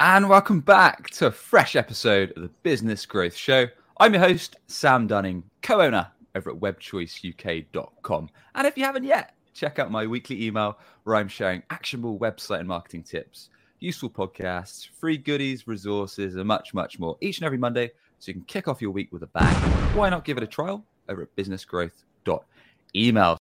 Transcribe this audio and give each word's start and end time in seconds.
And 0.00 0.28
welcome 0.28 0.60
back 0.60 1.10
to 1.10 1.26
a 1.26 1.32
fresh 1.32 1.74
episode 1.74 2.32
of 2.36 2.42
the 2.42 2.50
Business 2.62 3.04
Growth 3.04 3.34
Show. 3.34 3.66
I'm 3.98 4.14
your 4.14 4.22
host, 4.22 4.54
Sam 4.68 5.08
Dunning, 5.08 5.42
co 5.60 5.80
owner 5.80 6.06
over 6.36 6.50
at 6.50 6.56
webchoiceuk.com. 6.56 8.30
And 8.54 8.66
if 8.68 8.78
you 8.78 8.84
haven't 8.84 9.02
yet, 9.02 9.34
check 9.54 9.80
out 9.80 9.90
my 9.90 10.06
weekly 10.06 10.46
email 10.46 10.78
where 11.02 11.16
I'm 11.16 11.26
sharing 11.26 11.64
actionable 11.70 12.16
website 12.16 12.60
and 12.60 12.68
marketing 12.68 13.02
tips, 13.02 13.50
useful 13.80 14.08
podcasts, 14.08 14.88
free 14.88 15.16
goodies, 15.16 15.66
resources, 15.66 16.36
and 16.36 16.46
much, 16.46 16.74
much 16.74 17.00
more 17.00 17.16
each 17.20 17.38
and 17.38 17.44
every 17.44 17.58
Monday 17.58 17.90
so 18.20 18.28
you 18.28 18.34
can 18.34 18.44
kick 18.44 18.68
off 18.68 18.80
your 18.80 18.92
week 18.92 19.12
with 19.12 19.24
a 19.24 19.28
bang. 19.28 19.52
Why 19.96 20.10
not 20.10 20.24
give 20.24 20.36
it 20.36 20.44
a 20.44 20.46
trial 20.46 20.84
over 21.08 21.22
at 21.22 21.34
businessgrowth.email? 21.34 23.38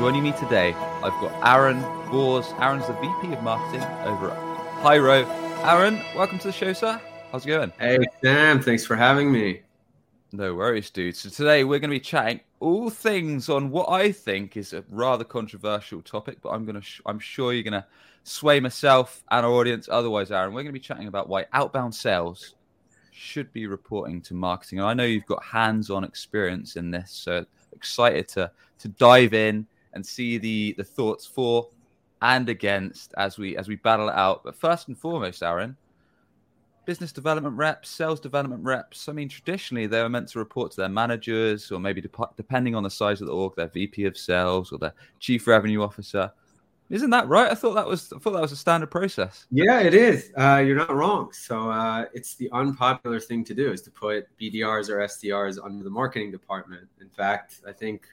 Joining 0.00 0.22
me 0.22 0.32
today, 0.32 0.72
I've 1.04 1.12
got 1.20 1.30
Aaron 1.46 1.82
Gores. 2.10 2.54
Aaron's 2.58 2.86
the 2.86 2.94
VP 2.94 3.34
of 3.34 3.42
Marketing 3.42 3.82
over 4.06 4.30
at 4.30 4.82
Hyro. 4.82 5.28
Aaron, 5.62 6.00
welcome 6.16 6.38
to 6.38 6.46
the 6.46 6.54
show, 6.54 6.72
sir. 6.72 6.98
How's 7.30 7.44
it 7.44 7.48
going? 7.48 7.70
Hey, 7.78 7.98
Sam. 8.24 8.62
Thanks 8.62 8.86
for 8.86 8.96
having 8.96 9.30
me. 9.30 9.60
No 10.32 10.54
worries, 10.54 10.88
dude. 10.88 11.16
So 11.16 11.28
today 11.28 11.64
we're 11.64 11.80
going 11.80 11.90
to 11.90 11.96
be 11.96 12.00
chatting 12.00 12.40
all 12.60 12.88
things 12.88 13.50
on 13.50 13.70
what 13.70 13.90
I 13.90 14.10
think 14.10 14.56
is 14.56 14.72
a 14.72 14.82
rather 14.88 15.22
controversial 15.22 16.00
topic, 16.00 16.38
but 16.40 16.48
I'm 16.48 16.64
going 16.64 16.76
to, 16.76 16.82
sh- 16.82 17.02
I'm 17.04 17.18
sure 17.18 17.52
you're 17.52 17.62
going 17.62 17.74
to 17.74 17.84
sway 18.24 18.58
myself 18.58 19.22
and 19.30 19.44
our 19.44 19.52
audience. 19.52 19.86
Otherwise, 19.92 20.30
Aaron, 20.30 20.54
we're 20.54 20.62
going 20.62 20.72
to 20.72 20.72
be 20.72 20.80
chatting 20.80 21.08
about 21.08 21.28
why 21.28 21.44
outbound 21.52 21.94
sales 21.94 22.54
should 23.12 23.52
be 23.52 23.66
reporting 23.66 24.22
to 24.22 24.32
marketing. 24.32 24.78
And 24.78 24.88
I 24.88 24.94
know 24.94 25.04
you've 25.04 25.26
got 25.26 25.44
hands-on 25.44 26.04
experience 26.04 26.76
in 26.76 26.90
this, 26.90 27.10
so 27.10 27.44
excited 27.74 28.28
to 28.28 28.50
to 28.78 28.88
dive 28.88 29.34
in 29.34 29.66
and 29.92 30.04
see 30.04 30.38
the 30.38 30.74
the 30.76 30.84
thoughts 30.84 31.26
for 31.26 31.68
and 32.22 32.48
against 32.48 33.14
as 33.16 33.38
we 33.38 33.56
as 33.56 33.68
we 33.68 33.76
battle 33.76 34.08
it 34.08 34.14
out. 34.14 34.44
But 34.44 34.56
first 34.56 34.88
and 34.88 34.98
foremost, 34.98 35.42
Aaron, 35.42 35.76
business 36.84 37.12
development 37.12 37.56
reps, 37.56 37.88
sales 37.88 38.20
development 38.20 38.62
reps. 38.64 39.08
I 39.08 39.12
mean, 39.12 39.28
traditionally 39.28 39.86
they 39.86 40.02
were 40.02 40.08
meant 40.08 40.28
to 40.30 40.38
report 40.38 40.72
to 40.72 40.76
their 40.78 40.88
managers, 40.88 41.70
or 41.70 41.80
maybe 41.80 42.00
dep- 42.00 42.36
depending 42.36 42.74
on 42.74 42.82
the 42.82 42.90
size 42.90 43.20
of 43.20 43.26
the 43.26 43.32
org, 43.32 43.54
their 43.56 43.68
VP 43.68 44.04
of 44.04 44.16
sales 44.16 44.72
or 44.72 44.78
their 44.78 44.94
chief 45.18 45.46
revenue 45.46 45.82
officer. 45.82 46.32
Isn't 46.90 47.10
that 47.10 47.28
right? 47.28 47.50
I 47.50 47.54
thought 47.54 47.74
that 47.74 47.86
was 47.86 48.12
I 48.12 48.18
thought 48.18 48.32
that 48.32 48.42
was 48.42 48.50
a 48.50 48.56
standard 48.56 48.90
process. 48.90 49.46
Yeah, 49.52 49.80
it 49.80 49.94
is. 49.94 50.32
Uh, 50.36 50.62
you're 50.66 50.76
not 50.76 50.92
wrong. 50.92 51.32
So 51.32 51.70
uh, 51.70 52.06
it's 52.12 52.34
the 52.34 52.50
unpopular 52.52 53.20
thing 53.20 53.44
to 53.44 53.54
do 53.54 53.70
is 53.70 53.80
to 53.82 53.92
put 53.92 54.26
BDRs 54.40 54.88
or 54.88 54.98
SDRs 54.98 55.64
under 55.64 55.84
the 55.84 55.90
marketing 55.90 56.32
department. 56.32 56.88
In 57.00 57.08
fact, 57.08 57.60
I 57.66 57.70
think 57.70 58.08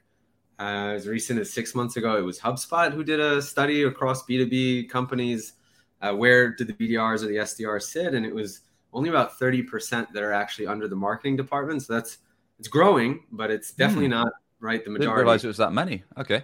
uh, 0.59 0.94
as 0.95 1.08
recent 1.08 1.39
as 1.39 1.52
six 1.52 1.75
months 1.75 1.97
ago, 1.97 2.17
it 2.17 2.22
was 2.22 2.39
HubSpot 2.39 2.91
who 2.91 3.03
did 3.03 3.19
a 3.19 3.41
study 3.41 3.83
across 3.83 4.25
B2B 4.25 4.89
companies. 4.89 5.53
Uh, 6.02 6.13
where 6.13 6.55
did 6.55 6.67
the 6.67 6.73
BDRs 6.73 7.23
or 7.23 7.27
the 7.27 7.38
SDRs 7.38 7.83
sit? 7.83 8.13
And 8.13 8.25
it 8.25 8.33
was 8.33 8.61
only 8.94 9.09
about 9.09 9.39
30% 9.39 10.11
that 10.11 10.23
are 10.23 10.33
actually 10.33 10.67
under 10.67 10.88
the 10.88 10.95
marketing 10.95 11.35
department. 11.35 11.83
So 11.83 11.94
that's 11.94 12.17
it's 12.59 12.67
growing, 12.67 13.23
but 13.31 13.52
it's 13.52 13.72
definitely 13.72 14.08
mm. 14.08 14.11
not 14.11 14.33
right. 14.59 14.83
The 14.83 14.89
majority. 14.89 15.05
Didn't 15.05 15.17
realize 15.17 15.44
it 15.44 15.47
was 15.47 15.58
that 15.58 15.73
many. 15.73 16.03
Okay. 16.17 16.44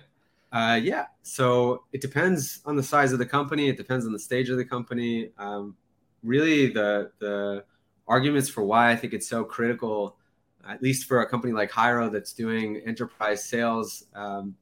Uh, 0.52 0.80
yeah. 0.81 1.06
So 1.23 1.84
it 1.91 2.02
depends 2.02 2.61
on 2.66 2.75
the 2.75 2.84
size 2.84 3.11
of 3.14 3.19
the 3.19 3.25
company. 3.25 3.69
It 3.69 3.78
depends 3.78 4.06
on 4.06 4.14
the 4.14 4.19
stage 4.19 4.50
of 4.50 4.58
the 4.58 4.66
company. 4.66 5.31
Um, 5.39 5.75
really, 6.22 6.67
the 6.67 7.11
the 7.19 7.66
arguments 8.08 8.50
for 8.50 8.64
why 8.64 8.91
I 8.91 8.95
think 8.95 9.14
it's 9.14 9.28
so 9.28 9.44
critical 9.44 10.17
at 10.67 10.81
least 10.81 11.08
for 11.08 11.22
a 11.22 11.30
company 11.30 11.53
like 11.53 11.72
Hyro 11.72 12.11
that's 12.11 12.33
doing 12.33 12.81
enterprise 12.86 13.44
sales, 13.44 14.06
um, 14.16 14.56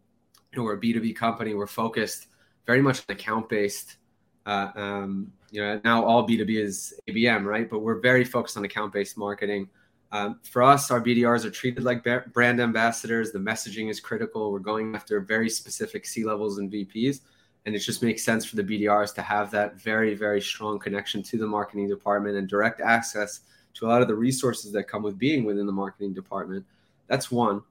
we're 0.55 0.73
a 0.73 0.79
B2B 0.79 1.15
company. 1.15 1.53
We're 1.53 1.67
focused 1.67 2.27
very 2.65 2.81
much 2.81 3.03
on 3.07 3.15
account 3.15 3.49
based. 3.49 3.97
Uh, 4.45 4.71
um, 4.75 5.31
you 5.51 5.61
know, 5.61 5.79
now 5.83 6.03
all 6.03 6.27
B2B 6.27 6.57
is 6.57 6.93
ABM, 7.09 7.45
right? 7.45 7.69
But 7.69 7.79
we're 7.79 7.99
very 7.99 8.23
focused 8.23 8.57
on 8.57 8.65
account 8.65 8.93
based 8.93 9.17
marketing. 9.17 9.69
Um, 10.11 10.39
for 10.43 10.61
us, 10.61 10.91
our 10.91 11.01
BDRs 11.01 11.45
are 11.45 11.51
treated 11.51 11.83
like 11.83 12.03
brand 12.33 12.59
ambassadors. 12.59 13.31
The 13.31 13.39
messaging 13.39 13.89
is 13.89 13.99
critical. 13.99 14.51
We're 14.51 14.59
going 14.59 14.93
after 14.93 15.19
very 15.21 15.49
specific 15.49 16.05
C 16.05 16.25
levels 16.25 16.57
and 16.57 16.71
VPs. 16.71 17.21
And 17.65 17.75
it 17.75 17.79
just 17.79 18.01
makes 18.01 18.23
sense 18.23 18.43
for 18.43 18.55
the 18.55 18.63
BDRs 18.63 19.13
to 19.15 19.21
have 19.21 19.51
that 19.51 19.79
very, 19.79 20.15
very 20.15 20.41
strong 20.41 20.79
connection 20.79 21.21
to 21.23 21.37
the 21.37 21.47
marketing 21.47 21.87
department 21.87 22.35
and 22.35 22.49
direct 22.49 22.81
access 22.81 23.41
to 23.75 23.85
a 23.85 23.87
lot 23.87 24.01
of 24.01 24.07
the 24.07 24.15
resources 24.15 24.71
that 24.71 24.83
come 24.83 25.03
with 25.03 25.17
being 25.17 25.43
within 25.43 25.65
the 25.65 25.71
marketing 25.71 26.13
department. 26.13 26.65
That's 27.07 27.31
one. 27.31 27.61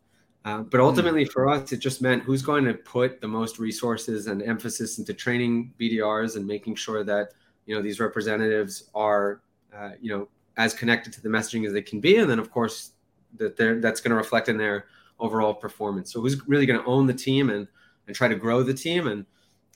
Uh, 0.44 0.62
but 0.62 0.80
ultimately, 0.80 1.24
for 1.26 1.48
us, 1.48 1.70
it 1.70 1.78
just 1.78 2.00
meant 2.00 2.22
who's 2.22 2.40
going 2.40 2.64
to 2.64 2.72
put 2.72 3.20
the 3.20 3.28
most 3.28 3.58
resources 3.58 4.26
and 4.26 4.42
emphasis 4.42 4.98
into 4.98 5.12
training 5.12 5.72
BDRs 5.78 6.36
and 6.36 6.46
making 6.46 6.76
sure 6.76 7.04
that 7.04 7.32
you 7.66 7.76
know 7.76 7.82
these 7.82 8.00
representatives 8.00 8.90
are 8.94 9.42
uh, 9.76 9.90
you 10.00 10.10
know 10.10 10.28
as 10.56 10.72
connected 10.72 11.12
to 11.12 11.22
the 11.22 11.28
messaging 11.28 11.66
as 11.66 11.72
they 11.74 11.82
can 11.82 12.00
be, 12.00 12.16
and 12.16 12.30
then 12.30 12.38
of 12.38 12.50
course 12.50 12.92
that 13.36 13.56
they're, 13.56 13.80
that's 13.80 14.00
going 14.00 14.10
to 14.10 14.16
reflect 14.16 14.48
in 14.48 14.56
their 14.56 14.86
overall 15.18 15.52
performance. 15.52 16.10
So 16.10 16.22
who's 16.22 16.48
really 16.48 16.64
going 16.64 16.80
to 16.80 16.86
own 16.86 17.06
the 17.06 17.14
team 17.14 17.50
and 17.50 17.68
and 18.06 18.16
try 18.16 18.26
to 18.26 18.34
grow 18.34 18.62
the 18.62 18.74
team 18.74 19.06
and 19.08 19.26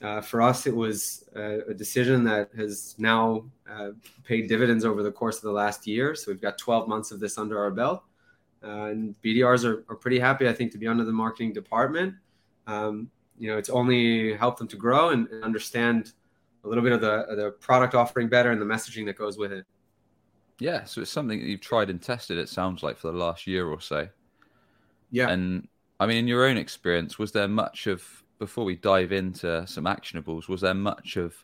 uh, 0.01 0.21
for 0.21 0.41
us, 0.41 0.67
it 0.67 0.75
was 0.75 1.23
a, 1.35 1.69
a 1.69 1.73
decision 1.73 2.23
that 2.25 2.49
has 2.57 2.95
now 2.97 3.45
uh, 3.69 3.89
paid 4.23 4.49
dividends 4.49 4.83
over 4.83 5.03
the 5.03 5.11
course 5.11 5.37
of 5.37 5.43
the 5.43 5.51
last 5.51 5.87
year. 5.87 6.15
So 6.15 6.31
we've 6.31 6.41
got 6.41 6.57
12 6.57 6.87
months 6.87 7.11
of 7.11 7.19
this 7.19 7.37
under 7.37 7.59
our 7.59 7.71
belt. 7.71 8.03
Uh, 8.63 8.85
and 8.85 9.15
BDRs 9.23 9.63
are, 9.63 9.85
are 9.89 9.95
pretty 9.95 10.19
happy, 10.19 10.49
I 10.49 10.53
think, 10.53 10.71
to 10.73 10.77
be 10.77 10.87
under 10.87 11.05
the 11.05 11.13
marketing 11.13 11.53
department. 11.53 12.15
Um, 12.67 13.09
you 13.37 13.49
know, 13.49 13.57
it's 13.57 13.69
only 13.69 14.33
helped 14.35 14.59
them 14.59 14.67
to 14.69 14.75
grow 14.75 15.09
and, 15.09 15.27
and 15.29 15.43
understand 15.43 16.13
a 16.63 16.67
little 16.67 16.83
bit 16.83 16.93
of 16.93 17.01
the, 17.01 17.25
the 17.35 17.51
product 17.59 17.93
offering 17.93 18.27
better 18.27 18.51
and 18.51 18.61
the 18.61 18.65
messaging 18.65 19.05
that 19.05 19.17
goes 19.17 19.37
with 19.37 19.51
it. 19.51 19.65
Yeah, 20.59 20.85
so 20.85 21.01
it's 21.01 21.11
something 21.11 21.39
that 21.39 21.45
you've 21.45 21.61
tried 21.61 21.89
and 21.89 22.01
tested. 22.01 22.37
It 22.37 22.49
sounds 22.49 22.81
like 22.81 22.97
for 22.97 23.11
the 23.11 23.17
last 23.17 23.45
year 23.45 23.67
or 23.67 23.79
so. 23.81 24.07
Yeah, 25.11 25.29
and 25.29 25.67
I 25.99 26.07
mean, 26.07 26.17
in 26.17 26.27
your 26.27 26.45
own 26.45 26.57
experience, 26.57 27.19
was 27.19 27.31
there 27.33 27.47
much 27.47 27.87
of 27.87 28.23
before 28.39 28.65
we 28.65 28.75
dive 28.75 29.11
into 29.11 29.65
some 29.67 29.85
actionables, 29.85 30.47
was 30.47 30.61
there 30.61 30.73
much 30.73 31.17
of, 31.17 31.35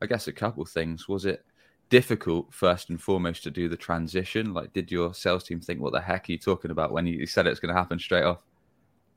I 0.00 0.06
guess, 0.06 0.28
a 0.28 0.32
couple 0.32 0.64
things? 0.64 1.08
Was 1.08 1.24
it 1.24 1.44
difficult 1.90 2.52
first 2.52 2.90
and 2.90 3.00
foremost 3.00 3.42
to 3.44 3.50
do 3.50 3.68
the 3.68 3.76
transition? 3.76 4.54
Like, 4.54 4.72
did 4.72 4.90
your 4.90 5.14
sales 5.14 5.44
team 5.44 5.60
think, 5.60 5.80
"What 5.80 5.92
the 5.92 6.00
heck 6.00 6.28
are 6.28 6.32
you 6.32 6.38
talking 6.38 6.70
about?" 6.70 6.92
When 6.92 7.06
you 7.06 7.26
said 7.26 7.46
it's 7.46 7.60
going 7.60 7.74
to 7.74 7.78
happen 7.78 7.98
straight 7.98 8.24
off? 8.24 8.44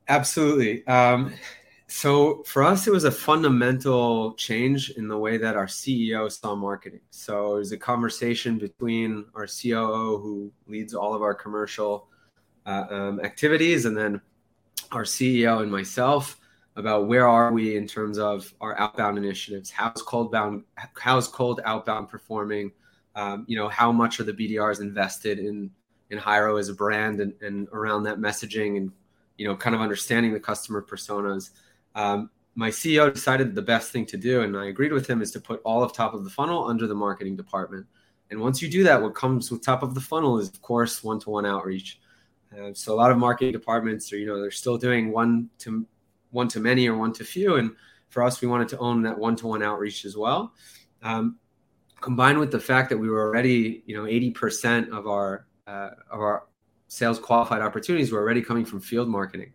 Absolutely. 0.08 0.86
Um, 0.88 1.34
so 1.88 2.44
for 2.44 2.64
us, 2.64 2.88
it 2.88 2.92
was 2.92 3.04
a 3.04 3.12
fundamental 3.12 4.34
change 4.36 4.92
in 4.92 5.08
the 5.08 5.18
way 5.18 5.38
that 5.38 5.56
our 5.56 5.68
CEO 5.68 6.32
saw 6.32 6.56
marketing. 6.56 7.02
So 7.12 7.56
it 7.56 7.60
was 7.60 7.72
a 7.72 7.78
conversation 7.78 8.58
between 8.58 9.26
our 9.36 9.46
COO, 9.46 10.18
who 10.18 10.52
leads 10.68 10.94
all 10.94 11.14
of 11.14 11.22
our 11.22 11.34
commercial 11.34 12.08
uh, 12.66 12.86
um, 12.90 13.20
activities, 13.22 13.86
and 13.86 13.96
then 13.96 14.22
our 14.92 15.04
CEO 15.04 15.62
and 15.62 15.72
myself 15.72 16.41
about 16.76 17.08
where 17.08 17.28
are 17.28 17.52
we 17.52 17.76
in 17.76 17.88
terms 17.88 18.18
of 18.18 18.54
our 18.62 18.78
outbound 18.80 19.18
initiatives? 19.18 19.70
How's 19.70 20.02
cold 20.02 20.32
bound 20.32 20.64
how's 20.96 21.28
cold 21.28 21.62
outbound 21.66 22.10
performing? 22.10 22.72
Um, 23.16 23.46
you 23.48 23.58
know 23.58 23.68
how 23.68 23.92
much 23.92 24.20
are 24.20 24.24
the 24.24 24.34
bdrs 24.34 24.80
invested 24.80 25.40
in 25.40 25.70
in 26.10 26.18
Hyro 26.18 26.60
as 26.60 26.70
a 26.70 26.74
brand 26.74 27.20
and, 27.20 27.34
and 27.42 27.68
around 27.74 28.04
that 28.04 28.20
messaging 28.20 28.78
and 28.78 28.92
you 29.38 29.48
know 29.48 29.56
kind 29.56 29.76
of 29.76 29.82
understanding 29.82 30.34
the 30.34 30.40
customer 30.40 30.82
personas? 30.82 31.50
Um, 31.96 32.30
my 32.56 32.70
ceo 32.70 33.14
decided 33.14 33.56
the 33.56 33.62
best 33.62 33.92
thing 33.92 34.06
to 34.06 34.18
do 34.18 34.42
and 34.42 34.58
i 34.58 34.66
agreed 34.66 34.92
with 34.92 35.08
him 35.08 35.22
is 35.22 35.32
to 35.32 35.40
put 35.40 35.62
all 35.64 35.82
of 35.84 35.94
top 35.94 36.14
of 36.14 36.26
the 36.26 36.30
funnel 36.30 36.66
under 36.66 36.88
the 36.88 36.96
marketing 36.96 37.36
department. 37.36 37.86
And 38.30 38.40
once 38.40 38.62
you 38.62 38.70
do 38.70 38.84
that 38.84 39.02
what 39.02 39.14
comes 39.14 39.52
with 39.52 39.62
top 39.62 39.84
of 39.84 39.94
the 39.94 40.02
funnel 40.02 40.38
is 40.38 40.48
of 40.50 40.62
course 40.62 41.04
one-to-one 41.04 41.46
outreach. 41.46 42.00
Uh, 42.58 42.74
so 42.74 42.94
a 42.94 42.96
lot 42.96 43.12
of 43.12 43.18
marketing 43.18 43.52
departments 43.54 44.12
are 44.12 44.18
you 44.18 44.26
know 44.26 44.40
they're 44.42 44.52
still 44.52 44.78
doing 44.78 45.12
one 45.12 45.50
to 45.60 45.86
one 46.32 46.48
to 46.50 46.60
many 46.60 46.88
or 46.88 46.98
one 46.98 47.14
to 47.14 47.24
few. 47.24 47.56
And 47.56 47.72
for 48.10 48.24
us, 48.24 48.42
we 48.42 48.48
wanted 48.48 48.68
to 48.70 48.78
own 48.80 49.04
that 49.04 49.18
one 49.18 49.36
to 49.38 49.48
one 49.48 49.64
outreach 49.64 50.06
as 50.06 50.18
well. 50.18 50.54
Um, 51.04 51.38
combined 52.02 52.40
with 52.40 52.52
the 52.52 52.60
fact 52.60 52.90
that 52.90 52.98
we 52.98 53.10
were 53.10 53.22
already, 53.22 53.84
you 53.86 53.96
know, 53.96 54.04
80% 54.04 54.90
of 54.90 55.08
our 55.08 55.46
uh, 55.68 55.92
of 56.10 56.20
our 56.20 56.48
sales 56.88 57.20
qualified 57.20 57.62
opportunities 57.62 58.12
were 58.12 58.20
already 58.20 58.42
coming 58.42 58.66
from 58.66 58.82
field 58.82 59.08
marketing. 59.08 59.54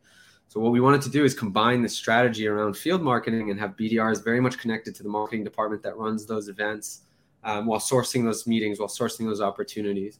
So 0.49 0.61
what 0.61 0.73
we 0.73 0.81
wanted 0.81 1.03
to 1.03 1.11
do 1.11 1.25
is 1.25 1.35
combine 1.35 1.83
the 1.83 1.89
strategy 1.89 2.47
around 2.47 2.77
field 2.77 3.03
marketing 3.03 3.51
and 3.51 3.61
have 3.61 3.77
BDRs 3.77 4.25
very 4.25 4.41
much 4.41 4.59
connected 4.59 4.95
to 4.95 5.03
the 5.03 5.09
marketing 5.09 5.45
department 5.45 5.83
that 5.83 5.97
runs 5.97 6.25
those 6.25 6.49
events 6.49 7.03
um, 7.45 7.67
while 7.67 7.81
sourcing 7.81 8.25
those 8.25 8.47
meetings, 8.47 8.79
while 8.79 8.89
sourcing 8.89 9.27
those 9.27 9.41
opportunities. 9.41 10.19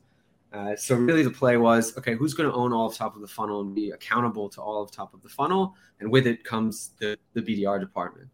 Uh, 0.53 0.77
so 0.77 0.95
really 0.95 1.23
the 1.23 1.31
play 1.31 1.57
was 1.57 1.97
okay 1.99 2.15
who's 2.15 2.33
going 2.33 2.49
to 2.49 2.55
own 2.55 2.73
all 2.73 2.87
of 2.87 2.97
top 2.97 3.15
of 3.17 3.21
the 3.21 3.29
funnel 3.29 3.61
and 3.61 3.75
be 3.75 3.91
accountable 3.91 4.49
to 4.49 4.63
all 4.63 4.81
of 4.81 4.91
top 4.91 5.13
of 5.13 5.21
the 5.21 5.29
funnel 5.29 5.75
and 6.01 6.11
with 6.11 6.27
it 6.27 6.45
comes 6.45 6.93
the, 7.01 7.19
the 7.35 7.43
bdr 7.43 7.81
department 7.81 8.29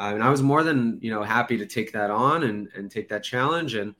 uh, 0.00 0.10
and 0.14 0.22
i 0.22 0.30
was 0.30 0.42
more 0.42 0.64
than 0.64 0.98
you 1.02 1.10
know 1.10 1.22
happy 1.22 1.58
to 1.58 1.66
take 1.66 1.92
that 1.92 2.10
on 2.10 2.44
and, 2.44 2.68
and 2.74 2.90
take 2.90 3.06
that 3.06 3.22
challenge 3.22 3.74
and 3.74 3.94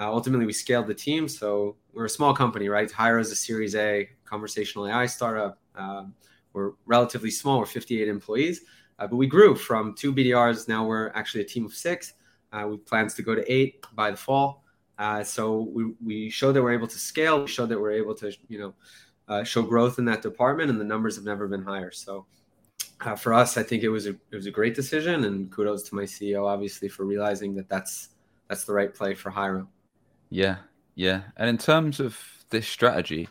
uh, 0.00 0.12
ultimately 0.12 0.44
we 0.44 0.52
scaled 0.52 0.88
the 0.88 0.94
team 0.94 1.28
so 1.28 1.76
we're 1.94 2.06
a 2.06 2.10
small 2.10 2.34
company 2.34 2.68
right 2.68 2.90
Hyro 2.90 3.20
is 3.20 3.30
a 3.30 3.36
series 3.36 3.76
a 3.76 4.10
conversational 4.24 4.88
ai 4.88 5.06
startup 5.06 5.60
um, 5.76 6.14
we're 6.52 6.72
relatively 6.86 7.30
small. 7.30 7.58
We're 7.58 7.66
58 7.66 8.08
employees, 8.08 8.62
uh, 8.98 9.06
but 9.06 9.16
we 9.16 9.26
grew 9.26 9.54
from 9.54 9.94
two 9.94 10.12
BDRs. 10.12 10.68
Now 10.68 10.84
we're 10.84 11.10
actually 11.10 11.42
a 11.42 11.46
team 11.46 11.64
of 11.64 11.74
six. 11.74 12.14
Uh, 12.52 12.66
we 12.68 12.76
plans 12.76 13.14
to 13.14 13.22
go 13.22 13.34
to 13.34 13.52
eight 13.52 13.84
by 13.94 14.10
the 14.10 14.16
fall. 14.16 14.64
Uh, 14.98 15.24
so 15.24 15.68
we, 15.72 15.92
we 16.04 16.30
showed 16.30 16.52
that 16.52 16.62
we're 16.62 16.72
able 16.72 16.86
to 16.86 16.98
scale. 16.98 17.40
We 17.40 17.48
showed 17.48 17.68
that 17.70 17.80
we're 17.80 17.92
able 17.92 18.14
to, 18.16 18.32
you 18.48 18.58
know, 18.58 18.74
uh, 19.28 19.44
show 19.44 19.62
growth 19.62 19.98
in 19.98 20.04
that 20.06 20.22
department, 20.22 20.70
and 20.70 20.80
the 20.80 20.84
numbers 20.84 21.16
have 21.16 21.24
never 21.24 21.48
been 21.48 21.62
higher. 21.62 21.90
So 21.90 22.26
uh, 23.00 23.16
for 23.16 23.32
us, 23.32 23.56
I 23.56 23.62
think 23.62 23.82
it 23.82 23.88
was 23.88 24.06
a 24.06 24.10
it 24.10 24.36
was 24.36 24.46
a 24.46 24.50
great 24.50 24.74
decision, 24.74 25.24
and 25.24 25.50
kudos 25.50 25.82
to 25.84 25.94
my 25.94 26.02
CEO, 26.02 26.46
obviously, 26.46 26.88
for 26.88 27.04
realizing 27.04 27.54
that 27.54 27.68
that's 27.68 28.10
that's 28.48 28.64
the 28.64 28.72
right 28.72 28.92
play 28.94 29.14
for 29.14 29.30
Hyro. 29.30 29.66
Yeah, 30.30 30.56
yeah. 30.94 31.22
And 31.36 31.48
in 31.48 31.58
terms 31.58 32.00
of 32.00 32.18
this 32.50 32.68
strategy, 32.68 33.28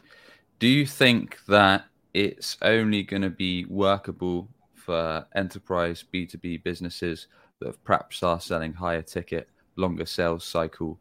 do 0.59 0.67
you 0.67 0.85
think 0.85 1.39
that 1.47 1.85
it's 2.13 2.57
only 2.61 3.03
going 3.03 3.21
to 3.21 3.29
be 3.29 3.65
workable 3.65 4.49
for 4.75 5.25
enterprise 5.35 6.03
B2B 6.13 6.63
businesses 6.63 7.27
that 7.59 7.81
perhaps 7.83 8.23
are 8.23 8.39
selling 8.39 8.73
higher 8.73 9.01
ticket, 9.01 9.47
longer 9.75 10.05
sales 10.05 10.43
cycle 10.43 10.99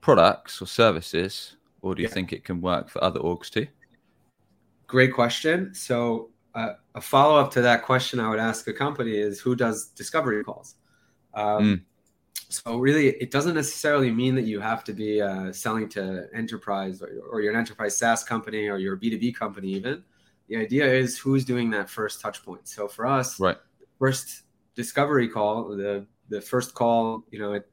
products 0.00 0.60
or 0.60 0.66
services? 0.66 1.56
Or 1.82 1.94
do 1.94 2.02
you 2.02 2.08
yeah. 2.08 2.14
think 2.14 2.32
it 2.32 2.44
can 2.44 2.60
work 2.60 2.88
for 2.88 3.02
other 3.02 3.20
orgs 3.20 3.48
too? 3.48 3.66
Great 4.86 5.14
question. 5.14 5.74
So, 5.74 6.30
uh, 6.54 6.72
a 6.96 7.00
follow 7.00 7.38
up 7.38 7.52
to 7.52 7.62
that 7.62 7.84
question 7.84 8.18
I 8.18 8.28
would 8.28 8.40
ask 8.40 8.66
a 8.66 8.72
company 8.72 9.16
is 9.16 9.40
who 9.40 9.54
does 9.54 9.86
discovery 9.86 10.42
calls? 10.42 10.74
Um, 11.32 11.62
mm. 11.62 11.80
So, 12.48 12.78
really, 12.78 13.10
it 13.10 13.30
doesn't 13.30 13.54
necessarily 13.54 14.10
mean 14.10 14.34
that 14.34 14.42
you 14.42 14.58
have 14.58 14.82
to 14.84 14.92
be 14.92 15.22
uh, 15.22 15.52
selling 15.52 15.88
to 15.90 16.26
enterprise 16.34 17.00
or, 17.00 17.08
or 17.30 17.40
you're 17.40 17.52
an 17.52 17.58
enterprise 17.58 17.96
SaaS 17.96 18.24
company 18.24 18.68
or 18.68 18.78
you're 18.78 18.94
a 18.94 18.98
B2B 18.98 19.36
company, 19.36 19.68
even. 19.68 20.02
The 20.48 20.56
idea 20.56 20.92
is 20.92 21.16
who's 21.16 21.44
doing 21.44 21.70
that 21.70 21.88
first 21.88 22.20
touch 22.20 22.44
point. 22.44 22.66
So, 22.66 22.88
for 22.88 23.06
us, 23.06 23.38
right. 23.38 23.56
first 24.00 24.42
discovery 24.74 25.28
call, 25.28 25.68
the, 25.76 26.04
the 26.28 26.40
first 26.40 26.74
call, 26.74 27.24
you 27.30 27.38
know, 27.38 27.52
it, 27.52 27.69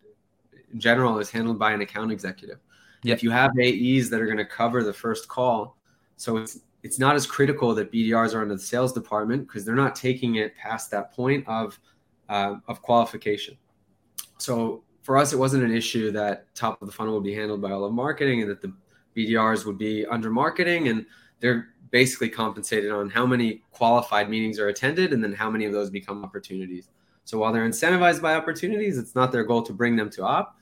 general 0.79 1.19
is 1.19 1.29
handled 1.29 1.59
by 1.59 1.71
an 1.71 1.81
account 1.81 2.11
executive. 2.11 2.59
Yep. 3.03 3.17
If 3.17 3.23
you 3.23 3.31
have 3.31 3.51
AEs 3.59 4.09
that 4.09 4.21
are 4.21 4.25
going 4.25 4.37
to 4.37 4.45
cover 4.45 4.83
the 4.83 4.93
first 4.93 5.27
call, 5.27 5.77
so 6.15 6.37
it's 6.37 6.59
it's 6.83 6.99
not 6.99 7.15
as 7.15 7.25
critical 7.25 7.75
that 7.75 7.91
BDRs 7.91 8.33
are 8.33 8.41
under 8.41 8.55
the 8.55 8.61
sales 8.61 8.93
department 8.93 9.47
because 9.47 9.65
they're 9.65 9.75
not 9.75 9.95
taking 9.95 10.35
it 10.35 10.55
past 10.55 10.89
that 10.91 11.13
point 11.13 11.47
of 11.47 11.79
uh, 12.29 12.55
of 12.67 12.81
qualification. 12.81 13.57
So 14.37 14.83
for 15.01 15.17
us, 15.17 15.33
it 15.33 15.37
wasn't 15.37 15.63
an 15.63 15.73
issue 15.73 16.11
that 16.11 16.53
top 16.55 16.81
of 16.81 16.87
the 16.87 16.91
funnel 16.91 17.13
would 17.15 17.23
be 17.23 17.33
handled 17.33 17.61
by 17.61 17.71
all 17.71 17.85
of 17.85 17.93
marketing 17.93 18.41
and 18.41 18.49
that 18.49 18.61
the 18.61 18.73
BDRs 19.15 19.65
would 19.65 19.77
be 19.77 20.05
under 20.05 20.29
marketing 20.29 20.89
and 20.89 21.05
they're 21.39 21.69
basically 21.91 22.29
compensated 22.29 22.91
on 22.91 23.09
how 23.09 23.25
many 23.25 23.63
qualified 23.71 24.29
meetings 24.29 24.59
are 24.59 24.67
attended 24.67 25.13
and 25.13 25.23
then 25.23 25.33
how 25.33 25.49
many 25.49 25.65
of 25.65 25.71
those 25.71 25.89
become 25.89 26.23
opportunities. 26.23 26.89
So 27.23 27.37
while 27.37 27.51
they're 27.51 27.67
incentivized 27.67 28.21
by 28.21 28.35
opportunities, 28.35 28.97
it's 28.97 29.15
not 29.15 29.31
their 29.31 29.43
goal 29.43 29.61
to 29.63 29.73
bring 29.73 29.95
them 29.95 30.09
to 30.11 30.23
op. 30.23 30.57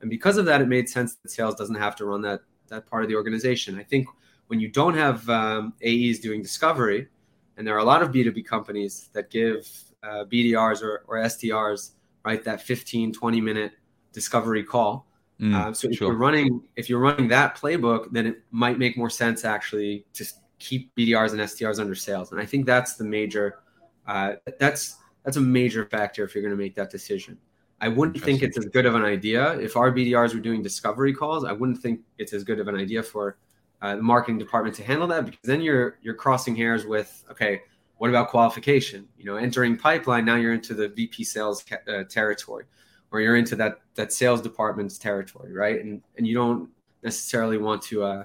And 0.00 0.10
because 0.10 0.36
of 0.36 0.46
that, 0.46 0.60
it 0.60 0.68
made 0.68 0.88
sense 0.88 1.16
that 1.16 1.30
sales 1.30 1.54
doesn't 1.54 1.76
have 1.76 1.96
to 1.96 2.04
run 2.04 2.22
that 2.22 2.40
that 2.68 2.86
part 2.86 3.02
of 3.02 3.08
the 3.08 3.16
organization. 3.16 3.78
I 3.78 3.82
think 3.82 4.06
when 4.46 4.60
you 4.60 4.68
don't 4.68 4.94
have 4.94 5.28
um, 5.28 5.74
AEs 5.84 6.20
doing 6.20 6.42
discovery, 6.42 7.08
and 7.56 7.66
there 7.66 7.74
are 7.74 7.78
a 7.78 7.84
lot 7.84 8.02
of 8.02 8.10
B2B 8.10 8.44
companies 8.44 9.10
that 9.12 9.30
give 9.30 9.68
uh, 10.02 10.24
BDRs 10.24 10.82
or, 10.82 11.04
or 11.06 11.16
SDRs, 11.16 11.90
right, 12.24 12.42
that 12.44 12.62
15, 12.62 13.12
20 13.12 13.40
minute 13.40 13.72
discovery 14.12 14.64
call. 14.64 15.06
Mm, 15.40 15.54
uh, 15.54 15.72
so 15.72 15.88
if 15.88 15.96
sure. 15.96 16.08
you're 16.08 16.18
running 16.18 16.62
if 16.76 16.88
you're 16.88 17.00
running 17.00 17.28
that 17.28 17.56
playbook, 17.56 18.10
then 18.12 18.26
it 18.26 18.42
might 18.50 18.78
make 18.78 18.96
more 18.96 19.10
sense 19.10 19.44
actually 19.44 20.04
to 20.14 20.24
keep 20.58 20.94
BDRs 20.94 21.32
and 21.32 21.40
SDRs 21.40 21.80
under 21.80 21.94
sales. 21.94 22.32
And 22.32 22.40
I 22.40 22.46
think 22.46 22.66
that's 22.66 22.94
the 22.94 23.04
major 23.04 23.60
uh, 24.06 24.34
that's 24.58 24.96
that's 25.24 25.36
a 25.36 25.40
major 25.40 25.86
factor 25.86 26.24
if 26.24 26.34
you're 26.34 26.42
going 26.42 26.56
to 26.56 26.62
make 26.62 26.74
that 26.74 26.90
decision. 26.90 27.38
I 27.80 27.88
wouldn't 27.88 28.22
think 28.22 28.42
it's 28.42 28.58
as 28.58 28.66
good 28.66 28.86
of 28.86 28.94
an 28.94 29.04
idea. 29.04 29.58
If 29.58 29.76
our 29.76 29.90
BDRs 29.90 30.34
were 30.34 30.40
doing 30.40 30.62
discovery 30.62 31.14
calls. 31.14 31.44
I 31.44 31.52
wouldn't 31.52 31.78
think 31.78 32.00
it's 32.18 32.32
as 32.32 32.44
good 32.44 32.60
of 32.60 32.68
an 32.68 32.76
idea 32.76 33.02
for 33.02 33.38
uh, 33.80 33.96
the 33.96 34.02
marketing 34.02 34.38
department 34.38 34.76
to 34.76 34.84
handle 34.84 35.08
that 35.08 35.24
because 35.24 35.40
then 35.42 35.62
you're 35.62 35.98
you're 36.02 36.14
crossing 36.14 36.54
hairs 36.54 36.84
with 36.84 37.24
okay 37.30 37.62
what 37.96 38.10
about 38.10 38.28
qualification? 38.28 39.08
You 39.16 39.24
know 39.24 39.36
entering 39.36 39.76
pipeline 39.76 40.24
now 40.24 40.36
you're 40.36 40.52
into 40.52 40.74
the 40.74 40.88
vp 40.88 41.24
sales 41.24 41.64
uh, 41.88 42.04
territory 42.04 42.64
or 43.10 43.20
you're 43.20 43.36
into 43.36 43.56
that 43.56 43.80
that 43.94 44.12
sales 44.12 44.42
department's 44.42 44.98
territory 44.98 45.54
right? 45.54 45.82
And 45.82 46.02
and 46.18 46.26
you 46.26 46.34
don't 46.34 46.68
necessarily 47.02 47.56
want 47.56 47.80
to 47.82 48.04
uh, 48.04 48.24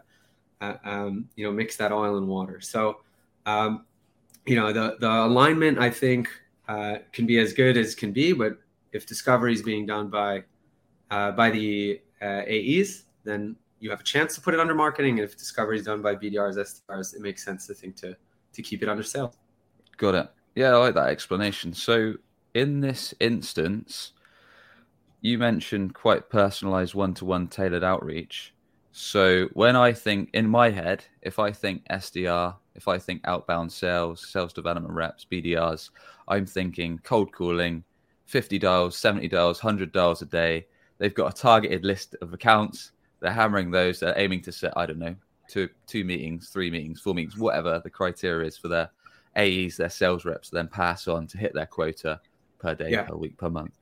uh 0.60 0.74
um, 0.84 1.30
you 1.38 1.46
know 1.46 1.54
mix 1.54 1.78
that 1.78 1.94
oil 1.94 2.18
and 2.18 2.28
water. 2.28 2.60
So 2.60 3.00
um, 3.46 3.86
you 4.46 4.56
know 4.56 4.72
the 4.72 4.96
the 5.00 5.10
alignment 5.10 5.80
i 5.80 5.90
think 5.90 6.30
uh, 6.68 6.98
can 7.12 7.25
be 7.25 7.38
as 7.40 7.54
good 7.54 7.78
as 7.78 7.94
can 7.94 8.12
be 8.12 8.34
but 8.34 8.57
if 8.95 9.06
discovery 9.06 9.53
is 9.53 9.62
being 9.62 9.86
done 9.86 10.09
by 10.09 10.44
uh, 11.12 11.31
by 11.31 11.50
the 11.51 12.01
aes 12.21 13.03
then 13.24 13.56
you 13.80 13.89
have 13.89 14.00
a 14.00 14.03
chance 14.03 14.33
to 14.36 14.42
put 14.42 14.53
it 14.53 14.59
under 14.59 14.74
marketing. 14.74 15.19
And 15.19 15.27
if 15.27 15.38
discovery 15.38 15.77
is 15.77 15.86
done 15.86 16.01
by 16.01 16.15
BDRs, 16.15 16.57
SDRs, 16.57 17.15
it 17.15 17.21
makes 17.21 17.44
sense 17.44 17.68
to 17.68 17.74
think 17.74 17.95
to 17.97 18.15
to 18.53 18.62
keep 18.62 18.81
it 18.81 18.89
under 18.89 19.03
sales. 19.03 19.36
Got 19.97 20.15
it. 20.15 20.31
Yeah, 20.56 20.69
I 20.69 20.77
like 20.77 20.95
that 20.95 21.09
explanation. 21.09 21.74
So 21.74 22.13
in 22.53 22.80
this 22.80 23.13
instance, 23.19 24.13
you 25.21 25.38
mentioned 25.38 25.94
quite 25.94 26.30
personalized 26.30 26.95
one-to-one 26.95 27.47
tailored 27.50 27.83
outreach. 27.83 28.53
So 28.94 29.50
when 29.53 29.75
I 29.75 29.92
think 29.92 30.30
in 30.33 30.47
my 30.47 30.69
head, 30.69 31.03
if 31.21 31.38
I 31.38 31.51
think 31.51 31.86
SDR, 31.89 32.56
if 32.75 32.88
I 32.88 32.97
think 32.97 33.21
outbound 33.25 33.74
sales, 33.74 34.25
sales 34.25 34.53
development 34.53 34.94
reps, 34.94 35.27
BDRs, 35.30 35.89
I'm 36.30 36.45
thinking 36.45 37.01
cold 37.03 37.33
calling, 37.33 37.83
50 38.25 38.60
dials, 38.60 38.98
70 38.98 39.27
dials, 39.27 39.63
100 39.63 39.92
dials 39.92 40.22
a 40.22 40.25
day. 40.25 40.68
They've 40.98 41.13
got 41.13 41.33
a 41.33 41.42
targeted 41.42 41.83
list 41.83 42.16
of 42.22 42.33
accounts 42.33 42.92
they're 43.19 43.33
hammering 43.33 43.72
those. 43.72 44.00
They're 44.00 44.18
aiming 44.18 44.42
to 44.44 44.51
set, 44.51 44.74
I 44.77 44.86
don't 44.86 45.00
know, 45.00 45.16
two 45.50 45.69
two 45.88 46.04
meetings, 46.04 46.50
three 46.50 46.69
meetings, 46.69 47.01
four 47.01 47.16
meetings, 47.16 47.38
whatever 47.38 47.81
the 47.83 47.89
criteria 47.89 48.48
is 48.48 48.57
for 48.57 48.68
their 48.68 48.92
AEs, 49.36 49.77
their 49.77 49.89
sales 49.89 50.25
reps, 50.25 50.50
then 50.50 50.68
pass 50.68 51.07
on 51.07 51.27
to 51.27 51.38
hit 51.38 51.54
their 51.54 51.66
quota 51.66 52.19
per 52.60 52.75
day, 52.75 52.92
yeah. 52.92 53.04
per 53.04 53.16
week, 53.16 53.38
per 53.38 53.50
month. 53.50 53.74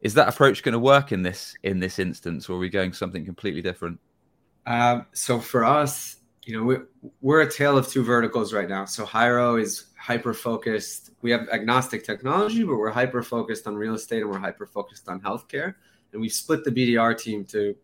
Is 0.00 0.14
that 0.14 0.28
approach 0.28 0.62
going 0.62 0.72
to 0.72 0.78
work 0.78 1.12
in 1.12 1.22
this 1.22 1.54
in 1.62 1.80
this 1.80 1.98
instance, 1.98 2.48
or 2.48 2.56
are 2.56 2.58
we 2.58 2.68
going 2.68 2.92
something 2.92 3.24
completely 3.24 3.62
different? 3.62 3.98
Um, 4.66 5.06
so 5.12 5.38
for 5.38 5.64
us, 5.64 6.16
you 6.44 6.56
know, 6.56 6.64
we're, 6.64 6.88
we're 7.20 7.40
a 7.42 7.50
tale 7.50 7.76
of 7.76 7.88
two 7.88 8.04
verticals 8.04 8.52
right 8.52 8.68
now. 8.68 8.84
So 8.84 9.04
Hyro 9.04 9.60
is 9.60 9.85
hyper 10.06 10.32
focused. 10.32 11.10
We 11.22 11.32
have 11.32 11.48
agnostic 11.52 12.04
technology, 12.04 12.62
but 12.62 12.76
we're 12.76 12.90
hyper 12.90 13.24
focused 13.24 13.66
on 13.66 13.74
real 13.74 13.94
estate 13.94 14.22
and 14.22 14.30
we're 14.30 14.38
hyper 14.38 14.64
focused 14.64 15.08
on 15.08 15.20
healthcare. 15.20 15.74
And 16.12 16.20
we've 16.20 16.32
split 16.32 16.62
the 16.62 16.70
BDR 16.70 17.18
team 17.18 17.44
to 17.46 17.74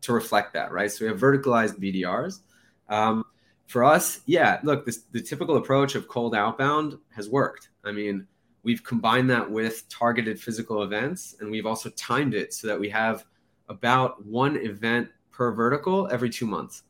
to 0.00 0.12
reflect 0.12 0.52
that, 0.54 0.72
right? 0.72 0.90
So 0.90 1.04
we 1.04 1.10
have 1.10 1.20
verticalized 1.20 1.78
BDRs. 1.78 2.40
Um, 2.88 3.24
for 3.66 3.84
us, 3.84 4.20
yeah, 4.26 4.58
look, 4.64 4.84
this, 4.84 5.02
the 5.12 5.20
typical 5.20 5.58
approach 5.58 5.94
of 5.94 6.08
cold 6.08 6.34
outbound 6.34 6.98
has 7.14 7.28
worked. 7.28 7.68
I 7.84 7.92
mean, 7.92 8.26
we've 8.64 8.82
combined 8.82 9.30
that 9.30 9.48
with 9.48 9.88
targeted 9.88 10.40
physical 10.40 10.82
events, 10.82 11.36
and 11.38 11.50
we've 11.50 11.66
also 11.66 11.90
timed 11.90 12.34
it 12.34 12.52
so 12.52 12.66
that 12.66 12.80
we 12.80 12.88
have 12.88 13.26
about 13.68 14.24
one 14.24 14.56
event 14.56 15.08
per 15.30 15.52
vertical 15.52 16.08
every 16.10 16.30
two 16.30 16.46
months, 16.46 16.82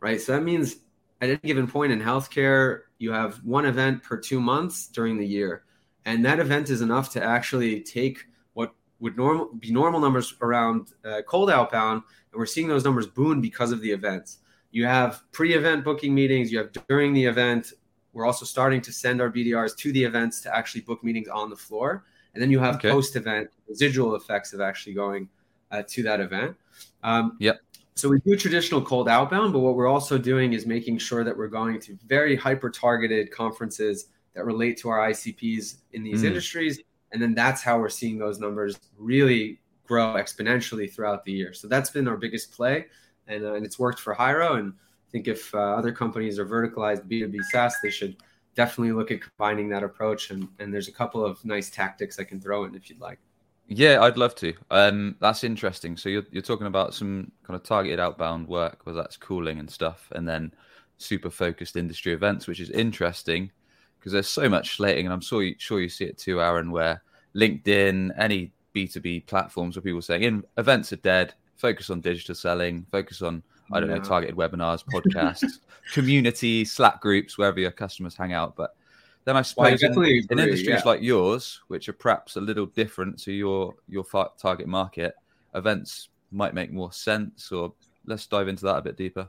right? 0.00 0.20
So 0.20 0.32
that 0.32 0.42
means 0.42 0.76
at 1.20 1.28
any 1.28 1.40
given 1.44 1.68
point 1.68 1.92
in 1.92 2.00
healthcare, 2.00 2.80
you 3.04 3.12
have 3.12 3.36
one 3.44 3.66
event 3.66 4.02
per 4.02 4.16
two 4.16 4.40
months 4.40 4.88
during 4.88 5.18
the 5.18 5.26
year. 5.26 5.64
And 6.06 6.24
that 6.24 6.40
event 6.40 6.70
is 6.70 6.80
enough 6.80 7.12
to 7.12 7.22
actually 7.22 7.80
take 7.80 8.26
what 8.54 8.74
would 9.00 9.16
normal 9.16 9.50
be 9.54 9.70
normal 9.70 10.00
numbers 10.00 10.34
around 10.40 10.88
uh, 11.04 11.20
cold 11.28 11.50
outbound 11.50 12.02
and 12.32 12.38
we're 12.40 12.46
seeing 12.46 12.66
those 12.66 12.84
numbers 12.84 13.06
boom 13.06 13.40
because 13.40 13.70
of 13.72 13.80
the 13.80 13.90
events. 13.90 14.38
You 14.72 14.86
have 14.86 15.22
pre-event 15.32 15.84
booking 15.84 16.14
meetings, 16.14 16.50
you 16.50 16.58
have 16.58 16.70
during 16.88 17.12
the 17.12 17.24
event. 17.24 17.74
We're 18.12 18.26
also 18.26 18.44
starting 18.44 18.80
to 18.82 18.92
send 18.92 19.20
our 19.20 19.30
BDRs 19.30 19.76
to 19.76 19.92
the 19.92 20.02
events 20.02 20.40
to 20.42 20.56
actually 20.56 20.80
book 20.80 21.04
meetings 21.04 21.28
on 21.28 21.50
the 21.50 21.56
floor. 21.56 22.04
And 22.32 22.42
then 22.42 22.50
you 22.50 22.58
have 22.58 22.76
okay. 22.76 22.90
post-event 22.90 23.50
residual 23.68 24.16
effects 24.16 24.52
of 24.52 24.60
actually 24.60 24.94
going 24.94 25.28
uh, 25.70 25.82
to 25.88 26.02
that 26.02 26.20
event. 26.20 26.56
Um, 27.02 27.36
yep. 27.38 27.60
So 27.96 28.08
we 28.08 28.18
do 28.20 28.36
traditional 28.36 28.82
cold 28.82 29.08
outbound, 29.08 29.52
but 29.52 29.60
what 29.60 29.76
we're 29.76 29.86
also 29.86 30.18
doing 30.18 30.52
is 30.52 30.66
making 30.66 30.98
sure 30.98 31.22
that 31.22 31.36
we're 31.36 31.48
going 31.48 31.78
to 31.80 31.96
very 32.06 32.34
hyper 32.34 32.68
targeted 32.68 33.30
conferences 33.30 34.06
that 34.34 34.44
relate 34.44 34.76
to 34.78 34.88
our 34.88 35.10
ICPs 35.10 35.76
in 35.92 36.02
these 36.02 36.22
mm. 36.22 36.26
industries. 36.26 36.80
And 37.12 37.22
then 37.22 37.34
that's 37.34 37.62
how 37.62 37.78
we're 37.78 37.88
seeing 37.88 38.18
those 38.18 38.40
numbers 38.40 38.76
really 38.98 39.60
grow 39.86 40.14
exponentially 40.14 40.92
throughout 40.92 41.24
the 41.24 41.32
year. 41.32 41.52
So 41.52 41.68
that's 41.68 41.90
been 41.90 42.08
our 42.08 42.16
biggest 42.16 42.52
play, 42.52 42.86
and, 43.28 43.44
uh, 43.44 43.54
and 43.54 43.64
it's 43.64 43.78
worked 43.78 44.00
for 44.00 44.14
Hyro. 44.14 44.58
And 44.58 44.72
I 44.72 45.10
think 45.12 45.28
if 45.28 45.54
uh, 45.54 45.58
other 45.58 45.92
companies 45.92 46.38
are 46.40 46.46
verticalized 46.46 47.08
B2B 47.08 47.36
SaaS, 47.52 47.76
they 47.80 47.90
should 47.90 48.16
definitely 48.56 48.92
look 48.92 49.12
at 49.12 49.20
combining 49.20 49.68
that 49.68 49.84
approach. 49.84 50.30
And, 50.30 50.48
and 50.58 50.74
there's 50.74 50.88
a 50.88 50.92
couple 50.92 51.24
of 51.24 51.44
nice 51.44 51.70
tactics 51.70 52.18
I 52.18 52.24
can 52.24 52.40
throw 52.40 52.64
in 52.64 52.74
if 52.74 52.90
you'd 52.90 53.00
like. 53.00 53.20
Yeah, 53.66 54.02
I'd 54.02 54.18
love 54.18 54.34
to. 54.36 54.52
Um, 54.70 55.16
that's 55.20 55.42
interesting. 55.42 55.96
So 55.96 56.08
you're 56.08 56.26
you're 56.30 56.42
talking 56.42 56.66
about 56.66 56.94
some 56.94 57.32
kind 57.46 57.56
of 57.56 57.62
targeted 57.62 57.98
outbound 57.98 58.46
work, 58.46 58.80
where 58.84 58.94
that's 58.94 59.16
cooling 59.16 59.58
and 59.58 59.70
stuff, 59.70 60.08
and 60.12 60.28
then 60.28 60.52
super 60.98 61.30
focused 61.30 61.76
industry 61.76 62.12
events, 62.12 62.46
which 62.46 62.60
is 62.60 62.70
interesting 62.70 63.50
because 63.98 64.12
there's 64.12 64.28
so 64.28 64.50
much 64.50 64.76
slating, 64.76 65.06
and 65.06 65.14
I'm 65.14 65.20
sure 65.22 65.42
you, 65.42 65.54
sure 65.56 65.80
you 65.80 65.88
see 65.88 66.04
it 66.04 66.18
too, 66.18 66.42
Aaron, 66.42 66.70
where 66.70 67.02
LinkedIn, 67.34 68.10
any 68.18 68.52
B2B 68.74 69.24
platforms 69.26 69.76
where 69.76 69.82
people 69.82 70.00
are 70.00 70.02
saying 70.02 70.22
in, 70.24 70.44
events 70.58 70.92
are 70.92 70.96
dead, 70.96 71.32
focus 71.56 71.88
on 71.88 72.02
digital 72.02 72.34
selling, 72.34 72.84
focus 72.92 73.22
on, 73.22 73.42
I 73.72 73.80
don't 73.80 73.88
yeah. 73.88 73.96
know, 73.96 74.02
targeted 74.02 74.36
webinars, 74.36 74.84
podcasts, 74.84 75.60
community, 75.94 76.66
Slack 76.66 77.00
groups, 77.00 77.38
wherever 77.38 77.58
your 77.58 77.70
customers 77.70 78.14
hang 78.14 78.34
out. 78.34 78.56
But 78.56 78.76
then 79.24 79.36
I 79.36 79.42
suppose 79.42 79.82
well, 79.82 80.04
I 80.04 80.06
in, 80.08 80.26
in, 80.30 80.38
industries 80.38 80.68
yeah. 80.68 80.82
like 80.84 81.02
yours, 81.02 81.62
which 81.68 81.88
are 81.88 81.94
perhaps 81.94 82.36
a 82.36 82.40
little 82.40 82.66
different 82.66 83.18
to 83.22 83.32
your 83.32 83.74
your 83.88 84.04
target 84.38 84.66
market, 84.66 85.14
events 85.54 86.08
might 86.30 86.54
make 86.54 86.72
more 86.72 86.92
sense. 86.92 87.50
Or 87.50 87.72
let's 88.04 88.26
dive 88.26 88.48
into 88.48 88.64
that 88.66 88.76
a 88.76 88.82
bit 88.82 88.96
deeper. 88.96 89.28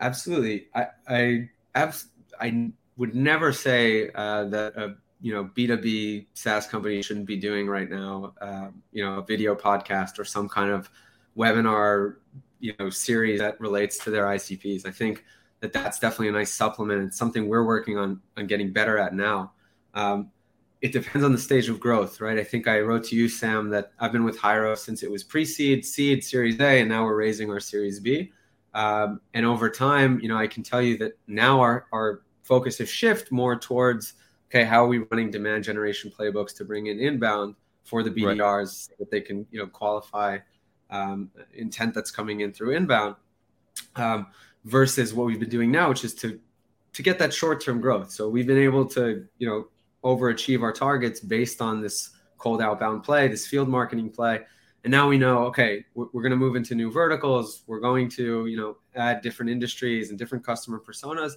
Absolutely, 0.00 0.66
I 0.74 0.86
I 1.08 1.50
I 2.40 2.70
would 2.96 3.14
never 3.14 3.52
say 3.52 4.10
uh, 4.14 4.44
that 4.44 4.76
a 4.76 4.96
you 5.20 5.34
know 5.34 5.44
B2B 5.44 6.26
SaaS 6.34 6.66
company 6.66 7.00
shouldn't 7.02 7.26
be 7.26 7.36
doing 7.36 7.68
right 7.68 7.88
now. 7.88 8.34
Um, 8.40 8.82
you 8.92 9.04
know, 9.04 9.18
a 9.18 9.24
video 9.24 9.54
podcast 9.54 10.18
or 10.18 10.24
some 10.24 10.48
kind 10.48 10.70
of 10.70 10.90
webinar 11.36 12.16
you 12.58 12.74
know 12.78 12.90
series 12.90 13.40
that 13.40 13.60
relates 13.60 13.98
to 14.04 14.10
their 14.10 14.24
ICPs. 14.24 14.86
I 14.86 14.90
think 14.90 15.24
that 15.60 15.72
that's 15.72 15.98
definitely 15.98 16.28
a 16.28 16.32
nice 16.32 16.52
supplement 16.52 17.00
and 17.00 17.12
something 17.12 17.48
we're 17.48 17.64
working 17.64 17.98
on 17.98 18.20
on 18.36 18.46
getting 18.46 18.72
better 18.72 18.98
at 18.98 19.14
now. 19.14 19.52
Um, 19.94 20.30
it 20.80 20.92
depends 20.92 21.24
on 21.24 21.32
the 21.32 21.38
stage 21.38 21.68
of 21.68 21.78
growth, 21.78 22.20
right? 22.20 22.38
I 22.38 22.44
think 22.44 22.66
I 22.66 22.80
wrote 22.80 23.04
to 23.04 23.16
you, 23.16 23.28
Sam, 23.28 23.68
that 23.70 23.92
I've 23.98 24.12
been 24.12 24.24
with 24.24 24.38
Hyro 24.38 24.76
since 24.76 25.02
it 25.02 25.10
was 25.10 25.22
pre-seed, 25.22 25.84
seed, 25.84 26.24
Series 26.24 26.58
A, 26.58 26.80
and 26.80 26.88
now 26.88 27.04
we're 27.04 27.16
raising 27.16 27.50
our 27.50 27.60
Series 27.60 28.00
B. 28.00 28.32
Um, 28.72 29.20
and 29.34 29.44
over 29.44 29.68
time, 29.68 30.20
you 30.20 30.28
know, 30.28 30.38
I 30.38 30.46
can 30.46 30.62
tell 30.62 30.80
you 30.80 30.96
that 30.98 31.18
now 31.26 31.60
our 31.60 31.86
our 31.92 32.22
focus 32.42 32.78
has 32.78 32.88
shifted 32.88 33.30
more 33.30 33.58
towards 33.58 34.14
okay, 34.50 34.64
how 34.64 34.84
are 34.84 34.88
we 34.88 34.98
running 34.98 35.30
demand 35.30 35.64
generation 35.64 36.10
playbooks 36.16 36.56
to 36.56 36.64
bring 36.64 36.86
in 36.86 36.98
inbound 36.98 37.54
for 37.84 38.02
the 38.02 38.10
BDRs 38.10 38.40
right. 38.40 38.68
so 38.68 38.92
that 38.98 39.10
they 39.10 39.20
can 39.20 39.46
you 39.50 39.58
know 39.58 39.66
qualify 39.66 40.38
um, 40.90 41.30
intent 41.54 41.94
that's 41.94 42.10
coming 42.10 42.40
in 42.40 42.52
through 42.52 42.72
inbound. 42.74 43.16
Um, 43.96 44.26
versus 44.64 45.14
what 45.14 45.26
we've 45.26 45.40
been 45.40 45.48
doing 45.48 45.70
now, 45.70 45.88
which 45.88 46.04
is 46.04 46.14
to 46.16 46.38
to 46.92 47.02
get 47.02 47.18
that 47.18 47.32
short 47.32 47.62
term 47.62 47.80
growth. 47.80 48.10
So 48.10 48.28
we've 48.28 48.46
been 48.46 48.58
able 48.58 48.84
to 48.86 49.26
you 49.38 49.48
know 49.48 49.68
overachieve 50.04 50.62
our 50.62 50.72
targets 50.72 51.20
based 51.20 51.60
on 51.60 51.80
this 51.80 52.10
cold 52.38 52.62
outbound 52.62 53.04
play, 53.04 53.28
this 53.28 53.46
field 53.46 53.68
marketing 53.68 54.10
play. 54.10 54.40
And 54.82 54.90
now 54.90 55.08
we 55.08 55.18
know, 55.18 55.44
okay, 55.44 55.84
we're, 55.94 56.06
we're 56.12 56.22
going 56.22 56.30
to 56.30 56.36
move 56.36 56.56
into 56.56 56.74
new 56.74 56.90
verticals. 56.90 57.64
We're 57.66 57.80
going 57.80 58.08
to, 58.10 58.46
you 58.46 58.56
know, 58.56 58.78
add 58.96 59.20
different 59.20 59.50
industries 59.50 60.08
and 60.08 60.18
different 60.18 60.44
customer 60.44 60.80
personas. 60.80 61.32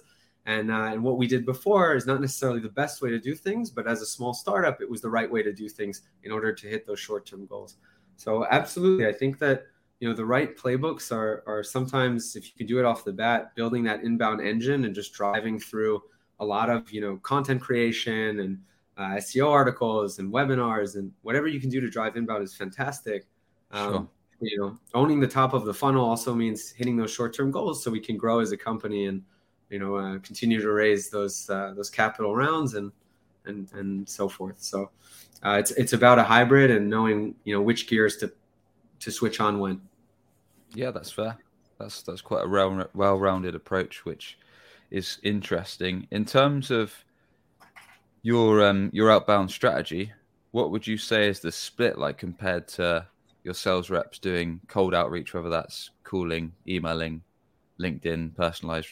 And, 0.46 0.70
uh, 0.70 0.90
and 0.92 1.02
what 1.02 1.18
we 1.18 1.26
did 1.26 1.44
before 1.44 1.94
is 1.94 2.06
not 2.06 2.20
necessarily 2.20 2.60
the 2.60 2.70
best 2.70 3.02
way 3.02 3.10
to 3.10 3.18
do 3.18 3.34
things, 3.34 3.70
but 3.70 3.86
as 3.86 4.00
a 4.02 4.06
small 4.06 4.34
startup, 4.34 4.80
it 4.80 4.88
was 4.88 5.00
the 5.00 5.10
right 5.10 5.30
way 5.30 5.42
to 5.42 5.52
do 5.52 5.68
things 5.68 6.02
in 6.22 6.32
order 6.32 6.52
to 6.52 6.66
hit 6.66 6.86
those 6.86 7.00
short 7.00 7.26
term 7.26 7.46
goals. 7.46 7.76
So 8.16 8.46
absolutely, 8.50 9.06
I 9.06 9.12
think 9.12 9.38
that 9.40 9.66
you 10.00 10.08
know 10.08 10.14
the 10.14 10.24
right 10.24 10.56
playbooks 10.56 11.12
are 11.12 11.42
are 11.46 11.62
sometimes 11.62 12.36
if 12.36 12.46
you 12.46 12.52
can 12.56 12.66
do 12.66 12.78
it 12.78 12.84
off 12.84 13.04
the 13.04 13.12
bat 13.12 13.54
building 13.54 13.84
that 13.84 14.02
inbound 14.02 14.40
engine 14.40 14.84
and 14.84 14.94
just 14.94 15.12
driving 15.12 15.58
through 15.58 16.02
a 16.40 16.44
lot 16.44 16.68
of 16.68 16.90
you 16.92 17.00
know 17.00 17.16
content 17.18 17.60
creation 17.60 18.40
and 18.40 18.58
uh, 18.96 19.16
seo 19.16 19.50
articles 19.50 20.18
and 20.18 20.32
webinars 20.32 20.96
and 20.96 21.12
whatever 21.22 21.46
you 21.46 21.60
can 21.60 21.70
do 21.70 21.80
to 21.80 21.88
drive 21.88 22.16
inbound 22.16 22.42
is 22.42 22.54
fantastic 22.54 23.26
um, 23.70 23.92
sure. 23.92 24.08
you 24.40 24.58
know 24.58 24.78
owning 24.94 25.20
the 25.20 25.26
top 25.26 25.52
of 25.52 25.64
the 25.64 25.74
funnel 25.74 26.04
also 26.04 26.34
means 26.34 26.70
hitting 26.70 26.96
those 26.96 27.10
short-term 27.10 27.50
goals 27.50 27.82
so 27.82 27.90
we 27.90 28.00
can 28.00 28.16
grow 28.16 28.40
as 28.40 28.52
a 28.52 28.56
company 28.56 29.06
and 29.06 29.22
you 29.70 29.78
know 29.78 29.96
uh, 29.96 30.18
continue 30.18 30.60
to 30.60 30.70
raise 30.70 31.08
those 31.10 31.48
uh, 31.50 31.72
those 31.74 31.90
capital 31.90 32.34
rounds 32.34 32.74
and 32.74 32.92
and 33.46 33.72
and 33.72 34.08
so 34.08 34.28
forth 34.28 34.62
so 34.62 34.90
uh, 35.44 35.56
it's 35.58 35.70
it's 35.72 35.92
about 35.92 36.18
a 36.18 36.22
hybrid 36.22 36.70
and 36.70 36.88
knowing 36.88 37.34
you 37.44 37.54
know 37.54 37.62
which 37.62 37.88
gears 37.88 38.16
to 38.16 38.32
to 39.04 39.12
switch 39.12 39.40
on 39.40 39.58
when. 39.58 39.80
Yeah, 40.74 40.90
that's 40.90 41.10
fair. 41.10 41.38
That's 41.78 42.02
that's 42.02 42.20
quite 42.20 42.44
a 42.44 42.48
well 42.48 42.88
well-rounded 42.94 43.54
approach, 43.54 44.04
which 44.04 44.38
is 44.90 45.18
interesting 45.22 46.06
in 46.10 46.24
terms 46.24 46.70
of 46.70 46.92
your 48.22 48.64
um 48.64 48.90
your 48.92 49.10
outbound 49.10 49.50
strategy. 49.50 50.12
What 50.52 50.70
would 50.70 50.86
you 50.86 50.96
say 50.96 51.28
is 51.28 51.40
the 51.40 51.52
split 51.52 51.98
like 51.98 52.18
compared 52.18 52.68
to 52.68 53.06
your 53.42 53.54
sales 53.54 53.90
reps 53.90 54.18
doing 54.18 54.60
cold 54.68 54.94
outreach, 54.94 55.34
whether 55.34 55.50
that's 55.50 55.90
calling, 56.04 56.52
emailing, 56.66 57.22
LinkedIn, 57.78 58.34
personalized 58.34 58.90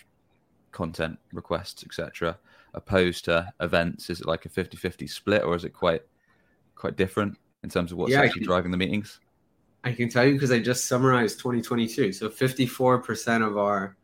content 0.73 1.19
requests, 1.33 1.85
etc., 1.85 2.37
opposed 2.75 3.25
to 3.27 3.53
events? 3.61 4.11
Is 4.11 4.21
it 4.21 4.27
like 4.27 4.45
a 4.45 4.49
50-50 4.49 5.09
split, 5.09 5.43
or 5.43 5.55
is 5.55 5.65
it 5.65 5.71
quite 5.71 6.03
quite 6.75 6.97
different 6.97 7.39
in 7.63 7.71
terms 7.71 7.93
of 7.93 7.99
what's 7.99 8.13
yeah, 8.13 8.23
actually 8.23 8.45
driving 8.45 8.73
the 8.73 8.77
meetings? 8.77 9.21
I 9.85 9.93
can 9.93 10.09
tell 10.09 10.25
you 10.25 10.35
because 10.35 10.53
I 10.53 10.59
just 10.59 10.87
summarized 10.87 11.39
2022. 11.39 12.13
So 12.13 12.29
54% 12.29 13.47
of 13.47 13.59
our 13.59 13.97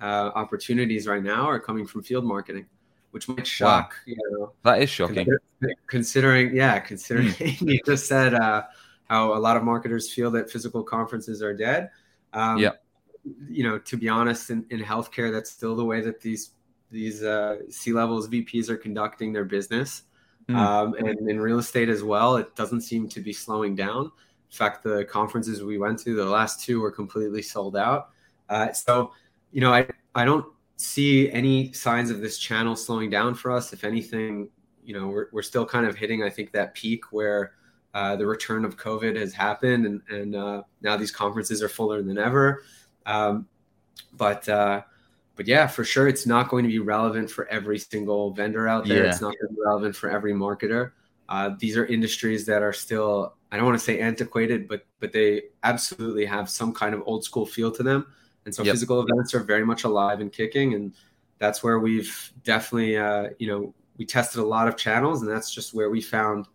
uh, 0.00 0.30
opportunities 0.34 1.06
right 1.06 1.22
now 1.22 1.48
are 1.48 1.58
coming 1.58 1.86
from 1.86 2.02
field 2.02 2.24
marketing, 2.24 2.66
which 3.10 3.28
might 3.28 3.46
shock. 3.46 3.94
Wow. 4.06 4.14
You 4.14 4.16
know, 4.30 4.52
that 4.62 4.82
is 4.82 4.90
shocking. 4.90 5.26
Considering, 5.86 6.54
yeah, 6.54 6.78
considering 6.78 7.28
mm. 7.28 7.60
you 7.72 7.80
just 7.84 8.06
said 8.06 8.34
uh, 8.34 8.62
how 9.08 9.34
a 9.34 9.40
lot 9.40 9.56
of 9.56 9.64
marketers 9.64 10.12
feel 10.12 10.30
that 10.32 10.50
physical 10.50 10.82
conferences 10.82 11.42
are 11.42 11.54
dead. 11.54 11.90
Um, 12.32 12.58
yeah. 12.58 12.70
You 13.48 13.64
know, 13.64 13.78
to 13.78 13.96
be 13.96 14.08
honest, 14.08 14.50
in, 14.50 14.66
in 14.70 14.80
healthcare, 14.80 15.32
that's 15.32 15.50
still 15.50 15.74
the 15.74 15.84
way 15.84 16.00
that 16.02 16.20
these 16.20 16.50
these 16.90 17.22
uh, 17.22 17.56
C 17.70 17.92
levels 17.92 18.28
VPs 18.28 18.68
are 18.68 18.76
conducting 18.76 19.32
their 19.32 19.44
business. 19.44 20.02
Mm. 20.48 20.56
Um, 20.56 20.94
and 20.94 21.28
in 21.28 21.40
real 21.40 21.58
estate 21.58 21.88
as 21.88 22.02
well, 22.02 22.36
it 22.36 22.54
doesn't 22.54 22.82
seem 22.82 23.08
to 23.08 23.20
be 23.20 23.32
slowing 23.32 23.74
down. 23.74 24.12
In 24.54 24.56
fact, 24.56 24.84
the 24.84 25.04
conferences 25.04 25.64
we 25.64 25.78
went 25.78 25.98
to, 26.04 26.14
the 26.14 26.24
last 26.24 26.64
two 26.64 26.80
were 26.80 26.92
completely 26.92 27.42
sold 27.42 27.76
out. 27.76 28.10
Uh, 28.48 28.72
so, 28.72 29.10
you 29.50 29.60
know, 29.60 29.74
I, 29.74 29.84
I 30.14 30.24
don't 30.24 30.46
see 30.76 31.28
any 31.32 31.72
signs 31.72 32.08
of 32.08 32.20
this 32.20 32.38
channel 32.38 32.76
slowing 32.76 33.10
down 33.10 33.34
for 33.34 33.50
us. 33.50 33.72
If 33.72 33.82
anything, 33.82 34.48
you 34.84 34.94
know, 34.94 35.08
we're, 35.08 35.26
we're 35.32 35.42
still 35.42 35.66
kind 35.66 35.86
of 35.86 35.96
hitting, 35.96 36.22
I 36.22 36.30
think, 36.30 36.52
that 36.52 36.72
peak 36.72 37.10
where 37.10 37.54
uh, 37.94 38.14
the 38.14 38.28
return 38.28 38.64
of 38.64 38.76
COVID 38.76 39.16
has 39.16 39.32
happened 39.32 39.86
and, 39.86 40.00
and 40.08 40.36
uh, 40.36 40.62
now 40.82 40.96
these 40.96 41.10
conferences 41.10 41.60
are 41.60 41.68
fuller 41.68 42.00
than 42.00 42.16
ever. 42.16 42.62
Um, 43.06 43.48
but, 44.12 44.48
uh, 44.48 44.82
but 45.34 45.48
yeah, 45.48 45.66
for 45.66 45.82
sure, 45.82 46.06
it's 46.06 46.26
not 46.26 46.48
going 46.48 46.62
to 46.62 46.70
be 46.70 46.78
relevant 46.78 47.28
for 47.28 47.48
every 47.48 47.80
single 47.80 48.30
vendor 48.30 48.68
out 48.68 48.86
there. 48.86 49.02
Yeah. 49.02 49.10
It's 49.10 49.20
not 49.20 49.34
going 49.34 49.48
to 49.48 49.54
be 49.54 49.60
relevant 49.66 49.96
for 49.96 50.10
every 50.10 50.32
marketer. 50.32 50.92
Uh, 51.28 51.50
these 51.58 51.76
are 51.76 51.86
industries 51.86 52.46
that 52.46 52.62
are 52.62 52.72
still 52.72 53.34
I 53.54 53.56
don't 53.56 53.66
want 53.66 53.78
to 53.78 53.84
say 53.84 54.00
antiquated, 54.00 54.66
but 54.66 54.84
but 54.98 55.12
they 55.12 55.42
absolutely 55.62 56.24
have 56.24 56.50
some 56.50 56.74
kind 56.74 56.92
of 56.92 57.04
old 57.06 57.22
school 57.22 57.46
feel 57.46 57.70
to 57.70 57.84
them. 57.84 58.04
And 58.46 58.52
so 58.52 58.64
yep. 58.64 58.72
physical 58.72 59.00
events 59.00 59.32
are 59.32 59.44
very 59.44 59.64
much 59.64 59.84
alive 59.84 60.20
and 60.20 60.32
kicking, 60.32 60.74
and 60.74 60.92
that's 61.38 61.62
where 61.62 61.78
we've 61.78 62.32
definitely 62.42 62.96
uh, 62.96 63.28
you 63.38 63.46
know 63.46 63.72
we 63.96 64.06
tested 64.06 64.40
a 64.40 64.44
lot 64.44 64.66
of 64.66 64.76
channels, 64.76 65.22
and 65.22 65.30
that's 65.30 65.54
just 65.54 65.72
where 65.72 65.88
we 65.88 66.00
found 66.00 66.48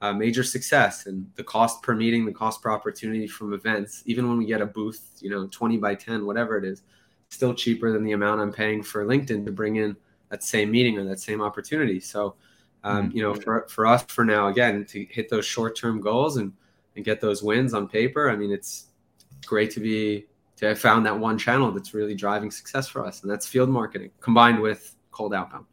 uh, 0.00 0.12
major 0.12 0.44
success. 0.44 1.06
And 1.06 1.28
the 1.34 1.42
cost 1.42 1.82
per 1.82 1.92
meeting, 1.92 2.24
the 2.24 2.32
cost 2.32 2.62
per 2.62 2.70
opportunity 2.70 3.26
from 3.26 3.52
events, 3.52 4.04
even 4.06 4.28
when 4.28 4.38
we 4.38 4.46
get 4.46 4.60
a 4.60 4.66
booth, 4.66 5.18
you 5.18 5.30
know, 5.30 5.48
twenty 5.48 5.76
by 5.76 5.96
ten, 5.96 6.24
whatever 6.24 6.56
it 6.56 6.64
is 6.64 6.82
still 7.30 7.52
cheaper 7.52 7.90
than 7.90 8.04
the 8.04 8.12
amount 8.12 8.40
I'm 8.40 8.52
paying 8.52 8.80
for 8.80 9.04
LinkedIn 9.04 9.44
to 9.44 9.50
bring 9.50 9.74
in 9.74 9.96
that 10.28 10.44
same 10.44 10.70
meeting 10.70 10.98
or 10.98 11.04
that 11.04 11.18
same 11.18 11.42
opportunity. 11.42 11.98
So, 11.98 12.36
um, 12.84 13.08
mm-hmm. 13.08 13.16
you 13.16 13.22
know, 13.22 13.34
for, 13.34 13.66
for 13.68 13.86
us 13.86 14.04
for 14.04 14.24
now, 14.24 14.48
again, 14.48 14.84
to 14.86 15.04
hit 15.10 15.28
those 15.28 15.44
short 15.44 15.76
term 15.76 16.00
goals 16.00 16.36
and, 16.36 16.52
and 16.94 17.04
get 17.04 17.20
those 17.20 17.42
wins 17.42 17.74
on 17.74 17.88
paper, 17.88 18.30
I 18.30 18.36
mean, 18.36 18.52
it's 18.52 18.86
great 19.46 19.70
to 19.72 19.80
be 19.80 20.26
to 20.56 20.66
have 20.66 20.78
found 20.78 21.04
that 21.04 21.18
one 21.18 21.36
channel 21.36 21.72
that's 21.72 21.94
really 21.94 22.14
driving 22.14 22.50
success 22.50 22.86
for 22.86 23.04
us, 23.04 23.22
and 23.22 23.30
that's 23.30 23.46
field 23.46 23.68
marketing 23.68 24.10
combined 24.20 24.60
with 24.60 24.94
cold 25.10 25.34
outbound. 25.34 25.64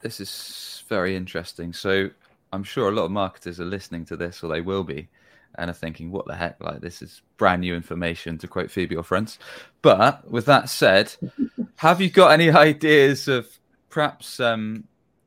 This 0.00 0.20
is 0.20 0.84
very 0.88 1.16
interesting. 1.16 1.72
So, 1.72 2.10
I'm 2.52 2.62
sure 2.62 2.88
a 2.88 2.92
lot 2.92 3.04
of 3.04 3.10
marketers 3.10 3.60
are 3.60 3.64
listening 3.64 4.04
to 4.06 4.16
this, 4.16 4.42
or 4.42 4.48
they 4.48 4.60
will 4.60 4.84
be 4.84 5.08
and 5.56 5.68
are 5.70 5.74
thinking, 5.74 6.10
what 6.10 6.26
the 6.26 6.34
heck? 6.34 6.62
Like, 6.62 6.80
this 6.80 7.02
is 7.02 7.22
brand 7.36 7.62
new 7.62 7.74
information, 7.74 8.38
to 8.38 8.48
quote 8.48 8.70
Phoebe 8.70 8.96
or 8.96 9.02
Friends. 9.02 9.38
But 9.82 10.30
with 10.30 10.46
that 10.46 10.68
said, 10.68 11.12
have 11.76 12.00
you 12.00 12.10
got 12.10 12.32
any 12.32 12.50
ideas 12.50 13.28
of 13.28 13.48
perhaps 13.88 14.38
um, 14.38 14.84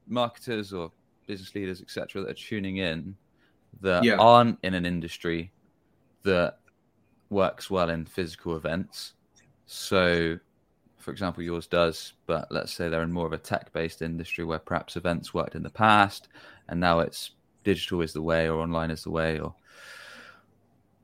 marketers 0.07 0.71
or 0.71 0.91
business 1.27 1.55
leaders, 1.55 1.81
etc., 1.81 2.21
that 2.21 2.31
are 2.31 2.33
tuning 2.33 2.77
in 2.77 3.15
that 3.81 4.03
yeah. 4.03 4.15
aren't 4.17 4.59
in 4.63 4.73
an 4.73 4.85
industry 4.85 5.51
that 6.23 6.59
works 7.29 7.69
well 7.69 7.89
in 7.89 8.05
physical 8.05 8.55
events? 8.55 9.13
So, 9.65 10.37
for 10.99 11.11
example, 11.11 11.43
yours 11.43 11.67
does, 11.67 12.13
but 12.27 12.47
let's 12.51 12.73
say 12.73 12.89
they're 12.89 13.03
in 13.03 13.11
more 13.11 13.25
of 13.25 13.33
a 13.33 13.37
tech 13.37 13.73
based 13.73 14.01
industry 14.01 14.43
where 14.45 14.59
perhaps 14.59 14.95
events 14.95 15.33
worked 15.33 15.55
in 15.55 15.63
the 15.63 15.69
past 15.69 16.27
and 16.69 16.79
now 16.79 16.99
it's 16.99 17.31
digital 17.63 18.01
is 18.01 18.13
the 18.13 18.21
way 18.21 18.49
or 18.49 18.59
online 18.59 18.91
is 18.91 19.03
the 19.03 19.11
way 19.11 19.39
or 19.39 19.55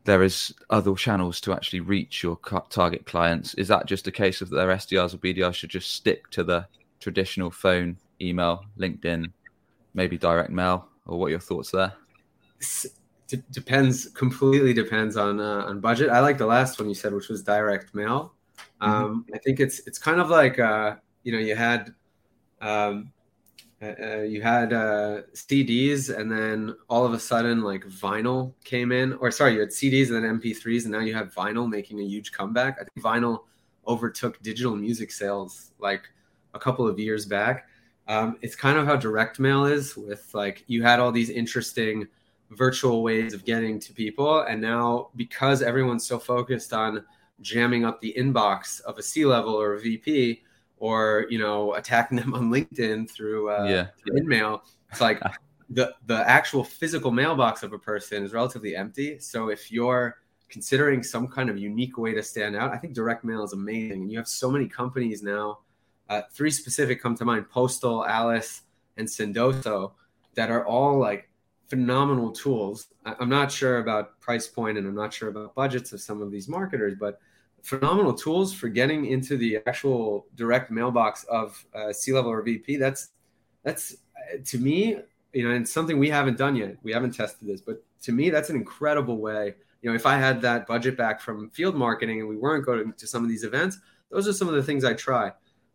there 0.05 0.23
is 0.23 0.53
other 0.69 0.95
channels 0.95 1.39
to 1.41 1.53
actually 1.53 1.81
reach 1.81 2.23
your 2.23 2.37
target 2.69 3.05
clients. 3.05 3.53
Is 3.55 3.67
that 3.67 3.85
just 3.85 4.07
a 4.07 4.11
case 4.11 4.41
of 4.41 4.49
their 4.49 4.69
SDRs 4.69 5.13
or 5.13 5.17
BDRs 5.17 5.53
should 5.53 5.69
just 5.69 5.93
stick 5.93 6.29
to 6.31 6.43
the 6.43 6.65
traditional 6.99 7.51
phone 7.51 7.97
email, 8.21 8.65
LinkedIn, 8.77 9.31
maybe 9.99 10.17
direct 10.17 10.49
mail, 10.49 10.87
or 11.05 11.19
what 11.19 11.25
are 11.27 11.35
your 11.35 11.45
thoughts 11.49 11.71
there? 11.71 11.91
D- 13.27 13.43
depends 13.51 14.07
completely 14.23 14.73
depends 14.73 15.17
on 15.17 15.39
uh, 15.39 15.69
on 15.69 15.81
budget. 15.81 16.09
I 16.09 16.19
like 16.21 16.37
the 16.37 16.51
last 16.57 16.79
one 16.79 16.87
you 16.87 16.95
said, 16.95 17.13
which 17.13 17.27
was 17.27 17.43
direct 17.43 17.93
mail. 17.93 18.33
Mm-hmm. 18.81 18.91
Um, 18.91 19.25
I 19.35 19.37
think 19.37 19.59
it's 19.59 19.79
it's 19.87 19.99
kind 19.99 20.21
of 20.21 20.29
like 20.29 20.57
uh, 20.57 20.95
you 21.23 21.31
know 21.33 21.43
you 21.49 21.55
had 21.55 21.93
um, 22.61 23.11
uh, 23.81 23.93
uh 24.05 24.21
you 24.33 24.41
had 24.41 24.71
uh, 24.71 25.15
CDs 25.33 26.01
and 26.17 26.31
then 26.31 26.73
all 26.89 27.05
of 27.05 27.13
a 27.13 27.19
sudden 27.19 27.61
like 27.61 27.83
vinyl 27.85 28.53
came 28.63 28.91
in, 28.91 29.13
or 29.21 29.29
sorry, 29.31 29.53
you 29.55 29.59
had 29.59 29.69
CDs 29.69 30.07
and 30.07 30.15
then 30.15 30.39
MP3s, 30.39 30.83
and 30.85 30.93
now 30.93 31.03
you 31.07 31.13
have 31.13 31.33
vinyl 31.33 31.69
making 31.69 31.99
a 31.99 32.07
huge 32.13 32.31
comeback. 32.31 32.77
I 32.79 32.83
think 32.85 33.05
vinyl 33.09 33.39
overtook 33.85 34.41
digital 34.41 34.75
music 34.75 35.11
sales 35.11 35.71
like 35.77 36.03
a 36.53 36.59
couple 36.59 36.87
of 36.87 36.97
years 36.99 37.25
back. 37.25 37.67
Um, 38.09 38.37
it's 38.41 38.55
kind 38.55 38.77
of 38.77 38.85
how 38.85 38.95
direct 38.95 39.39
mail 39.39 39.65
is 39.65 39.95
with 39.95 40.33
like 40.33 40.63
you 40.67 40.83
had 40.83 40.99
all 40.99 41.11
these 41.11 41.29
interesting 41.29 42.07
virtual 42.49 43.03
ways 43.03 43.33
of 43.33 43.45
getting 43.45 43.79
to 43.79 43.93
people 43.93 44.41
and 44.41 44.59
now 44.59 45.09
because 45.15 45.61
everyone's 45.61 46.07
so 46.07 46.17
focused 46.17 46.73
on 46.73 47.05
jamming 47.41 47.85
up 47.85 48.01
the 48.01 48.13
inbox 48.17 48.81
of 48.81 48.97
a 48.97 49.03
c 49.03 49.23
level 49.23 49.53
or 49.53 49.75
a 49.75 49.79
vp 49.79 50.41
or 50.79 51.27
you 51.29 51.37
know 51.37 51.75
attacking 51.75 52.17
them 52.19 52.33
on 52.33 52.49
linkedin 52.49 53.07
through 53.07 53.51
uh 53.51 53.65
yeah. 53.69 53.87
through 53.99 54.19
InMail 54.19 54.61
it's 54.91 54.99
like 54.99 55.21
the 55.69 55.93
the 56.07 56.27
actual 56.27 56.63
physical 56.63 57.11
mailbox 57.11 57.61
of 57.61 57.73
a 57.73 57.77
person 57.77 58.23
is 58.23 58.33
relatively 58.33 58.75
empty 58.75 59.19
so 59.19 59.49
if 59.49 59.71
you're 59.71 60.17
considering 60.49 61.03
some 61.03 61.27
kind 61.27 61.49
of 61.49 61.57
unique 61.57 61.97
way 61.97 62.13
to 62.13 62.23
stand 62.23 62.55
out, 62.55 62.71
I 62.71 62.77
think 62.77 62.93
direct 62.93 63.23
mail 63.23 63.43
is 63.43 63.53
amazing. 63.53 64.01
And 64.01 64.11
you 64.11 64.17
have 64.17 64.27
so 64.27 64.51
many 64.51 64.67
companies 64.67 65.23
now. 65.23 65.59
Uh, 66.09 66.21
three 66.31 66.51
specific 66.51 67.01
come 67.01 67.15
to 67.15 67.25
mind: 67.25 67.49
Postal, 67.49 68.03
Alyce, 68.05 68.61
and 68.97 69.07
Sendoso, 69.07 69.91
that 70.35 70.49
are 70.49 70.65
all 70.65 70.97
like 70.97 71.29
phenomenal 71.67 72.31
tools. 72.31 72.87
I'm 73.05 73.29
not 73.29 73.51
sure 73.51 73.77
about 73.79 74.19
price 74.19 74.47
point, 74.47 74.77
and 74.77 74.87
I'm 74.87 74.95
not 74.95 75.13
sure 75.13 75.29
about 75.29 75.55
budgets 75.55 75.93
of 75.93 76.01
some 76.01 76.21
of 76.21 76.31
these 76.31 76.47
marketers, 76.47 76.95
but 76.99 77.19
phenomenal 77.61 78.13
tools 78.13 78.53
for 78.53 78.69
getting 78.69 79.05
into 79.05 79.37
the 79.37 79.59
actual 79.67 80.25
direct 80.35 80.71
mailbox 80.71 81.25
of 81.25 81.63
uh, 81.75 81.93
C 81.93 82.11
level 82.11 82.31
or 82.31 82.41
VP. 82.41 82.77
That's 82.77 83.09
that's 83.63 83.95
to 84.45 84.57
me, 84.57 84.97
you 85.33 85.47
know, 85.47 85.53
and 85.53 85.67
something 85.67 85.99
we 85.99 86.09
haven't 86.09 86.37
done 86.37 86.55
yet. 86.55 86.77
We 86.83 86.91
haven't 86.91 87.11
tested 87.11 87.47
this, 87.47 87.61
but 87.61 87.83
to 88.03 88.11
me, 88.11 88.29
that's 88.29 88.49
an 88.49 88.55
incredible 88.55 89.17
way 89.17 89.55
you 89.81 89.89
know, 89.89 89.95
if 89.95 90.05
I 90.05 90.17
had 90.17 90.41
that 90.41 90.67
budget 90.67 90.97
back 90.97 91.21
from 91.21 91.49
field 91.51 91.75
marketing 91.75 92.19
and 92.19 92.27
we 92.27 92.35
weren't 92.35 92.65
going 92.65 92.93
to 92.93 93.07
some 93.07 93.23
of 93.23 93.29
these 93.29 93.43
events, 93.43 93.79
those 94.11 94.27
are 94.27 94.33
some 94.33 94.47
of 94.47 94.55
the 94.55 94.63
things 94.63 94.83
I 94.83 94.93
try. 94.93 95.31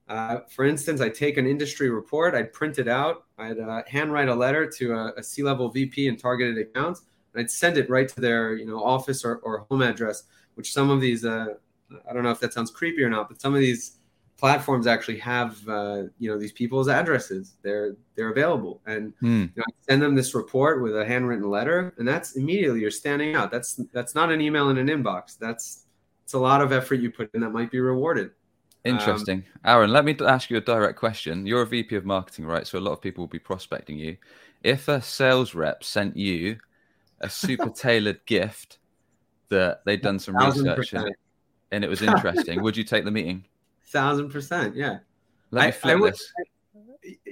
Uh, 0.09 0.41
for 0.49 0.65
instance, 0.65 1.01
I 1.01 1.09
take 1.09 1.39
an 1.39 1.47
industry 1.47 1.89
report, 1.89 2.35
I'd 2.35 2.53
print 2.53 2.79
it 2.79 2.89
out, 2.89 3.25
I'd 3.39 3.59
uh, 3.59 3.83
handwrite 3.87 4.29
a 4.29 4.35
letter 4.35 4.67
to 4.67 4.93
a, 4.93 5.13
a 5.17 5.23
C-level 5.23 5.71
VP 5.71 6.09
in 6.09 6.17
targeted 6.17 6.59
accounts, 6.59 7.03
and 7.33 7.41
I'd 7.41 7.51
send 7.51 7.79
it 7.79 7.89
right 7.89 8.09
to 8.09 8.21
their 8.21 8.55
you 8.55 8.67
know 8.67 8.83
office 8.83 9.25
or, 9.25 9.37
or 9.39 9.67
home 9.71 9.83
address. 9.83 10.25
Which 10.57 10.73
some 10.73 10.91
of 10.91 11.01
these, 11.01 11.25
uh, 11.25 11.55
I 12.09 12.13
don't 12.13 12.23
know 12.23 12.31
if 12.31 12.39
that 12.41 12.53
sounds 12.53 12.71
creepy 12.71 13.03
or 13.03 13.11
not, 13.11 13.29
but 13.29 13.41
some 13.41 13.55
of 13.55 13.61
these 13.61 13.99
platforms 14.37 14.87
actually 14.87 15.19
have 15.19 15.57
uh, 15.69 16.03
you 16.19 16.31
know 16.31 16.39
these 16.39 16.53
people's 16.53 16.89
addresses. 16.89 17.55
They're 17.63 17.97
they're 18.15 18.31
available, 18.31 18.83
and 18.87 19.15
hmm. 19.21 19.43
you 19.43 19.53
know, 19.57 19.65
send 19.89 20.03
them 20.03 20.15
this 20.15 20.35
report 20.35 20.83
with 20.83 20.97
a 20.97 21.05
handwritten 21.05 21.49
letter, 21.49 21.95
and 21.99 22.07
that's 22.07 22.37
immediately 22.37 22.81
you're 22.81 22.91
standing 22.91 23.35
out. 23.35 23.51
That's 23.51 23.81
that's 23.93 24.15
not 24.15 24.31
an 24.31 24.41
email 24.41 24.69
in 24.69 24.77
an 24.79 24.89
inbox. 24.89 25.39
That's 25.39 25.87
it's 26.25 26.35
a 26.35 26.39
lot 26.39 26.61
of 26.61 26.73
effort 26.73 26.97
you 26.97 27.11
put 27.11 27.31
in 27.35 27.41
that 27.41 27.51
might 27.51 27.71
be 27.71 27.81
rewarded. 27.81 28.31
Interesting, 28.85 29.45
um, 29.65 29.77
Aaron. 29.77 29.91
Let 29.91 30.05
me 30.05 30.15
ask 30.21 30.51
you 30.51 30.59
a 30.59 30.61
direct 30.61 30.99
question. 30.99 31.47
You're 31.47 31.63
a 31.63 31.67
VP 31.67 31.97
of 31.97 32.05
marketing, 32.05 32.45
right? 32.45 32.67
So 32.67 32.79
a 32.79 32.81
lot 32.81 32.93
of 32.93 33.01
people 33.01 33.23
will 33.23 33.29
be 33.29 33.39
prospecting 33.39 33.99
you. 33.99 34.19
If 34.63 34.89
a 34.89 35.01
sales 35.01 35.55
rep 35.55 35.83
sent 35.83 36.17
you 36.17 36.59
a 37.21 37.31
super 37.31 37.71
tailored 37.75 38.25
gift 38.27 38.79
that 39.49 39.85
they'd 39.87 40.03
done 40.03 40.19
some 40.19 40.37
research 40.37 40.93
in, 40.93 41.11
and 41.73 41.83
it 41.83 41.89
was 41.89 42.03
interesting, 42.03 42.63
would 42.63 42.77
you 42.77 42.85
take 42.85 43.05
the 43.05 43.11
meeting? 43.11 43.45
thousand 43.87 44.31
percent. 44.31 44.77
Yeah. 44.77 44.99
Let 45.51 45.67
me 45.67 45.73
flip 45.73 45.91
I, 45.91 45.97
I 45.97 46.01
would, 46.01 46.13
this. 46.15 46.33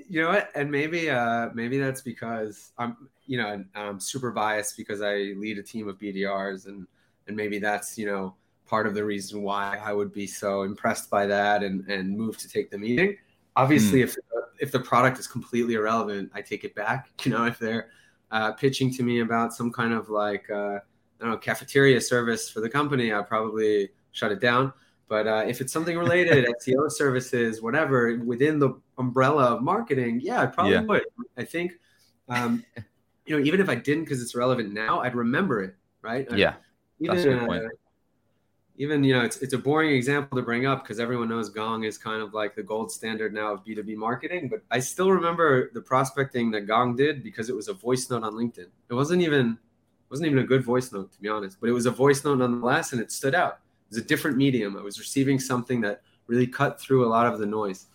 You 0.08 0.22
know 0.22 0.28
what? 0.28 0.50
And 0.54 0.70
maybe, 0.70 1.10
uh, 1.10 1.48
maybe 1.54 1.78
that's 1.78 2.02
because 2.02 2.72
I'm, 2.78 3.08
you 3.26 3.38
know, 3.38 3.64
I'm 3.74 4.00
super 4.00 4.30
biased 4.30 4.76
because 4.76 5.02
I 5.02 5.34
lead 5.36 5.58
a 5.58 5.62
team 5.62 5.88
of 5.88 5.98
BDRs, 5.98 6.66
and 6.66 6.86
and 7.26 7.36
maybe 7.36 7.58
that's 7.58 7.98
you 7.98 8.06
know 8.06 8.34
part 8.66 8.86
of 8.86 8.94
the 8.94 9.04
reason 9.04 9.42
why 9.42 9.78
I 9.82 9.92
would 9.92 10.12
be 10.12 10.26
so 10.26 10.62
impressed 10.62 11.10
by 11.10 11.26
that 11.26 11.62
and 11.62 11.88
and 11.88 12.16
move 12.16 12.38
to 12.38 12.48
take 12.48 12.70
the 12.70 12.78
meeting. 12.78 13.16
Obviously, 13.56 14.00
mm. 14.00 14.04
if 14.04 14.16
if 14.60 14.70
the 14.70 14.80
product 14.80 15.18
is 15.18 15.26
completely 15.26 15.74
irrelevant, 15.74 16.30
I 16.34 16.40
take 16.42 16.64
it 16.64 16.74
back. 16.74 17.08
You 17.24 17.32
know, 17.32 17.44
if 17.46 17.58
they're 17.58 17.88
uh, 18.30 18.52
pitching 18.52 18.92
to 18.94 19.02
me 19.02 19.20
about 19.20 19.52
some 19.52 19.70
kind 19.70 19.92
of 19.92 20.08
like 20.08 20.48
uh, 20.50 20.76
I 20.76 20.80
don't 21.20 21.30
know 21.30 21.36
cafeteria 21.36 22.00
service 22.00 22.48
for 22.48 22.60
the 22.60 22.68
company, 22.68 23.12
I 23.12 23.22
probably 23.22 23.90
shut 24.12 24.32
it 24.32 24.40
down. 24.40 24.72
But 25.08 25.26
uh, 25.26 25.44
if 25.46 25.60
it's 25.60 25.72
something 25.72 25.98
related, 25.98 26.46
SEO 26.66 26.90
services, 26.90 27.60
whatever, 27.60 28.18
within 28.24 28.58
the 28.58 28.80
umbrella 28.96 29.44
of 29.54 29.62
marketing, 29.62 30.20
yeah, 30.22 30.40
I 30.40 30.46
probably 30.46 30.72
yeah. 30.72 30.80
would. 30.80 31.02
I 31.36 31.44
think, 31.44 31.72
um, 32.30 32.64
you 33.26 33.36
know, 33.36 33.44
even 33.44 33.60
if 33.60 33.68
I 33.68 33.74
didn't 33.74 34.04
because 34.04 34.22
it's 34.22 34.34
relevant 34.34 34.72
now, 34.72 35.00
I'd 35.00 35.14
remember 35.14 35.62
it, 35.62 35.74
right? 36.00 36.26
Yeah, 36.34 36.54
even, 36.98 37.14
that's 37.14 37.26
a 37.26 37.30
good 37.34 37.46
point. 37.46 37.64
Even 38.82 39.04
you 39.04 39.14
know, 39.14 39.22
it's 39.22 39.36
it's 39.36 39.52
a 39.54 39.58
boring 39.58 39.92
example 39.94 40.36
to 40.36 40.42
bring 40.42 40.66
up 40.66 40.82
because 40.82 40.98
everyone 40.98 41.28
knows 41.28 41.48
Gong 41.48 41.84
is 41.84 41.96
kind 41.96 42.20
of 42.20 42.34
like 42.34 42.56
the 42.56 42.64
gold 42.64 42.90
standard 42.90 43.32
now 43.32 43.54
of 43.54 43.64
B 43.64 43.76
two 43.76 43.84
B 43.84 43.94
marketing. 43.94 44.48
But 44.48 44.62
I 44.72 44.80
still 44.80 45.12
remember 45.12 45.70
the 45.72 45.80
prospecting 45.80 46.50
that 46.50 46.62
Gong 46.62 46.96
did 46.96 47.22
because 47.22 47.48
it 47.48 47.54
was 47.54 47.68
a 47.68 47.74
voice 47.74 48.10
note 48.10 48.24
on 48.24 48.32
LinkedIn. 48.32 48.66
It 48.90 48.94
wasn't 48.94 49.22
even 49.22 49.56
wasn't 50.10 50.26
even 50.26 50.40
a 50.40 50.46
good 50.46 50.64
voice 50.64 50.92
note 50.92 51.12
to 51.12 51.20
be 51.20 51.28
honest, 51.28 51.58
but 51.60 51.68
it 51.68 51.72
was 51.72 51.86
a 51.86 51.92
voice 51.92 52.24
note 52.24 52.38
nonetheless, 52.38 52.92
and 52.92 53.00
it 53.00 53.12
stood 53.12 53.36
out 53.36 53.60
It 53.86 53.94
was 53.94 53.98
a 53.98 54.04
different 54.04 54.36
medium. 54.36 54.76
I 54.76 54.82
was 54.82 54.98
receiving 54.98 55.38
something 55.38 55.80
that 55.82 56.02
really 56.26 56.48
cut 56.48 56.80
through 56.80 57.06
a 57.06 57.10
lot 57.16 57.26
of 57.32 57.38
the 57.38 57.46
noise. 57.46 57.86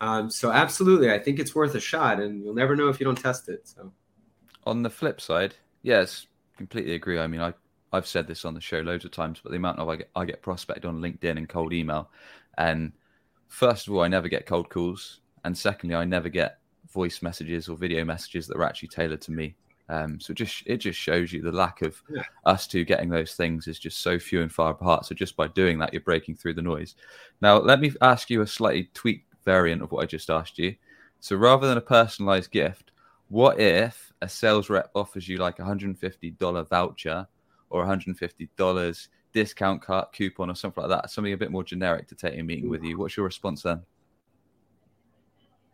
Um, 0.00 0.30
so 0.30 0.52
absolutely, 0.52 1.10
I 1.10 1.18
think 1.18 1.40
it's 1.40 1.54
worth 1.56 1.74
a 1.74 1.80
shot, 1.80 2.20
and 2.20 2.42
you'll 2.44 2.54
never 2.54 2.76
know 2.76 2.88
if 2.88 3.00
you 3.00 3.04
don't 3.04 3.18
test 3.18 3.48
it. 3.48 3.66
So, 3.68 3.92
on 4.64 4.82
the 4.82 4.90
flip 4.90 5.20
side, 5.20 5.54
yes, 5.82 6.26
completely 6.56 6.94
agree. 6.94 7.18
I 7.18 7.26
mean, 7.26 7.40
I 7.40 7.52
I've 7.92 8.06
said 8.06 8.26
this 8.26 8.44
on 8.44 8.54
the 8.54 8.60
show 8.60 8.80
loads 8.80 9.04
of 9.04 9.10
times, 9.10 9.40
but 9.42 9.50
the 9.50 9.56
amount 9.56 9.78
of 9.78 9.88
I 9.88 9.96
get 9.96 10.10
I 10.14 10.24
get 10.24 10.42
prospect 10.42 10.84
on 10.84 11.00
LinkedIn 11.00 11.36
and 11.36 11.48
cold 11.48 11.72
email, 11.72 12.10
and 12.58 12.92
first 13.48 13.88
of 13.88 13.94
all, 13.94 14.02
I 14.02 14.08
never 14.08 14.28
get 14.28 14.46
cold 14.46 14.68
calls, 14.68 15.20
and 15.44 15.56
secondly, 15.56 15.96
I 15.96 16.04
never 16.04 16.28
get 16.28 16.58
voice 16.92 17.22
messages 17.22 17.68
or 17.68 17.76
video 17.76 18.04
messages 18.04 18.46
that 18.46 18.56
are 18.56 18.64
actually 18.64 18.88
tailored 18.88 19.20
to 19.22 19.32
me. 19.32 19.54
Um, 19.88 20.20
so 20.20 20.30
it 20.30 20.36
just 20.36 20.62
it 20.66 20.76
just 20.76 20.98
shows 20.98 21.32
you 21.32 21.42
the 21.42 21.50
lack 21.50 21.82
of 21.82 22.00
yeah. 22.08 22.22
us 22.46 22.68
two 22.68 22.84
getting 22.84 23.08
those 23.08 23.34
things 23.34 23.66
is 23.66 23.78
just 23.78 24.02
so 24.02 24.20
few 24.20 24.40
and 24.42 24.52
far 24.52 24.70
apart. 24.70 25.06
So 25.06 25.14
just 25.16 25.36
by 25.36 25.48
doing 25.48 25.78
that, 25.78 25.92
you're 25.92 26.00
breaking 26.00 26.36
through 26.36 26.54
the 26.54 26.62
noise. 26.62 26.94
Now, 27.40 27.58
let 27.58 27.80
me 27.80 27.92
ask 28.00 28.30
you 28.30 28.42
a 28.42 28.46
slightly 28.46 28.88
tweaked 28.94 29.34
variant 29.44 29.82
of 29.82 29.90
what 29.90 30.02
I 30.02 30.06
just 30.06 30.30
asked 30.30 30.58
you. 30.58 30.76
So 31.18 31.34
rather 31.34 31.66
than 31.66 31.76
a 31.76 31.82
personalized 31.82 32.52
gift, 32.52 32.92
what 33.28 33.58
if 33.58 34.12
a 34.22 34.28
sales 34.28 34.70
rep 34.70 34.90
offers 34.94 35.28
you 35.28 35.38
like 35.38 35.58
a 35.58 35.62
$150 35.62 36.68
voucher 36.68 37.26
or 37.70 37.84
$150 37.84 39.08
discount 39.32 39.82
card 39.82 40.06
coupon 40.12 40.50
or 40.50 40.54
something 40.54 40.82
like 40.82 40.90
that? 40.90 41.10
Something 41.10 41.32
a 41.32 41.36
bit 41.38 41.50
more 41.50 41.64
generic 41.64 42.08
to 42.08 42.14
take 42.14 42.38
a 42.38 42.42
meeting 42.42 42.68
with 42.68 42.84
you. 42.84 42.98
What's 42.98 43.16
your 43.16 43.26
response 43.26 43.62
then? 43.62 43.80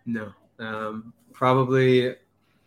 No, 0.07 0.33
um, 0.61 1.13
probably 1.33 2.15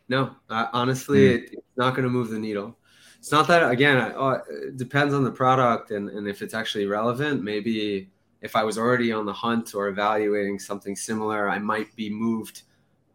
no, 0.10 0.36
uh, 0.50 0.68
honestly, 0.74 1.20
mm. 1.20 1.36
it, 1.36 1.54
it's 1.54 1.78
not 1.78 1.96
going 1.96 2.04
to 2.04 2.10
move 2.10 2.30
the 2.30 2.40
needle. 2.40 2.76
It's 3.20 3.32
not 3.32 3.48
that 3.48 3.70
again. 3.70 3.98
Uh, 3.98 4.40
it 4.50 4.78
depends 4.78 5.14
on 5.14 5.24
the 5.24 5.32
product 5.32 5.92
and, 5.92 6.10
and 6.10 6.28
if 6.28 6.42
it's 6.42 6.54
actually 6.54 6.86
relevant. 6.86 7.44
Maybe 7.44 8.10
if 8.42 8.56
I 8.56 8.64
was 8.64 8.78
already 8.78 9.12
on 9.12 9.26
the 9.26 9.34
hunt 9.34 9.76
or 9.76 9.88
evaluating 9.88 10.58
something 10.58 10.96
similar, 10.96 11.50
I 11.50 11.60
might 11.60 11.96
be 11.96 12.10
moved. 12.10 12.64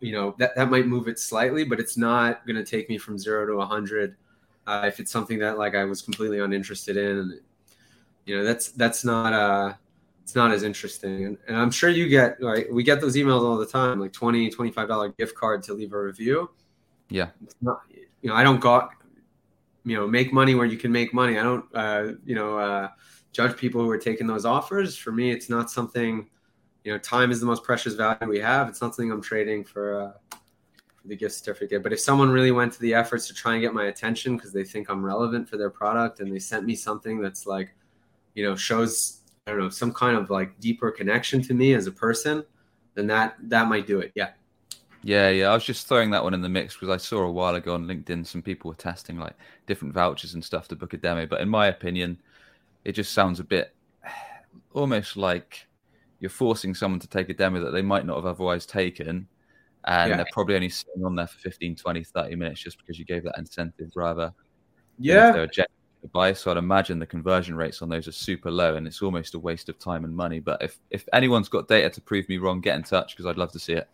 You 0.00 0.12
know 0.12 0.34
that 0.38 0.54
that 0.56 0.70
might 0.70 0.86
move 0.86 1.08
it 1.08 1.18
slightly, 1.18 1.64
but 1.64 1.80
it's 1.80 1.96
not 1.96 2.46
going 2.46 2.56
to 2.56 2.64
take 2.64 2.88
me 2.90 2.98
from 2.98 3.18
zero 3.18 3.46
to 3.46 3.60
a 3.60 3.66
hundred. 3.66 4.16
Uh, 4.66 4.84
if 4.86 5.00
it's 5.00 5.10
something 5.10 5.38
that 5.38 5.58
like 5.58 5.74
I 5.74 5.84
was 5.84 6.02
completely 6.02 6.40
uninterested 6.40 6.96
in, 6.96 7.38
you 8.24 8.36
know 8.36 8.44
that's 8.44 8.68
that's 8.68 9.04
not 9.04 9.32
uh 9.32 9.74
it's 10.22 10.34
not 10.34 10.52
as 10.52 10.62
interesting. 10.62 11.26
And, 11.26 11.38
and 11.46 11.56
I'm 11.56 11.70
sure 11.70 11.90
you 11.90 12.08
get 12.08 12.40
like 12.40 12.68
we 12.70 12.82
get 12.82 13.00
those 13.00 13.16
emails 13.16 13.42
all 13.42 13.58
the 13.58 13.66
time, 13.66 14.00
like 14.00 14.12
20 14.12 14.50
25 14.50 14.88
dollar 14.88 15.08
gift 15.10 15.34
card 15.36 15.62
to 15.64 15.74
leave 15.74 15.92
a 15.92 16.02
review 16.02 16.50
yeah. 17.10 17.28
Not, 17.60 17.82
you 18.22 18.30
know, 18.30 18.34
I 18.34 18.42
don't 18.42 18.60
go, 18.60 18.88
you 19.84 19.96
know, 19.96 20.06
make 20.06 20.32
money 20.32 20.54
where 20.54 20.66
you 20.66 20.76
can 20.76 20.92
make 20.92 21.12
money. 21.12 21.38
I 21.38 21.42
don't, 21.42 21.64
uh, 21.74 22.12
you 22.24 22.34
know, 22.34 22.58
uh, 22.58 22.88
judge 23.32 23.56
people 23.56 23.82
who 23.82 23.90
are 23.90 23.98
taking 23.98 24.26
those 24.26 24.44
offers. 24.44 24.96
For 24.96 25.12
me, 25.12 25.30
it's 25.30 25.48
not 25.48 25.70
something, 25.70 26.28
you 26.84 26.92
know, 26.92 26.98
time 26.98 27.30
is 27.30 27.40
the 27.40 27.46
most 27.46 27.62
precious 27.62 27.94
value 27.94 28.26
we 28.26 28.40
have. 28.40 28.68
It's 28.68 28.80
not 28.80 28.94
something 28.94 29.12
I'm 29.12 29.22
trading 29.22 29.64
for, 29.64 30.00
uh, 30.00 30.12
for 30.30 30.38
the 31.04 31.16
gift 31.16 31.34
certificate. 31.34 31.82
But 31.82 31.92
if 31.92 32.00
someone 32.00 32.30
really 32.30 32.50
went 32.50 32.72
to 32.74 32.80
the 32.80 32.94
efforts 32.94 33.26
to 33.28 33.34
try 33.34 33.54
and 33.54 33.62
get 33.62 33.74
my 33.74 33.86
attention 33.86 34.36
because 34.36 34.52
they 34.52 34.64
think 34.64 34.88
I'm 34.88 35.04
relevant 35.04 35.48
for 35.48 35.56
their 35.56 35.70
product 35.70 36.20
and 36.20 36.32
they 36.32 36.38
sent 36.38 36.64
me 36.64 36.74
something 36.74 37.20
that's 37.20 37.46
like, 37.46 37.74
you 38.34 38.44
know, 38.44 38.56
shows, 38.56 39.20
I 39.46 39.50
don't 39.50 39.60
know, 39.60 39.68
some 39.68 39.92
kind 39.92 40.16
of 40.16 40.30
like 40.30 40.58
deeper 40.60 40.90
connection 40.90 41.42
to 41.42 41.54
me 41.54 41.74
as 41.74 41.86
a 41.86 41.92
person, 41.92 42.44
then 42.94 43.06
that, 43.08 43.36
that 43.42 43.68
might 43.68 43.86
do 43.86 44.00
it. 44.00 44.12
Yeah. 44.14 44.30
Yeah, 45.02 45.28
yeah. 45.28 45.48
I 45.48 45.54
was 45.54 45.64
just 45.64 45.86
throwing 45.86 46.10
that 46.12 46.24
one 46.24 46.32
in 46.32 46.40
the 46.40 46.48
mix 46.48 46.74
because 46.74 46.88
I 46.88 46.96
saw 46.96 47.24
a 47.24 47.30
while 47.30 47.54
ago 47.54 47.74
on 47.74 47.84
LinkedIn 47.84 48.26
some 48.26 48.40
people 48.40 48.70
were 48.70 48.74
testing 48.74 49.18
like 49.18 49.34
different 49.66 49.92
vouchers 49.92 50.32
and 50.32 50.42
stuff 50.42 50.66
to 50.68 50.76
book 50.76 50.94
a 50.94 50.96
demo. 50.96 51.26
But 51.26 51.42
in 51.42 51.48
my 51.50 51.66
opinion, 51.66 52.18
it 52.84 52.92
just 52.92 53.12
sounds 53.12 53.38
a 53.38 53.44
bit 53.44 53.74
almost 54.72 55.18
like 55.18 55.66
you're 56.20 56.30
forcing 56.30 56.74
someone 56.74 57.00
to 57.00 57.06
take 57.06 57.28
a 57.28 57.34
demo 57.34 57.60
that 57.60 57.72
they 57.72 57.82
might 57.82 58.06
not 58.06 58.16
have 58.16 58.24
otherwise 58.24 58.64
taken. 58.64 59.28
And 59.86 60.10
yeah. 60.10 60.16
they're 60.16 60.26
probably 60.32 60.54
only 60.54 60.70
sitting 60.70 61.04
on 61.04 61.14
there 61.14 61.26
for 61.26 61.38
15, 61.38 61.76
20, 61.76 62.04
30 62.04 62.36
minutes 62.36 62.60
just 62.60 62.78
because 62.78 62.98
you 62.98 63.04
gave 63.04 63.22
that 63.24 63.34
incentive 63.36 63.90
rather. 63.94 64.32
Yeah. 64.98 65.32
They're 65.32 65.48
to 66.04 66.08
buy. 66.08 66.32
So 66.32 66.50
I'd 66.50 66.56
imagine 66.56 66.98
the 66.98 67.06
conversion 67.06 67.56
rates 67.56 67.82
on 67.82 67.88
those 67.88 68.06
are 68.06 68.12
super 68.12 68.50
low 68.50 68.76
and 68.76 68.86
it's 68.86 69.02
almost 69.02 69.34
a 69.34 69.38
waste 69.38 69.68
of 69.68 69.78
time 69.78 70.04
and 70.04 70.14
money. 70.14 70.38
But 70.38 70.62
if, 70.62 70.78
if 70.90 71.08
anyone's 71.12 71.48
got 71.48 71.66
data 71.66 71.90
to 71.90 72.00
prove 72.00 72.28
me 72.28 72.38
wrong, 72.38 72.60
get 72.60 72.76
in 72.76 72.82
touch 72.82 73.16
because 73.16 73.26
I'd 73.26 73.38
love 73.38 73.52
to 73.52 73.58
see 73.58 73.72
it. 73.72 73.88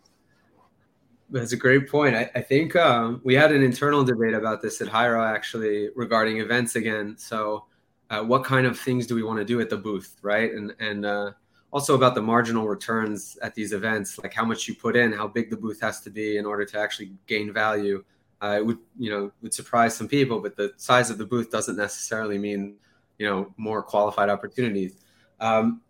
That's 1.29 1.53
a 1.53 1.57
great 1.57 1.89
point. 1.89 2.15
I, 2.15 2.29
I 2.35 2.41
think 2.41 2.75
um, 2.75 3.21
we 3.23 3.33
had 3.33 3.53
an 3.53 3.63
internal 3.63 4.03
debate 4.03 4.33
about 4.33 4.61
this 4.61 4.81
at 4.81 4.89
Hyro 4.89 5.25
actually 5.25 5.89
regarding 5.95 6.39
events 6.39 6.75
again. 6.75 7.15
So, 7.17 7.65
uh, 8.09 8.21
what 8.21 8.43
kind 8.43 8.67
of 8.67 8.77
things 8.77 9.07
do 9.07 9.15
we 9.15 9.23
want 9.23 9.39
to 9.39 9.45
do 9.45 9.61
at 9.61 9.69
the 9.69 9.77
booth, 9.77 10.17
right? 10.21 10.51
And 10.51 10.75
and 10.81 11.05
uh, 11.05 11.31
also 11.71 11.95
about 11.95 12.15
the 12.15 12.21
marginal 12.21 12.67
returns 12.67 13.37
at 13.41 13.55
these 13.55 13.71
events, 13.73 14.17
like 14.17 14.33
how 14.33 14.43
much 14.43 14.67
you 14.67 14.75
put 14.75 14.95
in, 14.95 15.11
how 15.11 15.27
big 15.27 15.49
the 15.49 15.57
booth 15.57 15.79
has 15.81 16.01
to 16.01 16.09
be 16.09 16.37
in 16.37 16.45
order 16.45 16.65
to 16.65 16.79
actually 16.79 17.11
gain 17.27 17.53
value. 17.53 18.03
Uh, 18.41 18.57
it 18.57 18.65
would 18.65 18.79
you 18.97 19.09
know 19.09 19.31
would 19.41 19.53
surprise 19.53 19.95
some 19.95 20.07
people, 20.07 20.39
but 20.39 20.55
the 20.55 20.73
size 20.77 21.09
of 21.09 21.17
the 21.17 21.25
booth 21.25 21.51
doesn't 21.51 21.77
necessarily 21.77 22.37
mean 22.37 22.75
you 23.17 23.27
know 23.27 23.53
more 23.57 23.83
qualified 23.83 24.29
opportunities. 24.29 24.97
Um, 25.39 25.81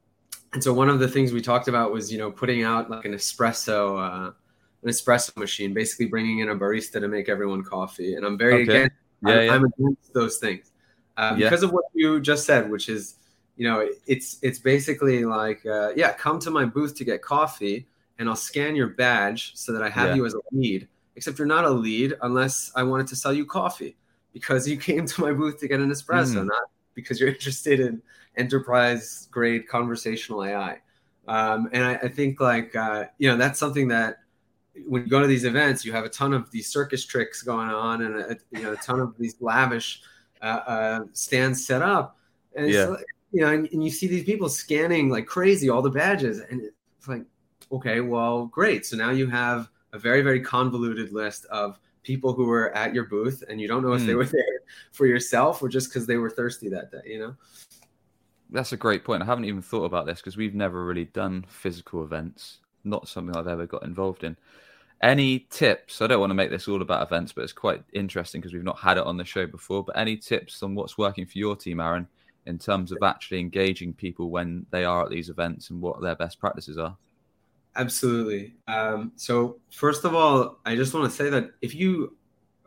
and 0.54 0.64
so 0.64 0.74
one 0.74 0.90
of 0.90 1.00
the 1.00 1.08
things 1.08 1.32
we 1.32 1.42
talked 1.42 1.68
about 1.68 1.92
was 1.92 2.12
you 2.12 2.18
know 2.18 2.32
putting 2.32 2.64
out 2.64 2.90
like 2.90 3.06
an 3.06 3.14
espresso 3.14 3.98
uh, 3.98 4.32
an 4.84 4.90
espresso 4.90 5.36
machine, 5.38 5.74
basically 5.74 6.08
bringing 6.08 6.40
in 6.40 6.50
a 6.50 6.56
barista 6.56 7.00
to 7.00 7.08
make 7.08 7.30
everyone 7.30 7.64
coffee. 7.64 8.16
And 8.16 8.26
I'm 8.26 8.38
very 8.38 8.64
okay. 8.64 8.64
against, 8.64 8.96
yeah, 9.26 9.34
I'm, 9.34 9.46
yeah. 9.46 9.54
I'm, 9.54 9.66
against 9.66 10.14
those 10.14 10.38
things 10.38 10.72
uh, 11.18 11.36
yeah. 11.38 11.50
because 11.50 11.64
of 11.64 11.72
what 11.72 11.86
you 11.94 12.20
just 12.20 12.46
said, 12.46 12.70
which 12.70 12.90
is, 12.90 13.16
you 13.56 13.68
know, 13.68 13.88
it's 14.08 14.40
it's 14.42 14.60
basically 14.60 15.26
like, 15.26 15.66
uh, 15.66 15.92
yeah, 15.96 16.14
come 16.14 16.40
to 16.40 16.52
my 16.52 16.66
booth 16.66 16.96
to 16.96 17.06
get 17.06 17.22
coffee, 17.22 17.88
and 18.18 18.30
I'll 18.30 18.36
scan 18.36 18.76
your 18.76 18.88
badge 18.88 19.56
so 19.56 19.72
that 19.74 19.84
I 19.84 19.90
have 19.90 20.16
you 20.16 20.26
as 20.26 20.34
a 20.34 20.40
lead. 20.52 20.88
Except 21.16 21.38
you're 21.38 21.48
not 21.48 21.66
a 21.66 21.70
lead 21.70 22.16
unless 22.22 22.72
I 22.76 22.84
wanted 22.84 23.08
to 23.08 23.16
sell 23.16 23.34
you 23.34 23.46
coffee 23.46 23.98
because 24.34 24.68
you 24.68 24.78
came 24.90 25.06
to 25.06 25.22
my 25.22 25.32
booth 25.32 25.60
to 25.60 25.68
get 25.68 25.80
an 25.80 25.90
espresso, 25.90 26.38
mm. 26.38 26.48
not 26.48 26.64
because 26.94 27.20
you're 27.20 27.30
interested 27.36 27.80
in 27.80 28.02
enterprise 28.38 29.28
grade 29.32 29.68
conversational 29.68 30.44
AI. 30.44 30.80
Um, 31.28 31.70
and 31.72 31.84
I, 31.84 31.94
I, 31.96 32.08
think 32.08 32.40
like 32.40 32.76
uh, 32.76 33.06
you 33.18 33.30
know 33.30 33.38
that's 33.38 33.60
something 33.60 33.88
that 33.90 34.20
when 34.88 35.04
you 35.04 35.10
go 35.10 35.20
to 35.20 35.28
these 35.28 35.44
events, 35.44 35.86
you 35.86 35.92
have 35.92 36.06
a 36.06 36.10
ton 36.10 36.34
of 36.34 36.50
these 36.52 36.68
circus 36.68 37.06
tricks 37.06 37.44
going 37.44 37.70
on 37.70 38.02
and 38.02 38.16
a, 38.16 38.38
you 38.52 38.64
know 38.64 38.74
a 38.74 38.78
ton 38.78 39.00
of 39.00 39.16
these 39.18 39.36
lavish 39.40 40.02
uh, 40.42 40.46
uh, 40.46 41.00
stands 41.14 41.66
set 41.66 41.82
up, 41.82 42.18
and 42.56 42.70
yeah. 42.70 42.96
You 43.32 43.42
know, 43.42 43.48
and, 43.48 43.68
and, 43.72 43.84
you 43.84 43.90
see 43.90 44.08
these 44.08 44.24
people 44.24 44.50
scanning 44.50 45.10
like 45.10 45.26
crazy 45.26 45.70
all 45.70 45.82
the 45.82 45.90
badges, 45.90 46.40
and 46.40 46.62
it's 46.62 47.08
like, 47.08 47.24
okay, 47.72 48.02
well, 48.02 48.48
great. 48.48 48.86
So 48.86 48.98
now 48.98 49.12
you 49.12 49.28
have 49.28 49.70
a 49.94 50.00
very 50.00 50.22
very 50.22 50.42
convoluted 50.42 51.12
list 51.12 51.46
of 51.46 51.80
people 52.04 52.34
who 52.34 52.46
were 52.46 52.76
at 52.76 52.94
your 52.94 53.06
booth, 53.06 53.44
and 53.48 53.60
you 53.60 53.68
don't 53.68 53.84
know 53.84 53.94
if 53.94 54.02
mm. 54.02 54.06
they 54.08 54.12
hmm. 54.14 54.18
were 54.20 54.26
there 54.32 54.44
for 54.92 55.06
yourself 55.06 55.62
or 55.62 55.70
just 55.70 55.90
because 55.90 56.06
they 56.06 56.18
were 56.18 56.30
thirsty 56.30 56.70
that 56.70 56.92
day. 56.92 57.02
You 57.06 57.20
know. 57.20 57.36
That's 58.50 58.74
a 58.74 58.78
great 58.78 59.06
point. 59.06 59.24
I 59.24 59.26
haven't 59.26 59.46
even 59.46 59.62
thought 59.62 59.86
about 59.86 60.06
this 60.06 60.20
because 60.20 60.36
we've 60.36 60.54
never 60.54 60.84
really 60.84 61.06
done 61.06 61.46
physical 61.48 62.04
events 62.04 62.60
not 62.84 63.08
something 63.08 63.36
I've 63.36 63.48
ever 63.48 63.68
got 63.68 63.84
involved 63.84 64.24
in. 64.24 64.38
Any 65.02 65.48
tips? 65.50 66.02
I 66.02 66.08
don't 66.08 66.20
want 66.20 66.30
to 66.30 66.36
make 66.36 66.52
this 66.52 66.68
all 66.68 66.82
about 66.82 67.06
events, 67.06 67.34
but 67.34 67.44
it's 67.44 67.54
quite 67.54 67.84
interesting 67.94 68.40
because 68.40 68.54
we've 68.54 68.64
not 68.64 68.80
had 68.80 68.98
it 68.98 69.06
on 69.06 69.18
the 69.18 69.26
show 69.26 69.48
before. 69.48 69.84
But 69.84 69.98
any 69.98 70.16
tips 70.16 70.62
on 70.62 70.76
what's 70.76 70.98
working 70.98 71.26
for 71.26 71.38
your 71.38 71.56
team, 71.56 71.80
Aaron, 71.80 72.08
in 72.46 72.58
terms 72.58 72.92
of 72.92 72.98
actually 73.04 73.40
engaging 73.40 73.94
people 73.94 74.30
when 74.30 74.66
they 74.72 74.84
are 74.84 75.04
at 75.04 75.10
these 75.10 75.30
events 75.30 75.70
and 75.70 75.82
what 75.82 76.02
their 76.02 76.16
best 76.16 76.40
practices 76.40 76.78
are? 76.78 76.98
Absolutely. 77.76 78.54
Um, 78.68 79.14
so, 79.16 79.60
first 79.72 80.04
of 80.04 80.14
all, 80.14 80.60
I 80.66 80.76
just 80.76 80.94
want 80.94 81.10
to 81.10 81.16
say 81.16 81.30
that 81.30 81.52
if 81.62 81.74
you 81.74 82.18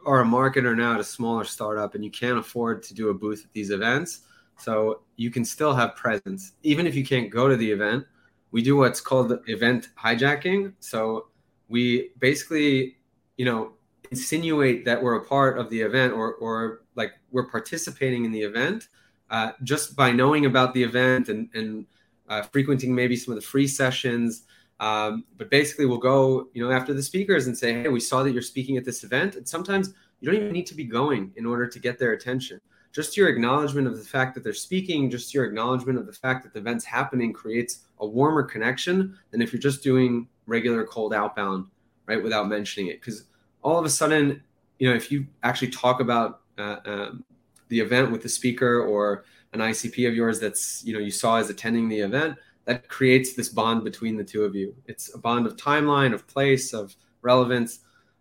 are 0.07 0.21
a 0.21 0.25
marketer 0.25 0.77
now 0.77 0.95
at 0.95 1.01
a 1.01 1.05
smaller 1.05 1.45
startup 1.45 1.95
and 1.95 2.05
you 2.05 2.11
can't 2.11 2.39
afford 2.39 2.83
to 2.85 2.95
do 2.95 3.09
a 3.09 3.15
booth 3.15 3.45
at 3.45 3.53
these 3.53 3.71
events, 3.71 4.21
so 4.57 5.03
you 5.17 5.31
can 5.31 5.45
still 5.45 5.75
have 5.75 5.97
presence. 5.97 6.53
Even 6.63 6.87
if 6.87 6.95
you 6.95 7.05
can't 7.05 7.31
go 7.31 7.49
to 7.49 7.57
the 7.57 7.71
event, 7.71 8.07
we 8.51 8.63
do 8.63 8.77
what's 8.77 9.01
called 9.01 9.37
event 9.47 9.89
hijacking. 9.99 10.73
So 10.79 11.27
we 11.69 12.11
basically, 12.19 12.97
you 13.37 13.45
know, 13.45 13.73
insinuate 14.11 14.85
that 14.85 15.03
we're 15.03 15.17
a 15.17 15.25
part 15.25 15.59
of 15.59 15.71
the 15.71 15.81
event 15.81 16.13
or, 16.13 16.35
or 16.35 16.83
like 16.95 17.13
we're 17.33 17.49
participating 17.49 18.25
in 18.25 18.31
the 18.31 18.43
event 18.43 18.89
uh, 19.35 19.53
just 19.63 19.97
by 19.97 20.13
knowing 20.13 20.47
about 20.47 20.75
the 20.75 20.83
event 20.83 21.29
and, 21.29 21.49
and 21.55 21.87
uh, 22.29 22.43
frequenting 22.43 22.95
maybe 22.95 23.17
some 23.17 23.33
of 23.33 23.41
the 23.41 23.47
free 23.47 23.67
sessions. 23.67 24.45
Um, 24.81 25.25
but 25.39 25.51
basically, 25.51 25.87
we'll 25.87 26.07
go, 26.13 26.49
you 26.55 26.63
know, 26.63 26.73
after 26.73 26.93
the 26.95 27.03
speakers 27.03 27.47
and 27.47 27.57
say, 27.57 27.83
"Hey, 27.83 27.89
we 27.89 28.01
saw 28.01 28.23
that 28.23 28.33
you're 28.33 28.43
speaking 28.55 28.77
at 28.77 28.85
this 28.85 29.05
event." 29.05 29.37
And 29.37 29.47
sometimes 29.47 29.95
you 30.21 30.31
don't 30.31 30.41
even 30.41 30.53
need 30.53 30.67
to 30.67 30.75
be 30.75 30.85
going 30.85 31.33
in 31.37 31.47
order 31.47 31.67
to 31.67 31.79
get 31.79 31.99
their 31.99 32.13
attention 32.13 32.61
just 32.95 33.17
your 33.17 33.29
acknowledgement 33.29 33.89
of 33.89 33.99
the 33.99 34.05
fact 34.05 34.35
that 34.35 34.45
they're 34.45 34.55
speaking, 34.55 35.11
just 35.11 35.35
your 35.35 35.45
acknowledgement 35.45 35.99
of 35.99 36.07
the 36.07 36.13
fact 36.13 36.45
that 36.45 36.53
the 36.53 36.61
event's 36.61 36.85
happening 36.85 37.33
creates 37.33 37.81
a 37.99 38.07
warmer 38.07 38.45
connection 38.45 39.19
than 39.33 39.43
if 39.43 39.53
you're 39.53 39.61
just 39.61 39.83
doing 39.83 40.29
regular 40.47 40.85
cold 40.85 41.13
outbound, 41.13 41.67
right, 42.07 42.23
without 42.23 42.49
mentioning 42.49 42.89
it. 42.89 43.01
Because 43.01 43.25
all 43.63 43.77
of 43.77 43.85
a 43.85 43.91
sudden, 43.91 44.41
you 44.79 44.89
know, 44.89 44.95
if 44.95 45.11
you 45.11 45.27
actually 45.43 45.71
talk 45.71 45.99
about 45.99 46.43
uh, 46.57 46.77
um, 46.85 47.25
the 47.69 47.81
event 47.81 48.11
with 48.11 48.23
the 48.23 48.29
speaker 48.29 48.83
or 48.83 49.25
an 49.53 49.61
ICP 49.61 50.09
of 50.09 50.15
yours 50.15 50.41
that's, 50.41 50.85
you 50.85 50.93
know, 50.93 50.99
you 50.99 51.11
saw 51.11 51.37
as 51.37 51.51
attending 51.51 51.89
the 51.89 52.01
event, 52.01 52.37
that 52.65 52.89
creates 52.89 53.35
this 53.35 53.49
bond 53.49 53.85
between 53.85 54.17
the 54.17 54.25
two 54.25 54.45
of 54.45 54.55
you. 54.55 54.75
It's 54.87 55.15
a 55.15 55.19
bond 55.19 55.47
of 55.47 55.57
timeline, 55.57 56.13
of 56.13 56.27
place, 56.27 56.73
of 56.73 56.95
relevance. 57.23 57.81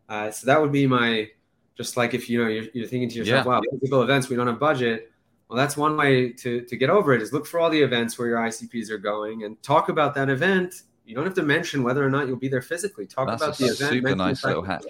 Uh, 0.10 0.32
so 0.32 0.46
that 0.48 0.62
would 0.62 0.72
be 0.72 0.86
my 0.86 1.30
just 1.76 1.98
like 1.98 2.14
if 2.14 2.30
you 2.30 2.44
know 2.44 2.50
you're, 2.50 2.66
you're 2.74 2.88
thinking 2.88 3.10
to 3.10 3.16
yourself, 3.16 3.46
yeah. 3.46 3.52
"Wow, 3.52 3.62
physical 3.72 4.04
events, 4.04 4.30
we 4.30 4.36
don't 4.36 4.48
have 4.48 4.60
budget." 4.60 5.12
Well, 5.50 5.58
that's 5.58 5.78
one 5.78 5.98
way 5.98 6.32
to 6.34 6.62
to 6.62 6.76
get 6.76 6.90
over 6.90 7.14
it 7.14 7.22
is 7.22 7.34
look 7.34 7.46
for 7.46 7.60
all 7.60 7.70
the 7.70 7.82
events 7.82 8.18
where 8.18 8.28
your 8.28 8.38
ICPs 8.38 8.90
are 8.90 8.98
going 8.98 9.44
and 9.44 9.62
talk 9.64 9.90
about 9.90 10.14
that 10.16 10.30
event. 10.30 10.84
You 11.06 11.16
don't 11.16 11.26
have 11.26 11.36
to 11.36 11.44
mention 11.44 11.84
whether 11.84 12.06
or 12.06 12.10
not 12.10 12.28
you'll 12.28 12.38
be 12.38 12.48
there 12.48 12.62
physically. 12.62 13.06
Talk 13.06 13.28
that's 13.28 13.44
about 13.44 13.58
the 13.58 13.66
event. 13.66 13.92
Super 13.92 14.16
nice 14.16 14.44
little 14.44 14.64
hack. 14.64 14.84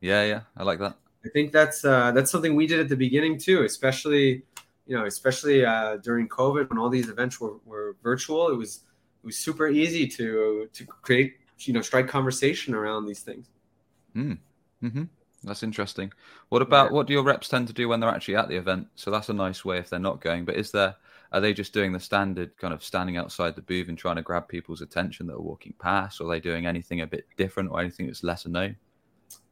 Yeah, 0.00 0.24
yeah, 0.24 0.40
I 0.56 0.62
like 0.62 0.78
that. 0.78 0.96
I 1.24 1.28
think 1.28 1.52
that's 1.52 1.84
uh, 1.84 2.12
that's 2.12 2.30
something 2.30 2.54
we 2.54 2.66
did 2.66 2.80
at 2.80 2.88
the 2.88 2.96
beginning 2.96 3.38
too, 3.38 3.62
especially 3.64 4.42
you 4.86 4.96
know, 4.96 5.04
especially 5.04 5.64
uh, 5.64 5.98
during 5.98 6.28
COVID 6.28 6.70
when 6.70 6.78
all 6.78 6.88
these 6.88 7.10
events 7.10 7.40
were, 7.40 7.56
were 7.66 7.96
virtual. 8.02 8.48
It 8.48 8.56
was 8.56 8.80
it 9.22 9.26
was 9.26 9.36
super 9.36 9.68
easy 9.68 10.06
to 10.08 10.68
to 10.72 10.86
create 10.86 11.36
you 11.58 11.72
know 11.74 11.82
strike 11.82 12.08
conversation 12.08 12.74
around 12.74 13.06
these 13.06 13.20
things. 13.20 13.48
Mm. 14.16 14.38
Mm-hmm. 14.82 15.04
That's 15.44 15.62
interesting. 15.62 16.12
What 16.48 16.62
about 16.62 16.86
yeah. 16.86 16.92
what 16.92 17.06
do 17.06 17.12
your 17.12 17.22
reps 17.22 17.48
tend 17.48 17.68
to 17.68 17.74
do 17.74 17.88
when 17.88 18.00
they're 18.00 18.08
actually 18.08 18.36
at 18.36 18.48
the 18.48 18.56
event? 18.56 18.88
So 18.94 19.10
that's 19.10 19.28
a 19.28 19.34
nice 19.34 19.64
way 19.64 19.78
if 19.78 19.90
they're 19.90 20.00
not 20.00 20.20
going. 20.20 20.44
But 20.44 20.56
is 20.56 20.70
there 20.70 20.96
are 21.32 21.40
they 21.40 21.52
just 21.52 21.74
doing 21.74 21.92
the 21.92 22.00
standard 22.00 22.56
kind 22.56 22.72
of 22.72 22.82
standing 22.82 23.18
outside 23.18 23.54
the 23.54 23.62
booth 23.62 23.88
and 23.88 23.98
trying 23.98 24.16
to 24.16 24.22
grab 24.22 24.48
people's 24.48 24.80
attention 24.80 25.26
that 25.26 25.34
are 25.34 25.40
walking 25.40 25.74
past, 25.78 26.20
or 26.20 26.24
are 26.24 26.30
they 26.30 26.40
doing 26.40 26.66
anything 26.66 27.02
a 27.02 27.06
bit 27.06 27.26
different 27.36 27.70
or 27.70 27.80
anything 27.80 28.06
that's 28.06 28.24
lesser 28.24 28.48
known? 28.48 28.76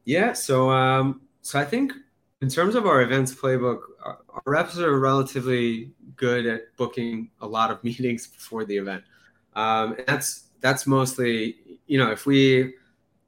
Yeah. 0.05 0.33
So 0.33 0.71
um, 0.71 1.21
so 1.47 1.61
I 1.61 1.65
think 1.65 1.93
in 2.41 2.49
terms 2.49 2.75
of 2.75 2.87
our 2.87 3.03
events 3.03 3.33
playbook, 3.33 3.79
our, 4.05 4.19
our 4.31 4.43
reps 4.47 4.79
are 4.79 4.99
relatively 4.99 5.93
good 6.17 6.45
at 6.45 6.77
booking 6.77 7.31
a 7.41 7.47
lot 7.47 7.71
of 7.71 7.83
meetings 7.85 8.27
before 8.27 8.65
the 8.65 8.77
event. 8.77 9.05
Um, 9.55 9.97
that's 10.09 10.49
that's 10.61 10.89
mostly 10.89 11.79
you 11.87 11.99
know 11.99 12.11
if 12.11 12.27
we 12.27 12.75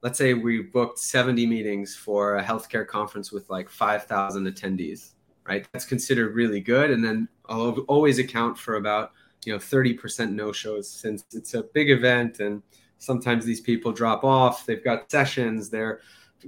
let's 0.01 0.17
say 0.17 0.33
we 0.33 0.61
booked 0.61 0.99
70 0.99 1.45
meetings 1.45 1.95
for 1.95 2.37
a 2.37 2.43
healthcare 2.43 2.85
conference 2.85 3.31
with 3.31 3.49
like 3.49 3.69
5,000 3.69 4.47
attendees, 4.47 5.11
right? 5.45 5.67
That's 5.73 5.83
considered 5.85 6.35
really 6.35 6.61
good. 6.61 6.91
And 6.91 7.03
then 7.03 7.27
I'll 7.49 7.71
always 7.89 8.17
account 8.17 8.57
for 8.57 8.75
about, 8.75 9.11
you 9.45 9.51
know, 9.51 9.59
30% 9.59 10.31
no 10.31 10.53
shows 10.53 10.89
since 10.89 11.25
it's 11.33 11.53
a 11.53 11.63
big 11.63 11.89
event 11.89 12.39
and 12.39 12.63
sometimes 12.97 13.43
these 13.43 13.59
people 13.59 13.91
drop 13.91 14.23
off. 14.23 14.65
They've 14.65 14.83
got 14.83 15.11
sessions, 15.11 15.69
they're 15.69 15.99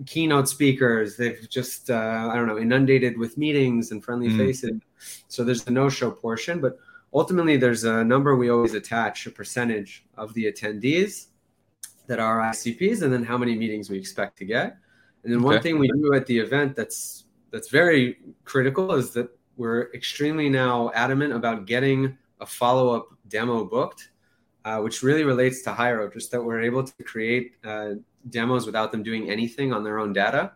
keynote 0.05 0.47
speakers, 0.47 1.17
they've 1.17 1.47
just, 1.49 1.89
uh, 1.89 2.29
I 2.31 2.35
don't 2.35 2.47
know, 2.47 2.57
inundated 2.57 3.17
with 3.17 3.37
meetings 3.37 3.91
and 3.91 4.03
friendly 4.03 4.29
mm. 4.29 4.37
faces. 4.37 4.79
So 5.27 5.43
there's 5.43 5.63
the 5.63 5.71
no 5.71 5.89
show 5.89 6.11
portion. 6.11 6.59
But 6.61 6.77
ultimately, 7.13 7.57
there's 7.57 7.83
a 7.83 8.03
number 8.03 8.35
we 8.35 8.49
always 8.49 8.73
attach, 8.73 9.27
a 9.27 9.31
percentage 9.31 10.05
of 10.17 10.33
the 10.33 10.51
attendees 10.51 11.27
that 12.07 12.19
are 12.19 12.39
ICPs, 12.39 13.01
and 13.01 13.11
then 13.11 13.23
how 13.23 13.37
many 13.37 13.55
meetings 13.55 13.89
we 13.89 13.97
expect 13.97 14.37
to 14.39 14.45
get. 14.45 14.77
And 15.23 15.31
then 15.31 15.39
okay. 15.39 15.45
one 15.45 15.61
thing 15.61 15.79
we 15.79 15.87
do 15.87 16.13
at 16.13 16.25
the 16.25 16.39
event 16.39 16.75
that's 16.75 17.25
that's 17.51 17.69
very 17.69 18.17
critical 18.45 18.93
is 18.93 19.11
that 19.11 19.29
we're 19.57 19.91
extremely 19.93 20.49
now 20.49 20.89
adamant 20.95 21.33
about 21.33 21.65
getting 21.65 22.17
a 22.39 22.45
follow 22.45 22.95
up 22.95 23.09
demo 23.27 23.65
booked, 23.65 24.09
uh, 24.65 24.79
which 24.79 25.03
really 25.03 25.23
relates 25.23 25.61
to 25.63 25.71
Hiero, 25.71 26.11
just 26.11 26.31
that 26.31 26.41
we're 26.41 26.61
able 26.61 26.83
to 26.83 27.03
create 27.03 27.53
uh, 27.63 27.91
demos 28.29 28.65
without 28.65 28.91
them 28.91 29.03
doing 29.03 29.29
anything 29.29 29.73
on 29.73 29.83
their 29.83 29.99
own 29.99 30.13
data. 30.13 30.51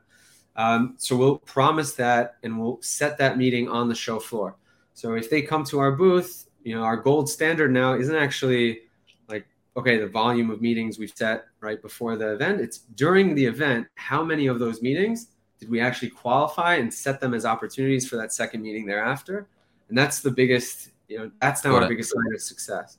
Um, 0.55 0.95
so 0.97 1.15
we'll 1.15 1.39
promise 1.39 1.93
that 1.93 2.35
and 2.43 2.59
we'll 2.59 2.79
set 2.81 3.17
that 3.17 3.37
meeting 3.37 3.67
on 3.67 3.89
the 3.89 3.95
show 3.95 4.19
floor. 4.19 4.55
So 4.93 5.13
if 5.13 5.29
they 5.29 5.41
come 5.41 5.65
to 5.65 5.79
our 5.79 5.91
booth, 5.91 6.47
you 6.63 6.75
know, 6.75 6.83
our 6.83 6.97
gold 6.97 7.29
standard 7.29 7.71
now 7.71 7.93
isn't 7.93 8.15
actually 8.15 8.81
like, 9.27 9.45
okay, 9.75 9.97
the 9.97 10.07
volume 10.07 10.49
of 10.49 10.61
meetings 10.61 10.97
we've 10.97 11.13
set 11.13 11.45
right 11.59 11.81
before 11.81 12.15
the 12.15 12.33
event. 12.33 12.61
It's 12.61 12.79
during 12.95 13.35
the 13.35 13.45
event, 13.45 13.87
how 13.95 14.23
many 14.23 14.47
of 14.47 14.59
those 14.59 14.81
meetings 14.81 15.27
did 15.59 15.69
we 15.69 15.81
actually 15.81 16.09
qualify 16.09 16.75
and 16.75 16.93
set 16.93 17.19
them 17.19 17.33
as 17.33 17.45
opportunities 17.45 18.07
for 18.07 18.15
that 18.15 18.31
second 18.31 18.61
meeting 18.61 18.85
thereafter? 18.85 19.47
And 19.89 19.97
that's 19.97 20.21
the 20.21 20.31
biggest, 20.31 20.89
you 21.07 21.19
know, 21.19 21.31
that's 21.41 21.63
now 21.63 21.71
Got 21.71 21.77
our 21.77 21.83
it. 21.83 21.89
biggest 21.89 22.13
sign 22.13 22.33
of 22.33 22.41
success. 22.41 22.97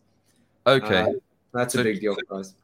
Okay. 0.67 1.01
Uh, 1.01 1.13
that's 1.53 1.75
a 1.75 1.83
big 1.83 2.01
deal 2.01 2.17
for 2.29 2.41
us. 2.41 2.55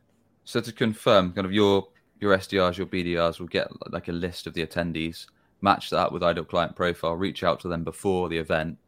So 0.45 0.61
to 0.61 0.73
confirm, 0.73 1.33
kind 1.33 1.47
of 1.47 1.53
your 1.53 1.89
your 2.23 2.39
SDRs, 2.39 2.79
your 2.79 2.87
BDRs 2.87 3.41
will 3.41 3.49
get 3.49 3.69
like 3.93 4.07
a 4.09 4.13
list 4.13 4.47
of 4.47 4.55
the 4.55 4.65
attendees, 4.65 5.27
match 5.61 5.91
that 5.91 6.11
with 6.13 6.23
Ideal 6.23 6.45
Client 6.45 6.77
Profile, 6.77 7.17
reach 7.17 7.43
out 7.43 7.59
to 7.61 7.69
them 7.69 7.83
before 7.83 8.29
the 8.29 8.39
event, 8.39 8.79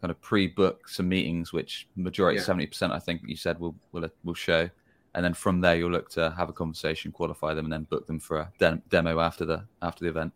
kind 0.00 0.10
of 0.10 0.18
pre-book 0.22 0.88
some 0.88 1.08
meetings, 1.08 1.52
which 1.52 1.86
majority 1.94 2.38
Yeah. 2.38 2.44
seventy 2.44 2.66
percent, 2.66 2.92
I 2.92 2.98
think 2.98 3.20
you 3.26 3.36
said 3.36 3.60
will 3.60 3.76
will 3.92 4.08
will 4.24 4.34
show, 4.34 4.68
and 5.14 5.22
then 5.22 5.34
from 5.34 5.60
there 5.60 5.76
you'll 5.76 5.90
look 5.90 6.08
to 6.12 6.30
have 6.30 6.48
a 6.48 6.54
conversation, 6.54 7.12
qualify 7.12 7.52
them, 7.52 7.66
and 7.66 7.72
then 7.72 7.82
book 7.84 8.06
them 8.06 8.18
for 8.18 8.38
a 8.38 8.52
dem- 8.58 8.82
demo 8.88 9.20
after 9.20 9.44
the 9.44 9.62
after 9.82 10.04
the 10.04 10.10
event. 10.10 10.32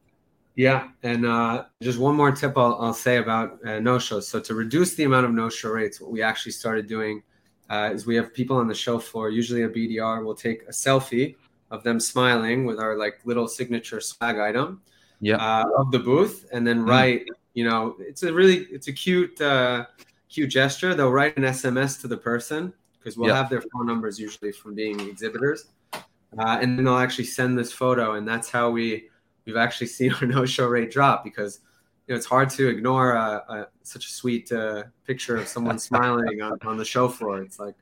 Yeah, 0.54 0.88
and 1.02 1.24
uh, 1.26 1.64
just 1.82 1.98
one 1.98 2.14
more 2.14 2.30
tip 2.30 2.56
I'll, 2.56 2.76
I'll 2.78 2.94
say 2.94 3.16
about 3.16 3.58
uh, 3.66 3.80
no 3.80 3.98
shows. 3.98 4.28
So 4.28 4.38
to 4.38 4.54
reduce 4.54 4.94
the 4.94 5.04
amount 5.04 5.24
of 5.26 5.32
no 5.32 5.48
show 5.48 5.70
rates, 5.70 6.00
what 6.00 6.12
we 6.12 6.22
actually 6.22 6.52
started 6.52 6.86
doing 6.86 7.22
uh, 7.70 7.90
is 7.92 8.06
we 8.06 8.14
have 8.16 8.32
people 8.34 8.58
on 8.58 8.68
the 8.68 8.74
show 8.74 8.98
floor. 8.98 9.30
Usually 9.30 9.62
a 9.62 9.68
BDR 9.68 10.22
will 10.22 10.34
take 10.34 10.62
a 10.68 10.70
selfie 10.70 11.34
of 11.70 11.82
them 11.82 11.98
smiling 12.00 12.64
with 12.66 12.78
our 12.78 12.96
like 12.96 13.20
little 13.24 13.48
signature 13.48 14.00
swag 14.00 14.38
item 14.38 14.80
Yeah. 15.20 15.36
uh, 15.36 15.64
of 15.78 15.90
the 15.90 15.98
booth, 15.98 16.46
and 16.52 16.66
then 16.66 16.80
Mm. 16.84 16.88
write. 16.88 17.28
You 17.54 17.64
know, 17.68 17.94
it's 18.00 18.22
a 18.24 18.32
really 18.32 18.66
it's 18.70 18.88
a 18.88 18.92
cute 18.92 19.40
uh, 19.40 19.86
cute 20.28 20.50
gesture. 20.50 20.94
They'll 20.94 21.12
write 21.12 21.36
an 21.36 21.44
SMS 21.44 22.00
to 22.00 22.08
the 22.08 22.16
person 22.16 22.72
because 22.98 23.16
we'll 23.16 23.28
Yeah. 23.30 23.36
have 23.36 23.48
their 23.50 23.62
phone 23.62 23.86
numbers 23.86 24.18
usually 24.18 24.50
from 24.52 24.74
being 24.74 24.98
exhibitors, 25.00 25.66
uh, 25.92 26.58
and 26.60 26.76
then 26.76 26.84
they'll 26.84 26.96
actually 26.98 27.26
send 27.26 27.56
this 27.56 27.72
photo, 27.72 28.14
and 28.14 28.26
that's 28.26 28.50
how 28.50 28.70
we 28.70 29.08
we've 29.46 29.56
actually 29.56 29.86
seen 29.86 30.12
our 30.14 30.26
no 30.38 30.44
show 30.46 30.66
rate 30.66 30.90
drop 30.90 31.22
because 31.22 31.60
you 32.06 32.12
know 32.12 32.16
it's 32.16 32.26
hard 32.26 32.50
to 32.50 32.68
ignore 32.68 33.12
a, 33.12 33.44
a, 33.48 33.68
such 33.82 34.06
a 34.06 34.10
sweet 34.10 34.50
uh, 34.52 34.82
picture 35.06 35.36
of 35.36 35.46
someone 35.46 35.78
smiling 35.78 36.42
on, 36.42 36.58
on 36.66 36.76
the 36.76 36.84
show 36.84 37.08
floor. 37.08 37.40
It's 37.40 37.58
like 37.58 37.76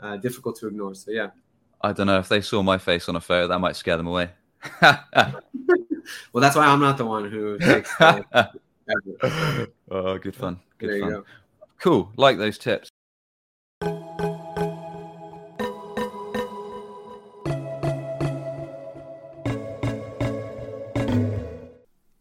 uh, 0.00 0.16
difficult 0.16 0.56
to 0.60 0.68
ignore. 0.68 0.94
So 0.94 1.10
yeah. 1.10 1.30
I 1.82 1.92
don't 1.92 2.06
know 2.06 2.18
if 2.18 2.28
they 2.28 2.40
saw 2.40 2.62
my 2.62 2.78
face 2.78 3.08
on 3.08 3.16
a 3.16 3.20
photo, 3.20 3.48
that 3.48 3.58
might 3.58 3.76
scare 3.76 3.96
them 3.96 4.06
away. 4.06 4.30
Well, 6.32 6.40
that's 6.40 6.56
why 6.56 6.66
I'm 6.66 6.80
not 6.80 6.98
the 6.98 7.06
one 7.06 7.30
who 7.30 7.58
takes. 7.58 7.94
The, 7.96 8.48
oh, 9.90 10.18
good 10.18 10.34
fun. 10.34 10.60
Good 10.78 10.90
there 10.90 10.96
you 10.96 11.02
fun. 11.02 11.10
go. 11.10 11.24
Cool. 11.78 12.12
Like 12.16 12.38
those 12.38 12.58
tips. 12.58 12.88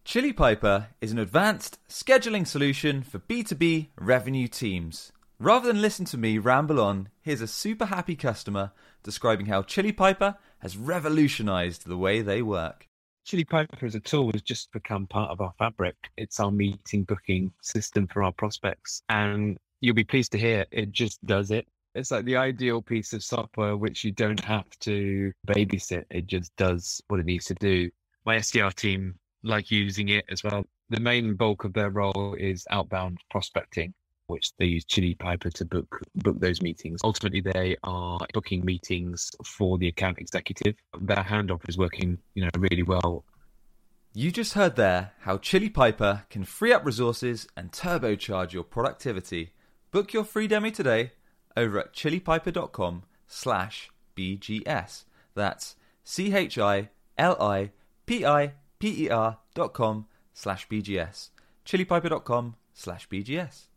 Chili 0.03 0.33
Piper 0.33 0.87
is 0.99 1.13
an 1.13 1.19
advanced 1.19 1.79
scheduling 1.87 2.45
solution 2.45 3.01
for 3.01 3.19
B2B 3.19 3.87
revenue 3.97 4.47
teams. 4.47 5.13
Rather 5.41 5.73
than 5.73 5.81
listen 5.81 6.05
to 6.05 6.19
me 6.19 6.37
ramble 6.37 6.79
on, 6.79 7.09
here's 7.23 7.41
a 7.41 7.47
super 7.47 7.85
happy 7.85 8.15
customer 8.15 8.71
describing 9.01 9.47
how 9.47 9.63
Chili 9.63 9.91
Piper 9.91 10.35
has 10.59 10.77
revolutionized 10.77 11.87
the 11.87 11.97
way 11.97 12.21
they 12.21 12.43
work. 12.43 12.87
Chili 13.25 13.43
Piper 13.43 13.83
as 13.83 13.95
a 13.95 13.99
tool 13.99 14.29
has 14.33 14.43
just 14.43 14.71
become 14.71 15.07
part 15.07 15.31
of 15.31 15.41
our 15.41 15.51
fabric. 15.57 15.95
It's 16.15 16.39
our 16.39 16.51
meeting 16.51 17.05
booking 17.05 17.51
system 17.63 18.05
for 18.05 18.21
our 18.21 18.31
prospects. 18.31 19.01
And 19.09 19.57
you'll 19.79 19.95
be 19.95 20.03
pleased 20.03 20.31
to 20.33 20.37
hear 20.37 20.67
it 20.69 20.91
just 20.91 21.25
does 21.25 21.49
it. 21.49 21.65
It's 21.95 22.11
like 22.11 22.25
the 22.25 22.37
ideal 22.37 22.83
piece 22.83 23.11
of 23.11 23.23
software 23.23 23.75
which 23.75 24.03
you 24.03 24.11
don't 24.11 24.41
have 24.41 24.69
to 24.81 25.31
babysit. 25.47 26.03
It 26.11 26.27
just 26.27 26.55
does 26.55 27.01
what 27.07 27.19
it 27.19 27.25
needs 27.25 27.45
to 27.45 27.55
do. 27.55 27.89
My 28.27 28.35
SDR 28.35 28.75
team 28.75 29.15
like 29.41 29.71
using 29.71 30.09
it 30.09 30.25
as 30.29 30.43
well. 30.43 30.67
The 30.89 30.99
main 30.99 31.33
bulk 31.33 31.63
of 31.63 31.73
their 31.73 31.89
role 31.89 32.35
is 32.37 32.67
outbound 32.69 33.17
prospecting, 33.31 33.93
which 34.31 34.51
they 34.57 34.65
use 34.65 34.85
Chili 34.85 35.15
Piper 35.15 35.49
to 35.51 35.65
book 35.65 36.01
book 36.15 36.39
those 36.39 36.61
meetings. 36.61 37.01
Ultimately, 37.03 37.41
they 37.41 37.75
are 37.83 38.19
booking 38.33 38.65
meetings 38.65 39.29
for 39.45 39.77
the 39.77 39.87
account 39.87 40.17
executive. 40.19 40.75
Their 40.99 41.17
handoff 41.17 41.67
is 41.69 41.77
working, 41.77 42.17
you 42.33 42.43
know, 42.43 42.49
really 42.57 42.83
well. 42.83 43.23
You 44.13 44.31
just 44.31 44.55
heard 44.55 44.75
there 44.75 45.13
how 45.21 45.37
Chili 45.37 45.69
Piper 45.69 46.23
can 46.29 46.43
free 46.43 46.73
up 46.73 46.85
resources 46.85 47.47
and 47.55 47.71
turbocharge 47.71 48.51
your 48.51 48.63
productivity. 48.63 49.53
Book 49.91 50.11
your 50.11 50.25
free 50.25 50.47
demo 50.47 50.69
today 50.69 51.13
over 51.55 51.79
at 51.79 51.93
chilipiper.com 51.93 53.03
slash 53.27 53.89
BGS. 54.17 55.05
That's 55.33 55.75
C-H-I-L-I-P-I-P-E-R 56.03 56.87
dot 59.53 59.73
com 59.73 60.07
slash 60.33 60.67
BGS. 60.67 61.29
chilipiper.com 61.65 62.55
slash 62.73 63.07
BGS. 63.07 63.67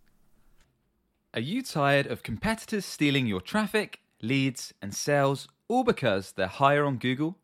Are 1.35 1.41
you 1.41 1.65
tired 1.65 2.07
of 2.07 2.23
competitors 2.23 2.85
stealing 2.87 3.27
your 3.27 3.41
traffic, 3.41 3.99
leads, 4.23 4.73
and 4.81 4.95
sales 4.95 5.49
all 5.67 5.83
because 5.83 6.31
they're 6.31 6.47
higher 6.47 6.85
on 6.85 6.97
Google? 6.97 7.39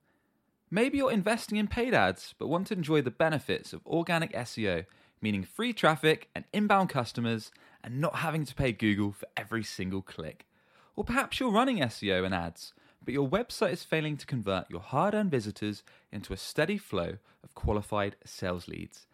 Maybe 0.71 0.99
you're 0.99 1.11
investing 1.11 1.59
in 1.59 1.67
paid 1.67 1.93
ads 1.93 2.33
but 2.39 2.47
want 2.47 2.69
to 2.69 2.75
enjoy 2.75 3.03
the 3.03 3.11
benefits 3.11 3.73
of 3.73 3.85
organic 3.85 4.33
SEO, 4.33 4.87
meaning 5.21 5.43
free 5.43 5.73
traffic 5.73 6.29
and 6.37 6.45
inbound 6.53 6.89
customers 6.89 7.51
and 7.83 8.01
not 8.01 8.15
having 8.19 8.45
to 8.45 8.55
pay 8.55 8.71
Google 8.71 9.11
for 9.11 9.27
every 9.37 9.65
single 9.65 10.03
click. 10.03 10.47
Or 10.95 11.03
perhaps 11.03 11.41
you're 11.41 11.51
running 11.51 11.79
SEO 11.79 12.25
and 12.25 12.33
ads, 12.33 12.73
but 13.05 13.13
your 13.13 13.29
website 13.29 13.73
is 13.73 13.83
failing 13.83 14.17
to 14.19 14.27
convert 14.27 14.71
your 14.71 14.83
hard 14.83 15.15
earned 15.15 15.33
visitors 15.33 15.83
into 16.13 16.33
a 16.33 16.37
steady 16.37 16.79
flow 16.79 17.17
of 17.43 17.57
qualified 17.57 18.15
sales 18.25 18.69
leads. 18.69 19.09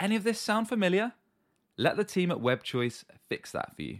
Any 0.00 0.16
of 0.16 0.24
this 0.24 0.40
sound 0.40 0.70
familiar? 0.70 1.12
Let 1.76 1.98
the 1.98 2.04
team 2.04 2.30
at 2.30 2.38
WebChoice 2.38 3.04
fix 3.28 3.52
that 3.52 3.76
for 3.76 3.82
you. 3.82 3.98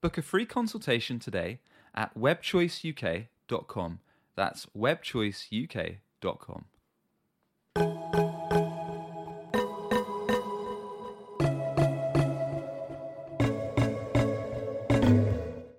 Book 0.00 0.16
a 0.16 0.22
free 0.22 0.46
consultation 0.46 1.18
today 1.18 1.58
at 1.92 2.16
webchoiceuk.com. 2.16 3.98
That's 4.36 4.66
webchoiceuk.com. 4.66 6.64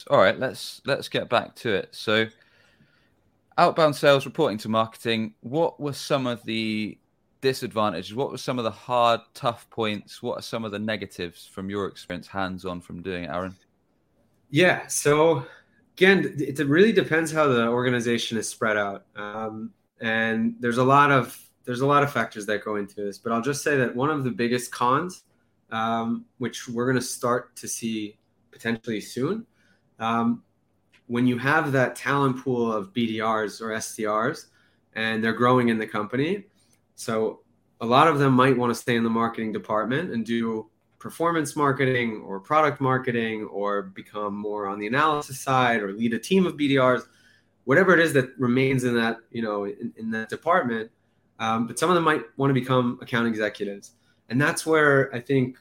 All 0.09 0.17
right, 0.17 0.37
let's 0.37 0.81
let's 0.85 1.07
get 1.07 1.29
back 1.29 1.55
to 1.57 1.73
it. 1.73 1.89
So, 1.91 2.25
outbound 3.57 3.95
sales 3.95 4.25
reporting 4.25 4.57
to 4.57 4.67
marketing. 4.67 5.35
What 5.41 5.79
were 5.79 5.93
some 5.93 6.27
of 6.27 6.43
the 6.43 6.97
disadvantages? 7.39 8.13
What 8.13 8.31
were 8.31 8.37
some 8.37 8.57
of 8.57 8.65
the 8.65 8.71
hard, 8.71 9.21
tough 9.33 9.69
points? 9.69 10.21
What 10.21 10.39
are 10.39 10.41
some 10.41 10.65
of 10.65 10.71
the 10.71 10.79
negatives 10.79 11.45
from 11.45 11.69
your 11.69 11.85
experience, 11.85 12.27
hands-on, 12.27 12.81
from 12.81 13.01
doing 13.01 13.25
it, 13.25 13.29
Aaron? 13.29 13.55
Yeah. 14.49 14.87
So 14.87 15.45
again, 15.95 16.33
it 16.37 16.59
really 16.67 16.91
depends 16.91 17.31
how 17.31 17.47
the 17.47 17.67
organization 17.67 18.37
is 18.37 18.47
spread 18.47 18.77
out, 18.77 19.05
um, 19.15 19.71
and 20.01 20.55
there's 20.59 20.77
a 20.77 20.83
lot 20.83 21.11
of 21.11 21.37
there's 21.65 21.81
a 21.81 21.85
lot 21.85 22.03
of 22.03 22.11
factors 22.11 22.45
that 22.47 22.63
go 22.63 22.77
into 22.77 22.95
this. 22.95 23.17
But 23.17 23.31
I'll 23.31 23.41
just 23.41 23.63
say 23.63 23.77
that 23.77 23.95
one 23.95 24.09
of 24.09 24.23
the 24.23 24.31
biggest 24.31 24.71
cons, 24.71 25.23
um, 25.71 26.25
which 26.37 26.67
we're 26.67 26.85
going 26.85 26.95
to 26.95 27.01
start 27.01 27.55
to 27.57 27.67
see 27.67 28.17
potentially 28.49 29.01
soon, 29.01 29.45
um, 29.99 30.43
when 31.07 31.27
you 31.27 31.37
have 31.37 31.71
that 31.73 31.95
talent 31.95 32.43
pool 32.43 32.71
of 32.71 32.93
BDRs 32.93 33.61
or 33.61 33.69
SDRs, 33.69 34.45
and 34.93 35.23
they're 35.23 35.33
growing 35.33 35.69
in 35.69 35.77
the 35.77 35.85
company, 35.85 36.45
so 36.95 37.41
a 37.81 37.85
lot 37.85 38.07
of 38.07 38.19
them 38.19 38.33
might 38.33 38.57
want 38.57 38.71
to 38.71 38.75
stay 38.75 38.95
in 38.95 39.03
the 39.03 39.09
marketing 39.09 39.51
department 39.51 40.11
and 40.11 40.25
do 40.25 40.69
performance 40.99 41.55
marketing 41.55 42.21
or 42.25 42.39
product 42.39 42.81
marketing 42.81 43.45
or 43.45 43.83
become 43.83 44.35
more 44.35 44.67
on 44.67 44.79
the 44.79 44.87
analysis 44.87 45.39
side 45.39 45.81
or 45.81 45.93
lead 45.93 46.13
a 46.13 46.19
team 46.19 46.45
of 46.45 46.55
BDRs, 46.55 47.03
whatever 47.63 47.93
it 47.93 47.99
is 47.99 48.13
that 48.13 48.29
remains 48.37 48.83
in 48.83 48.93
that, 48.95 49.17
you 49.31 49.41
know, 49.41 49.65
in, 49.65 49.93
in 49.97 50.11
that 50.11 50.29
department. 50.29 50.91
Um, 51.39 51.67
but 51.67 51.79
some 51.79 51.89
of 51.89 51.95
them 51.95 52.03
might 52.03 52.23
want 52.37 52.49
to 52.49 52.53
become 52.53 52.99
account 53.01 53.27
executives. 53.27 53.93
And 54.27 54.39
that's 54.39 54.65
where 54.65 55.13
I 55.15 55.19
think 55.19 55.57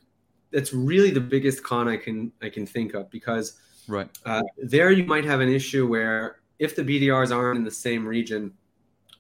that's 0.51 0.73
really 0.73 1.11
the 1.11 1.21
biggest 1.21 1.63
con 1.63 1.89
I 1.89 1.97
can 1.97 2.33
I 2.43 2.49
can 2.49 2.67
think 2.67 2.95
of 2.95 3.11
because 3.11 3.59
Right. 3.89 4.09
uh, 4.27 4.43
there 4.59 4.91
you 4.91 5.05
might 5.05 5.25
have 5.25 5.41
an 5.41 5.49
issue 5.49 5.89
where 5.89 6.41
if 6.59 6.77
the 6.77 6.83
BDRs 6.83 7.35
aren't 7.35 7.59
in 7.59 7.65
the 7.65 7.71
same 7.71 8.07
region 8.07 8.53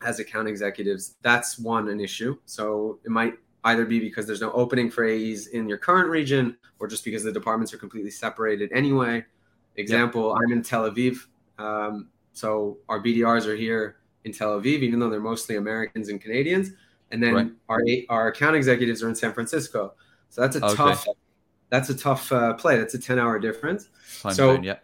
as 0.03 0.21
account 0.21 0.47
executives, 0.47 1.17
that's 1.23 1.59
one 1.59 1.89
an 1.89 2.01
issue. 2.01 2.37
So 2.45 2.99
it 3.05 3.11
might 3.11 3.35
either 3.65 3.85
be 3.85 3.99
because 4.01 4.27
there's 4.27 4.41
no 4.41 4.53
opening 4.53 4.91
for 4.91 5.05
AEs 5.05 5.49
in 5.49 5.69
your 5.69 5.79
current 5.79 6.09
region 6.09 6.57
or 6.79 6.87
just 6.87 7.05
because 7.05 7.25
the 7.25 7.33
departments 7.33 7.73
are 7.75 7.79
completely 7.79 8.11
separated 8.11 8.71
anyway. 8.73 9.25
Example, 9.77 10.35
I'm 10.35 10.53
in 10.53 10.63
Tel 10.63 10.91
Aviv. 10.91 11.17
Um, 11.59 12.09
so 12.33 12.79
our 12.89 13.01
BDRs 13.01 13.47
are 13.47 13.57
here 13.57 13.97
in 14.25 14.33
Tel 14.33 14.61
Aviv, 14.61 14.83
even 14.83 14.99
though 15.01 15.11
they're 15.11 15.21
mostly 15.21 15.57
Americans 15.57 16.09
and 16.09 16.21
Canadians. 16.21 16.71
And 17.11 17.23
then 17.23 17.35
Right. 17.35 17.51
our 17.69 17.81
our 18.11 18.29
account 18.29 18.55
executives 18.57 19.03
are 19.03 19.09
in 19.09 19.15
San 19.15 19.33
Francisco. 19.33 19.95
So 20.29 20.41
that's 20.43 20.57
a 20.57 20.65
Okay. 20.65 20.75
tough 20.77 21.07
that's 21.71 21.91
a 21.91 21.95
tough 21.95 22.33
uh, 22.33 22.55
play. 22.55 22.79
That's 22.79 22.95
a 22.95 22.99
10 22.99 23.19
hour 23.19 23.39
difference. 23.39 23.91
Time 24.23 24.33
So- 24.35 24.55
zone, 24.55 24.63
yeah. 24.65 24.79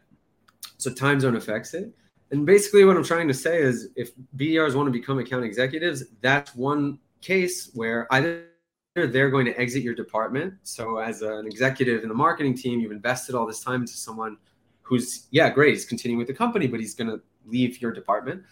So 0.78 0.92
time 0.92 1.18
zone 1.20 1.36
affects 1.36 1.72
it. 1.74 1.90
And 2.30 2.44
basically, 2.44 2.84
what 2.84 2.96
I'm 2.96 3.04
trying 3.04 3.28
to 3.28 3.34
say 3.34 3.60
is 3.62 3.88
if 3.96 4.10
BDRs 4.36 4.74
want 4.74 4.86
to 4.86 4.90
become 4.90 5.18
account 5.18 5.44
executives, 5.44 6.04
that's 6.20 6.54
one 6.54 6.98
case 7.20 7.70
where 7.74 8.06
either 8.12 8.44
they're 8.94 9.30
going 9.30 9.44
to 9.46 9.58
exit 9.58 9.82
your 9.82 9.94
department. 9.94 10.54
So, 10.62 10.98
as 10.98 11.22
an 11.22 11.46
executive 11.46 12.02
in 12.02 12.08
the 12.08 12.14
marketing 12.14 12.56
team, 12.56 12.80
you've 12.80 12.92
invested 12.92 13.34
all 13.34 13.46
this 13.46 13.60
time 13.60 13.80
into 13.82 13.94
someone 13.94 14.36
who's, 14.82 15.26
yeah, 15.30 15.50
great, 15.50 15.74
he's 15.74 15.84
continuing 15.84 16.18
with 16.18 16.28
the 16.28 16.34
company, 16.34 16.66
but 16.66 16.78
he's 16.78 16.94
going 16.94 17.08
to 17.08 17.20
leave 17.46 17.80
your 17.82 17.92
department. 17.92 18.42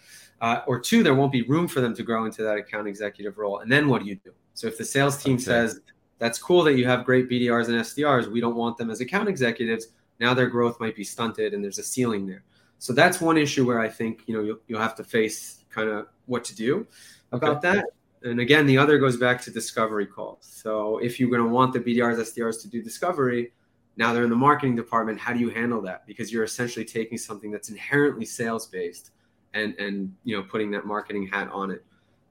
Uh, 0.41 0.61
or 0.67 0.79
two, 0.79 1.03
there 1.03 1.13
won't 1.13 1.31
be 1.31 1.43
room 1.43 1.67
for 1.67 1.79
them 1.79 1.95
to 1.95 2.03
grow 2.03 2.25
into 2.25 2.43
that 2.43 2.57
account 2.57 2.87
executive 2.87 3.37
role. 3.37 3.59
And 3.59 3.71
then 3.71 3.87
what 3.87 4.01
do 4.01 4.07
you 4.07 4.15
do? 4.15 4.33
So, 4.53 4.67
if 4.67 4.77
the 4.77 4.85
sales 4.85 5.21
team 5.23 5.35
Okay. 5.35 5.43
says, 5.43 5.79
that's 6.19 6.37
cool 6.37 6.63
that 6.63 6.73
you 6.73 6.85
have 6.85 7.05
great 7.05 7.29
BDRs 7.29 7.67
and 7.67 7.75
SDRs, 7.75 8.27
we 8.27 8.41
don't 8.41 8.55
want 8.55 8.77
them 8.77 8.89
as 8.89 9.01
account 9.01 9.29
executives 9.29 9.87
now 10.19 10.33
their 10.33 10.47
growth 10.47 10.79
might 10.79 10.95
be 10.95 11.03
stunted 11.03 11.53
and 11.53 11.63
there's 11.63 11.79
a 11.79 11.83
ceiling 11.83 12.25
there. 12.25 12.43
So 12.79 12.93
that's 12.93 13.19
one 13.19 13.37
issue 13.37 13.65
where 13.65 13.79
I 13.79 13.89
think 13.89 14.23
you 14.25 14.35
know 14.35 14.41
you'll, 14.41 14.59
you'll 14.67 14.79
have 14.79 14.95
to 14.95 15.03
face 15.03 15.65
kind 15.69 15.89
of 15.89 16.07
what 16.27 16.43
to 16.45 16.55
do 16.55 16.85
about 17.31 17.61
that. 17.63 17.85
And 18.23 18.39
again, 18.39 18.65
the 18.65 18.77
other 18.77 18.97
goes 18.97 19.17
back 19.17 19.41
to 19.41 19.51
discovery 19.51 20.05
calls. 20.05 20.45
So 20.45 20.97
if 20.99 21.19
you're 21.19 21.29
going 21.29 21.43
to 21.43 21.49
want 21.49 21.73
the 21.73 21.79
BDRs, 21.79 22.17
SDRs 22.17 22.61
to 22.61 22.69
do 22.69 22.81
discovery, 22.81 23.51
now 23.97 24.13
they're 24.13 24.23
in 24.23 24.29
the 24.29 24.35
marketing 24.35 24.75
department. 24.75 25.19
How 25.19 25.33
do 25.33 25.39
you 25.39 25.49
handle 25.49 25.81
that? 25.81 26.07
Because 26.07 26.31
you're 26.31 26.43
essentially 26.43 26.85
taking 26.85 27.17
something 27.17 27.51
that's 27.51 27.69
inherently 27.69 28.25
sales 28.25 28.67
based 28.67 29.11
and 29.53 29.75
and 29.77 30.15
you 30.23 30.35
know 30.35 30.43
putting 30.43 30.71
that 30.71 30.85
marketing 30.85 31.27
hat 31.27 31.49
on 31.51 31.69
it. 31.69 31.85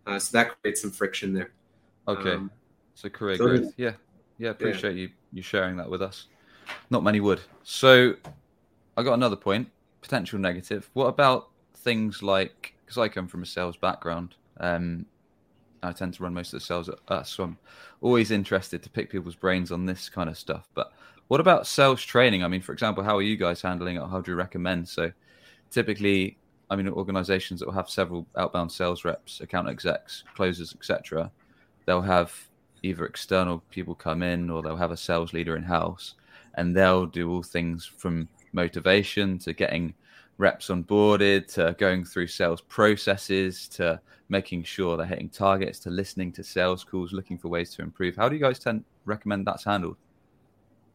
Uh, 0.07 0.19
so 0.19 0.37
that 0.37 0.61
creates 0.61 0.83
some 0.83 0.91
friction 0.91 1.33
there. 1.33 1.53
Okay. 2.09 2.33
Um, 2.33 2.51
So 2.95 3.09
career 3.09 3.37
so 3.37 3.47
growth. 3.47 3.73
Yeah. 3.77 3.93
Yeah. 4.39 4.51
Appreciate 4.51 4.97
you 4.97 5.11
you 5.33 5.43
sharing 5.43 5.77
that 5.77 5.89
with 5.89 6.03
us. 6.03 6.27
Not 6.91 7.05
many 7.05 7.21
would. 7.21 7.41
So 7.63 8.15
I 8.97 9.03
got 9.03 9.15
another 9.15 9.37
point. 9.37 9.71
Potential 10.01 10.39
negative. 10.39 10.91
What 10.95 11.07
about 11.07 11.51
things 11.75 12.23
like 12.23 12.75
because 12.85 12.99
I 12.99 13.09
come 13.09 13.29
from 13.29 13.43
a 13.43 13.47
sales 13.47 13.77
background. 13.77 14.35
Um, 14.59 15.07
I 15.83 15.93
tend 15.93 16.15
to 16.15 16.23
run 16.23 16.35
most 16.35 16.53
of 16.53 16.61
the 16.61 16.65
sales 16.65 16.89
at 16.89 16.99
us, 17.09 17.31
so 17.31 17.45
I'm 17.45 17.59
always 18.01 18.31
interested 18.31 18.83
to 18.83 18.91
pick 18.91 19.11
people's 19.11 19.35
brains 19.35 19.73
on 19.73 19.87
this 19.87 20.09
kind 20.09 20.29
of 20.31 20.39
stuff. 20.39 20.69
But 20.75 20.93
what 21.29 21.41
about 21.41 21.67
sales 21.67 22.03
training? 22.03 22.45
I 22.45 22.49
mean, 22.49 22.61
for 22.61 22.73
example, 22.73 23.03
how 23.03 23.17
are 23.17 23.23
you 23.23 23.37
guys 23.37 23.63
handling 23.63 23.97
it? 23.97 24.07
How 24.07 24.21
do 24.21 24.31
you 24.31 24.37
recommend? 24.37 24.89
So 24.89 25.11
typically, 25.71 26.37
I 26.71 26.77
mean, 26.77 26.89
organizations 26.89 27.61
that 27.61 27.67
will 27.67 27.75
have 27.75 27.91
several 27.91 28.27
outbound 28.37 28.71
sales 28.71 29.05
reps, 29.05 29.41
account 29.41 29.69
execs, 29.69 30.25
closers, 30.35 30.75
etc. 30.75 31.31
They'll 31.85 32.03
have 32.03 32.35
either 32.83 33.07
external 33.07 33.63
people 33.71 33.95
come 33.95 34.23
in 34.23 34.51
or 34.51 34.63
they'll 34.63 34.77
have 34.77 34.91
a 34.91 34.97
sales 34.97 35.33
leader 35.33 35.57
in 35.57 35.63
house 35.63 36.15
and 36.55 36.77
they'll 36.77 37.07
do 37.07 37.31
all 37.31 37.43
things 37.43 37.85
from 37.85 38.29
motivation 38.53 39.39
to 39.39 39.53
getting 39.53 39.95
reps 40.39 40.69
onboarded 40.69 41.47
to 41.55 41.75
going 41.79 42.05
through 42.05 42.27
sales 42.27 42.61
processes 42.61 43.69
to 43.69 44.01
making 44.39 44.65
sure 44.65 44.97
they're 44.97 45.07
hitting 45.15 45.29
targets 45.29 45.79
to 45.79 45.91
listening 45.91 46.33
to 46.33 46.43
sales 46.43 46.83
calls 46.83 47.13
looking 47.13 47.39
for 47.39 47.49
ways 47.49 47.71
to 47.75 47.83
improve 47.83 48.17
how 48.17 48.29
do 48.29 48.35
you 48.35 48.41
guys 48.41 48.59
tend 48.59 48.83
recommend 49.05 49.47
that's 49.47 49.65
handled 49.65 49.97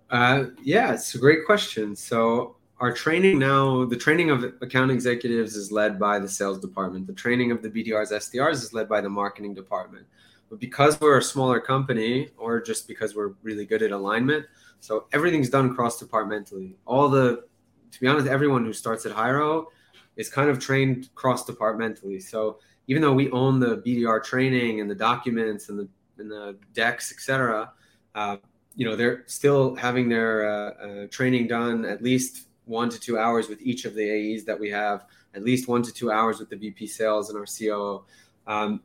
Uh, 0.10 0.46
yeah, 0.64 0.94
it's 0.94 1.16
a 1.16 1.18
great 1.18 1.46
question. 1.46 1.96
So 1.96 2.56
our 2.80 2.92
training 2.94 3.40
now, 3.40 3.86
the 3.86 3.98
training 3.98 4.30
of 4.30 4.44
account 4.62 4.92
executives 4.92 5.56
is 5.56 5.72
led 5.72 6.00
by 6.00 6.20
the 6.20 6.30
sales 6.30 6.60
department. 6.60 7.08
The 7.08 7.14
training 7.14 7.52
of 7.52 7.62
the 7.62 7.70
BDRs, 7.70 8.12
SDRs 8.12 8.54
is 8.54 8.74
led 8.74 8.88
by 8.88 9.02
the 9.02 9.10
marketing 9.10 9.54
department. 9.54 10.06
But 10.50 10.60
because 10.60 11.00
we're 11.02 11.18
a 11.18 11.24
smaller 11.24 11.60
company, 11.60 12.30
or 12.38 12.62
just 12.62 12.88
because 12.88 13.16
we're 13.16 13.34
really 13.44 13.66
good 13.66 13.82
at 13.82 13.92
alignment, 13.92 14.46
so 14.80 15.08
everything's 15.12 15.50
done 15.50 15.76
cross 15.76 16.00
departmentally. 16.00 16.78
All 16.86 17.10
the, 17.10 17.44
to 17.92 18.00
be 18.00 18.08
honest, 18.08 18.28
everyone 18.28 18.64
who 18.64 18.74
starts 18.74 19.06
at 19.06 19.12
Hyro 19.12 19.66
is 20.16 20.30
kind 20.30 20.50
of 20.50 20.60
trained 20.60 21.10
cross 21.16 21.46
departmentally. 21.46 22.20
So 22.22 22.60
even 22.88 23.02
though 23.02 23.14
we 23.14 23.30
own 23.32 23.60
the 23.60 23.78
BDR 23.78 24.24
training 24.24 24.82
and 24.82 24.90
the 24.90 24.96
documents 24.96 25.70
and 25.70 25.80
the 25.80 25.88
and 26.18 26.32
the 26.32 26.58
decks, 26.74 27.12
etc., 27.12 27.72
uh, 28.16 28.38
you 28.76 28.86
know 28.86 28.96
they're 28.96 29.24
still 29.28 29.76
having 29.76 30.10
their 30.10 30.50
uh, 30.50 30.70
uh, 30.72 31.08
training 31.08 31.48
done 31.48 31.86
at 31.86 32.02
least 32.02 32.48
one 32.66 32.90
to 32.90 33.00
two 33.00 33.18
hours 33.18 33.50
with 33.50 33.62
each 33.62 33.86
of 33.86 33.96
the 33.96 34.36
AEs 34.36 34.44
that 34.46 34.60
we 34.60 34.70
have, 34.70 35.06
at 35.34 35.44
least 35.44 35.68
one 35.68 35.82
to 35.84 35.92
two 35.92 36.12
hours 36.12 36.40
with 36.40 36.50
the 36.50 36.56
VP 36.56 36.88
sales 36.88 37.30
and 37.30 37.40
our 37.40 37.46
COO. 37.46 38.04
Um, 38.46 38.82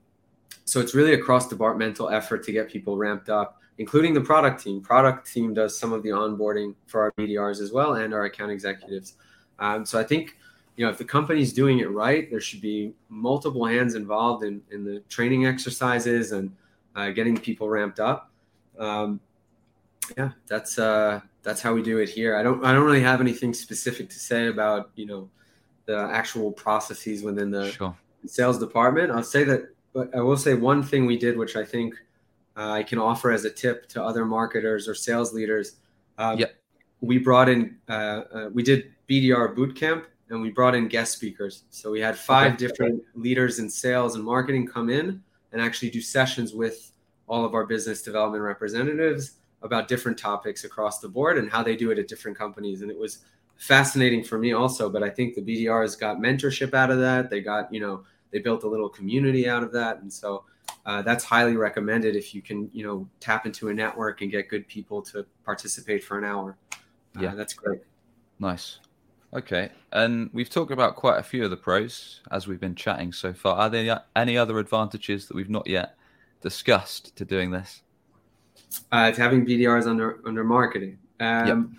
so 0.64 0.80
it's 0.80 0.94
really 0.94 1.14
a 1.14 1.18
cross 1.18 1.48
departmental 1.48 2.08
effort 2.08 2.44
to 2.44 2.52
get 2.52 2.68
people 2.68 2.96
ramped 2.96 3.28
up, 3.28 3.60
including 3.78 4.14
the 4.14 4.20
product 4.20 4.62
team. 4.62 4.80
Product 4.80 5.30
team 5.30 5.52
does 5.52 5.76
some 5.76 5.92
of 5.92 6.02
the 6.02 6.10
onboarding 6.10 6.74
for 6.86 7.02
our 7.02 7.12
BDRs 7.12 7.60
as 7.60 7.72
well 7.72 7.94
and 7.94 8.14
our 8.14 8.24
account 8.24 8.52
executives. 8.52 9.14
Um, 9.58 9.84
so 9.84 9.98
I 9.98 10.04
think 10.04 10.36
you 10.76 10.84
know 10.84 10.90
if 10.90 10.98
the 10.98 11.04
company's 11.04 11.52
doing 11.52 11.80
it 11.80 11.90
right, 11.90 12.30
there 12.30 12.40
should 12.40 12.60
be 12.60 12.94
multiple 13.08 13.64
hands 13.64 13.94
involved 13.94 14.44
in 14.44 14.62
in 14.70 14.84
the 14.84 15.00
training 15.08 15.46
exercises 15.46 16.32
and 16.32 16.54
uh, 16.96 17.10
getting 17.10 17.36
people 17.36 17.68
ramped 17.68 18.00
up. 18.00 18.30
Um, 18.78 19.20
yeah, 20.16 20.30
that's 20.46 20.78
uh, 20.78 21.20
that's 21.42 21.60
how 21.60 21.74
we 21.74 21.82
do 21.82 21.98
it 21.98 22.08
here. 22.08 22.36
I 22.36 22.42
don't 22.42 22.64
I 22.64 22.72
don't 22.72 22.84
really 22.84 23.02
have 23.02 23.20
anything 23.20 23.54
specific 23.54 24.08
to 24.10 24.18
say 24.18 24.48
about 24.48 24.90
you 24.94 25.06
know 25.06 25.30
the 25.84 25.98
actual 26.12 26.52
processes 26.52 27.22
within 27.22 27.50
the 27.50 27.70
sure 27.72 27.96
sales 28.26 28.58
department. 28.58 29.10
I'll 29.10 29.22
say 29.22 29.44
that, 29.44 29.74
but 29.92 30.14
I 30.14 30.20
will 30.20 30.36
say 30.36 30.54
one 30.54 30.82
thing 30.82 31.06
we 31.06 31.16
did, 31.16 31.36
which 31.36 31.56
I 31.56 31.64
think 31.64 31.94
uh, 32.56 32.70
I 32.70 32.82
can 32.82 32.98
offer 32.98 33.30
as 33.30 33.44
a 33.44 33.50
tip 33.50 33.88
to 33.90 34.02
other 34.02 34.24
marketers 34.24 34.88
or 34.88 34.94
sales 34.94 35.32
leaders. 35.32 35.76
Uh, 36.18 36.36
Yep. 36.38 36.54
We 37.00 37.18
brought 37.18 37.48
in, 37.48 37.78
uh, 37.88 37.92
uh, 37.92 38.50
we 38.54 38.62
did 38.62 38.92
BDR 39.10 39.56
boot 39.56 39.74
camp, 39.74 40.06
and 40.32 40.40
we 40.40 40.50
brought 40.50 40.74
in 40.74 40.88
guest 40.88 41.12
speakers. 41.12 41.64
So 41.68 41.90
we 41.90 42.00
had 42.00 42.16
five 42.16 42.56
different 42.56 43.02
leaders 43.14 43.58
in 43.58 43.68
sales 43.68 44.14
and 44.16 44.24
marketing 44.24 44.66
come 44.66 44.88
in 44.88 45.22
and 45.52 45.60
actually 45.60 45.90
do 45.90 46.00
sessions 46.00 46.54
with 46.54 46.90
all 47.28 47.44
of 47.44 47.52
our 47.52 47.66
business 47.66 48.00
development 48.00 48.42
representatives 48.42 49.32
about 49.60 49.88
different 49.88 50.18
topics 50.18 50.64
across 50.64 51.00
the 51.00 51.08
board 51.08 51.36
and 51.36 51.50
how 51.50 51.62
they 51.62 51.76
do 51.76 51.90
it 51.90 51.98
at 51.98 52.08
different 52.08 52.36
companies. 52.36 52.80
And 52.80 52.90
it 52.90 52.98
was 52.98 53.18
fascinating 53.56 54.24
for 54.24 54.38
me 54.38 54.54
also. 54.54 54.88
But 54.88 55.02
I 55.02 55.10
think 55.10 55.34
the 55.34 55.42
BDRs 55.42 56.00
got 56.00 56.16
mentorship 56.16 56.72
out 56.72 56.90
of 56.90 56.98
that. 56.98 57.28
They 57.28 57.42
got, 57.42 57.72
you 57.72 57.80
know, 57.80 58.04
they 58.30 58.38
built 58.38 58.64
a 58.64 58.68
little 58.68 58.88
community 58.88 59.46
out 59.46 59.62
of 59.62 59.70
that. 59.72 59.98
And 59.98 60.10
so 60.10 60.44
uh, 60.86 61.02
that's 61.02 61.24
highly 61.24 61.58
recommended 61.58 62.16
if 62.16 62.34
you 62.34 62.40
can, 62.40 62.70
you 62.72 62.86
know, 62.86 63.06
tap 63.20 63.44
into 63.44 63.68
a 63.68 63.74
network 63.74 64.22
and 64.22 64.30
get 64.30 64.48
good 64.48 64.66
people 64.66 65.02
to 65.02 65.26
participate 65.44 66.02
for 66.02 66.16
an 66.16 66.24
hour. 66.24 66.56
Uh, 66.72 67.20
Yeah. 67.20 67.34
that's 67.34 67.52
great. 67.52 67.82
Nice. 68.38 68.78
Okay. 69.34 69.70
And 69.92 70.30
we've 70.32 70.50
talked 70.50 70.70
about 70.70 70.96
quite 70.96 71.18
a 71.18 71.22
few 71.22 71.44
of 71.44 71.50
the 71.50 71.56
pros 71.56 72.20
as 72.30 72.46
we've 72.46 72.60
been 72.60 72.74
chatting 72.74 73.12
so 73.12 73.32
far. 73.32 73.56
Are 73.56 73.70
there 73.70 74.02
any 74.14 74.36
other 74.36 74.58
advantages 74.58 75.26
that 75.26 75.34
we've 75.34 75.50
not 75.50 75.66
yet 75.66 75.96
discussed 76.42 77.16
to 77.16 77.24
doing 77.24 77.50
this? 77.50 77.82
uh, 78.90 79.10
to 79.10 79.20
having 79.20 79.44
BDRs 79.44 79.86
under 79.86 80.20
under 80.26 80.44
marketing. 80.44 80.98
Um, 81.20 81.78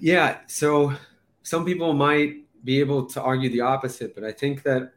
Yeah, 0.00 0.38
so 0.46 0.94
some 1.42 1.64
people 1.64 1.92
might 1.92 2.36
be 2.64 2.80
able 2.80 3.04
to 3.06 3.20
argue 3.20 3.50
the 3.50 3.60
opposite, 3.60 4.14
but 4.14 4.24
I 4.24 4.32
think 4.32 4.62
that 4.62 4.92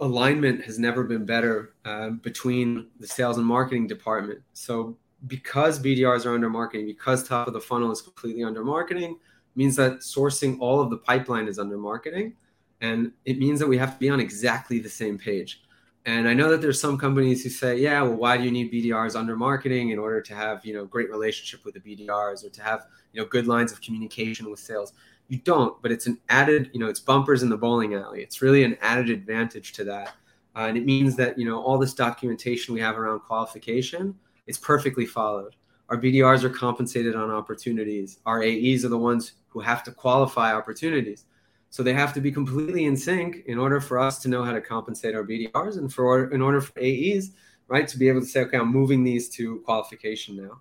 alignment 0.00 0.64
has 0.64 0.78
never 0.78 1.04
been 1.04 1.24
better 1.24 1.74
uh, 1.84 2.10
between 2.10 2.88
the 2.98 3.06
sales 3.06 3.38
and 3.38 3.46
marketing 3.46 3.86
department. 3.86 4.40
So 4.52 4.96
because 5.28 5.80
BDRs 5.80 6.26
are 6.26 6.34
under 6.34 6.50
marketing, 6.50 6.86
because 6.86 7.26
top 7.26 7.46
of 7.46 7.52
the 7.52 7.60
funnel 7.60 7.92
is 7.92 8.02
completely 8.02 8.42
under 8.42 8.64
marketing, 8.64 9.18
means 9.58 9.76
that 9.76 9.98
sourcing 9.98 10.56
all 10.60 10.80
of 10.80 10.88
the 10.88 10.96
pipeline 10.96 11.48
is 11.48 11.58
under 11.58 11.76
marketing, 11.76 12.34
and 12.80 13.12
it 13.24 13.38
means 13.38 13.58
that 13.58 13.66
we 13.66 13.76
have 13.76 13.94
to 13.94 13.98
be 13.98 14.08
on 14.08 14.20
exactly 14.20 14.78
the 14.78 14.88
same 14.88 15.18
page. 15.18 15.62
And 16.06 16.28
I 16.28 16.32
know 16.32 16.48
that 16.50 16.62
there's 16.62 16.80
some 16.80 16.96
companies 16.96 17.42
who 17.42 17.50
say, 17.50 17.76
yeah, 17.76 18.00
well, 18.02 18.14
why 18.14 18.38
do 18.38 18.44
you 18.44 18.52
need 18.52 18.72
BDRs 18.72 19.14
under 19.14 19.36
marketing 19.36 19.90
in 19.90 19.98
order 19.98 20.22
to 20.22 20.34
have, 20.34 20.64
you 20.64 20.72
know, 20.72 20.86
great 20.86 21.10
relationship 21.10 21.64
with 21.64 21.74
the 21.74 21.80
BDRs 21.80 22.46
or 22.46 22.50
to 22.50 22.62
have, 22.62 22.86
you 23.12 23.20
know, 23.20 23.26
good 23.26 23.46
lines 23.46 23.72
of 23.72 23.80
communication 23.82 24.48
with 24.48 24.60
sales? 24.60 24.92
You 25.26 25.38
don't, 25.38 25.82
but 25.82 25.92
it's 25.92 26.06
an 26.06 26.18
added, 26.30 26.70
you 26.72 26.80
know, 26.80 26.86
it's 26.86 27.00
bumpers 27.00 27.42
in 27.42 27.50
the 27.50 27.58
bowling 27.58 27.94
alley. 27.94 28.22
It's 28.22 28.40
really 28.40 28.64
an 28.64 28.78
added 28.80 29.10
advantage 29.10 29.72
to 29.74 29.84
that. 29.84 30.14
Uh, 30.56 30.60
and 30.60 30.78
it 30.78 30.86
means 30.86 31.16
that, 31.16 31.36
you 31.36 31.44
know, 31.44 31.60
all 31.60 31.76
this 31.78 31.92
documentation 31.92 32.72
we 32.72 32.80
have 32.80 32.96
around 32.96 33.20
qualification, 33.20 34.14
it's 34.46 34.56
perfectly 34.56 35.04
followed. 35.04 35.56
Our 35.90 35.96
BDRs 35.96 36.44
are 36.44 36.50
compensated 36.50 37.16
on 37.16 37.30
opportunities. 37.30 38.18
Our 38.24 38.42
AEs 38.42 38.84
are 38.84 38.88
the 38.88 38.98
ones 38.98 39.32
who 39.58 39.64
have 39.64 39.82
to 39.82 39.90
qualify 39.90 40.54
opportunities. 40.54 41.24
So 41.70 41.82
they 41.82 41.92
have 41.92 42.14
to 42.14 42.20
be 42.20 42.30
completely 42.30 42.84
in 42.84 42.96
sync 42.96 43.42
in 43.46 43.58
order 43.58 43.80
for 43.80 43.98
us 43.98 44.20
to 44.20 44.28
know 44.28 44.44
how 44.44 44.52
to 44.52 44.60
compensate 44.60 45.14
our 45.14 45.24
BDRs 45.24 45.78
and 45.78 45.92
for 45.92 46.30
in 46.30 46.40
order 46.40 46.60
for 46.60 46.78
AEs, 46.78 47.32
right, 47.66 47.86
to 47.88 47.98
be 47.98 48.08
able 48.08 48.20
to 48.20 48.26
say, 48.26 48.40
okay, 48.42 48.56
I'm 48.56 48.72
moving 48.72 49.02
these 49.02 49.28
to 49.30 49.58
qualification 49.66 50.36
now. 50.36 50.60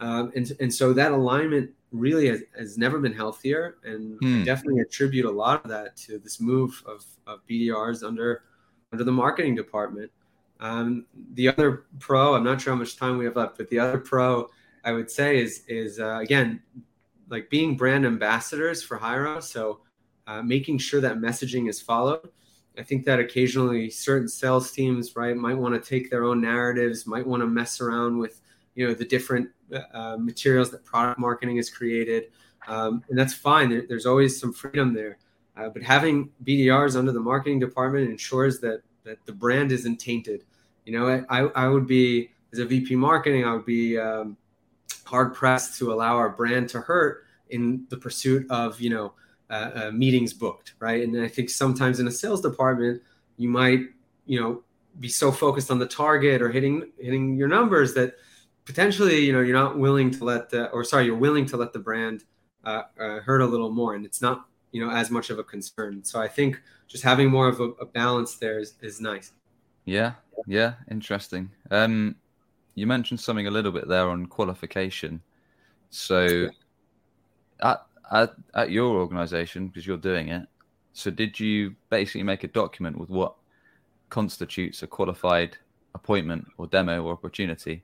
Um, 0.00 0.32
and, 0.34 0.50
and 0.58 0.74
so 0.74 0.92
that 0.92 1.12
alignment 1.12 1.70
really 1.92 2.26
has, 2.28 2.40
has 2.58 2.76
never 2.76 2.98
been 2.98 3.12
healthier, 3.12 3.76
and 3.84 4.18
Hmm. 4.20 4.40
I 4.40 4.44
definitely 4.44 4.80
attribute 4.80 5.24
a 5.26 5.30
lot 5.30 5.62
of 5.64 5.70
that 5.70 5.96
to 5.98 6.18
this 6.18 6.40
move 6.40 6.82
of, 6.86 7.04
of 7.26 7.46
BDRs 7.48 8.02
under 8.02 8.42
under 8.92 9.04
the 9.04 9.12
marketing 9.12 9.54
department. 9.54 10.10
Um, 10.60 11.06
the 11.34 11.48
other 11.48 11.84
pro, 11.98 12.34
I'm 12.34 12.44
not 12.44 12.60
sure 12.60 12.72
how 12.74 12.78
much 12.78 12.96
time 12.96 13.16
we 13.16 13.24
have 13.24 13.36
left, 13.36 13.56
but 13.56 13.70
the 13.70 13.78
other 13.78 13.98
pro 13.98 14.48
I 14.84 14.92
would 14.92 15.10
say 15.10 15.40
is 15.40 15.62
is 15.68 16.00
uh, 16.00 16.18
again 16.18 16.60
like 17.28 17.50
being 17.50 17.76
brand 17.76 18.04
ambassadors 18.06 18.82
for 18.82 18.98
Hyro. 18.98 19.42
So 19.42 19.80
uh, 20.26 20.42
making 20.42 20.78
sure 20.78 21.00
that 21.00 21.18
messaging 21.18 21.68
is 21.68 21.80
followed. 21.80 22.28
I 22.78 22.82
think 22.82 23.04
that 23.04 23.20
occasionally 23.20 23.90
certain 23.90 24.28
sales 24.28 24.70
teams, 24.72 25.14
right, 25.14 25.36
might 25.36 25.58
want 25.58 25.74
to 25.74 25.88
take 25.88 26.10
their 26.10 26.24
own 26.24 26.40
narratives, 26.40 27.06
might 27.06 27.26
want 27.26 27.42
to 27.42 27.46
mess 27.46 27.80
around 27.80 28.18
with, 28.18 28.40
you 28.74 28.86
know, 28.86 28.94
the 28.94 29.04
different 29.04 29.48
uh, 29.92 30.16
materials 30.18 30.70
that 30.70 30.84
product 30.84 31.18
marketing 31.18 31.56
has 31.56 31.68
created, 31.68 32.30
um, 32.68 33.02
and 33.10 33.18
that's 33.18 33.34
fine. 33.34 33.68
There, 33.68 33.84
there's 33.86 34.06
always 34.06 34.40
some 34.40 34.52
freedom 34.52 34.94
there, 34.94 35.18
uh, 35.56 35.68
but 35.68 35.82
having 35.82 36.30
BDRs 36.44 36.96
under 36.96 37.12
the 37.12 37.20
marketing 37.20 37.58
department 37.58 38.10
ensures 38.10 38.60
that 38.60 38.82
that 39.04 39.24
the 39.26 39.32
brand 39.32 39.72
isn't 39.72 39.96
tainted. 39.98 40.44
You 40.86 40.98
know, 40.98 41.24
I 41.28 41.40
I 41.40 41.68
would 41.68 41.86
be 41.86 42.30
as 42.52 42.58
a 42.58 42.64
VP 42.64 42.96
marketing, 42.96 43.44
I 43.44 43.54
would 43.54 43.66
be 43.66 43.98
um, 43.98 44.36
hard 45.04 45.34
pressed 45.34 45.78
to 45.78 45.92
allow 45.92 46.16
our 46.16 46.30
brand 46.30 46.68
to 46.70 46.80
hurt 46.80 47.24
in 47.50 47.86
the 47.90 47.96
pursuit 47.96 48.50
of 48.50 48.80
you 48.80 48.90
know 48.90 49.12
uh, 49.50 49.70
uh, 49.74 49.90
meetings 49.92 50.32
booked, 50.32 50.72
right? 50.78 51.02
And 51.04 51.20
I 51.20 51.28
think 51.28 51.50
sometimes 51.50 52.00
in 52.00 52.08
a 52.08 52.10
sales 52.10 52.40
department, 52.40 53.02
you 53.36 53.50
might, 53.50 53.80
you 54.24 54.40
know, 54.40 54.62
be 54.98 55.08
so 55.08 55.30
focused 55.30 55.70
on 55.70 55.78
the 55.78 55.86
target 55.86 56.40
or 56.40 56.50
hitting 56.50 56.90
hitting 56.98 57.36
your 57.36 57.48
numbers 57.48 57.94
that 57.94 58.16
potentially, 58.64 59.20
you 59.20 59.32
know, 59.32 59.40
you're 59.40 59.56
not 59.56 59.78
willing 59.78 60.10
to 60.12 60.24
let 60.24 60.48
the, 60.50 60.70
or 60.70 60.84
sorry, 60.84 61.04
you're 61.04 61.16
willing 61.16 61.46
to 61.46 61.56
let 61.56 61.72
the 61.72 61.78
brand 61.78 62.24
uh, 62.64 62.84
uh, 62.98 63.20
hurt 63.20 63.40
a 63.40 63.46
little 63.46 63.70
more, 63.70 63.94
and 63.94 64.06
it's 64.06 64.22
not, 64.22 64.46
you 64.70 64.84
know, 64.84 64.90
as 64.90 65.10
much 65.10 65.30
of 65.30 65.38
a 65.38 65.44
concern. 65.44 66.02
So 66.04 66.20
I 66.20 66.28
think 66.28 66.60
just 66.88 67.04
having 67.04 67.28
more 67.28 67.48
of 67.48 67.60
a, 67.60 67.68
a 67.80 67.86
balance 67.86 68.36
there 68.36 68.58
is, 68.58 68.74
is 68.80 69.00
nice. 69.00 69.32
Yeah, 69.84 70.12
yeah, 70.46 70.74
interesting. 70.90 71.50
Um, 71.70 72.16
you 72.74 72.86
mentioned 72.86 73.20
something 73.20 73.46
a 73.46 73.50
little 73.50 73.72
bit 73.72 73.88
there 73.88 74.08
on 74.08 74.26
qualification. 74.26 75.20
So, 75.90 76.48
at 77.60 77.86
at, 78.10 78.34
at 78.54 78.70
your 78.70 78.96
organization, 78.96 79.68
because 79.68 79.86
you're 79.86 79.96
doing 79.96 80.28
it, 80.28 80.46
so 80.92 81.10
did 81.10 81.38
you 81.40 81.74
basically 81.88 82.22
make 82.22 82.44
a 82.44 82.48
document 82.48 82.98
with 82.98 83.08
what 83.08 83.34
constitutes 84.10 84.82
a 84.82 84.86
qualified 84.86 85.56
appointment 85.94 86.46
or 86.58 86.66
demo 86.66 87.02
or 87.02 87.12
opportunity? 87.12 87.82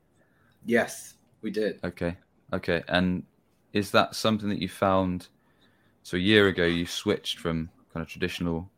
Yes, 0.67 1.15
we 1.41 1.51
did. 1.51 1.81
Okay, 1.85 2.17
okay, 2.53 2.83
and 2.89 3.23
is 3.73 3.91
that 3.93 4.15
something 4.15 4.49
that 4.49 4.61
you 4.61 4.69
found? 4.69 5.29
So 6.03 6.17
a 6.17 6.21
year 6.21 6.49
ago, 6.49 6.65
you 6.65 6.87
switched 6.87 7.39
from 7.39 7.71
kind 7.93 8.03
of 8.03 8.09
traditional 8.09 8.71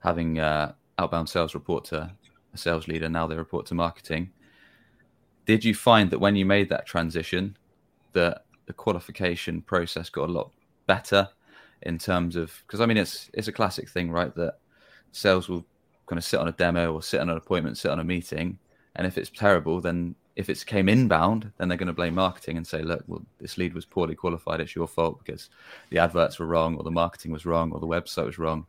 having 0.00 0.38
uh, 0.38 0.72
outbound 0.98 1.28
sales 1.28 1.54
report 1.54 1.84
to 1.86 2.10
a 2.52 2.58
sales 2.58 2.88
leader. 2.88 3.08
Now 3.08 3.26
they 3.26 3.36
report 3.36 3.66
to 3.66 3.74
marketing. 3.74 4.30
Did 5.46 5.64
you 5.64 5.74
find 5.74 6.10
that 6.10 6.18
when 6.18 6.36
you 6.36 6.46
made 6.46 6.68
that 6.70 6.86
transition, 6.86 7.56
that 8.12 8.44
the 8.66 8.72
qualification 8.72 9.60
process 9.62 10.08
got 10.08 10.28
a 10.28 10.32
lot 10.32 10.50
better 10.86 11.28
in 11.82 11.98
terms 11.98 12.36
of 12.36 12.62
because 12.66 12.80
I 12.80 12.86
mean 12.86 12.96
it's 12.96 13.30
it's 13.34 13.48
a 13.48 13.52
classic 13.52 13.88
thing, 13.88 14.10
right? 14.10 14.34
That 14.34 14.58
sales 15.12 15.48
will 15.48 15.64
kind 16.06 16.18
of 16.18 16.24
sit 16.24 16.40
on 16.40 16.48
a 16.48 16.52
demo 16.52 16.92
or 16.92 17.02
sit 17.02 17.20
on 17.20 17.30
an 17.30 17.36
appointment, 17.36 17.78
sit 17.78 17.90
on 17.90 18.00
a 18.00 18.04
meeting, 18.04 18.58
and 18.96 19.06
if 19.06 19.18
it's 19.18 19.30
terrible, 19.30 19.80
then 19.80 20.14
if 20.36 20.50
it's 20.50 20.64
came 20.64 20.88
inbound, 20.88 21.52
then 21.58 21.68
they're 21.68 21.78
going 21.78 21.86
to 21.86 21.92
blame 21.92 22.14
marketing 22.14 22.56
and 22.56 22.66
say, 22.66 22.82
look, 22.82 23.04
well, 23.06 23.24
this 23.38 23.56
lead 23.56 23.72
was 23.72 23.84
poorly 23.84 24.16
qualified. 24.16 24.60
It's 24.60 24.74
your 24.74 24.88
fault 24.88 25.18
because 25.24 25.48
the 25.90 25.98
adverts 25.98 26.38
were 26.38 26.46
wrong, 26.46 26.76
or 26.76 26.82
the 26.82 26.90
marketing 26.90 27.30
was 27.30 27.46
wrong, 27.46 27.70
or 27.72 27.78
the 27.78 27.86
website 27.86 28.26
was 28.26 28.38
wrong. 28.38 28.66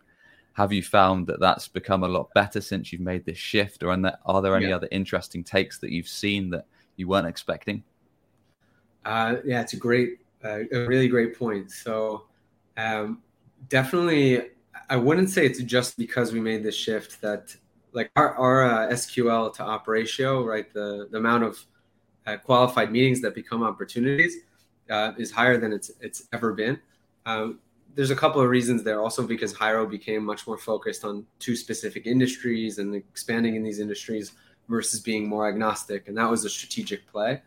Have 0.56 0.74
you 0.74 0.84
found 0.84 1.28
that 1.28 1.40
that's 1.40 1.68
become 1.68 2.04
a 2.04 2.08
lot 2.08 2.34
better 2.34 2.62
since 2.62 2.92
you've 2.92 3.02
made 3.02 3.26
this 3.26 3.38
shift, 3.38 3.84
or 3.84 3.92
are 4.26 4.42
there 4.42 4.56
any 4.56 4.68
Yeah. 4.68 4.76
other 4.76 4.88
interesting 4.92 5.44
takes 5.44 5.80
that 5.80 5.92
you've 5.92 6.08
seen 6.08 6.50
that 6.52 6.66
you 6.96 7.08
weren't 7.08 7.28
expecting? 7.28 7.84
Uh, 9.04 9.38
yeah, 9.46 9.62
it's 9.62 9.74
a 9.74 9.78
great, 9.78 10.20
uh, 10.44 10.62
a 10.72 10.86
really 10.88 11.08
great 11.08 11.38
point. 11.38 11.72
So, 11.72 12.26
um, 12.78 13.22
definitely, 13.70 14.50
I 14.90 14.96
wouldn't 14.98 15.30
say 15.30 15.46
it's 15.46 15.62
just 15.64 15.98
because 15.98 16.32
we 16.34 16.40
made 16.40 16.64
this 16.64 16.76
shift 16.76 17.22
that, 17.22 17.56
like, 17.94 18.12
our, 18.16 18.36
our 18.36 18.64
uh, 18.66 18.88
SQL 18.90 19.50
to 19.52 19.64
op 19.64 19.88
ratio, 19.88 20.44
right? 20.44 20.72
The 20.74 21.08
the 21.12 21.18
amount 21.18 21.44
of 21.44 21.66
uh, 22.26 22.38
qualified 22.38 22.92
meetings 22.92 23.22
that 23.22 23.36
become 23.36 23.64
opportunities 23.64 24.38
uh, 24.90 25.14
is 25.18 25.32
higher 25.32 25.58
than 25.58 25.74
it's 25.74 25.92
it's 26.02 26.28
ever 26.34 26.54
been. 26.54 26.80
Um, 27.26 27.60
there's 27.96 28.12
a 28.12 28.16
couple 28.16 28.42
of 28.42 28.50
reasons 28.50 28.84
there. 28.84 29.02
Also, 29.02 29.26
because 29.26 29.54
Hyro 29.54 29.90
became 29.90 30.24
much 30.24 30.46
more 30.46 30.58
focused 30.58 31.04
on 31.04 31.26
two 31.40 31.56
specific 31.56 32.06
industries 32.06 32.78
and 32.78 32.94
expanding 32.94 33.56
in 33.56 33.64
these 33.64 33.80
industries 33.80 34.34
versus 34.70 35.00
being 35.00 35.28
more 35.28 35.48
agnostic, 35.48 36.08
and 36.08 36.18
that 36.18 36.30
was 36.30 36.44
a 36.46 36.50
strategic 36.50 37.08
play. 37.08 37.42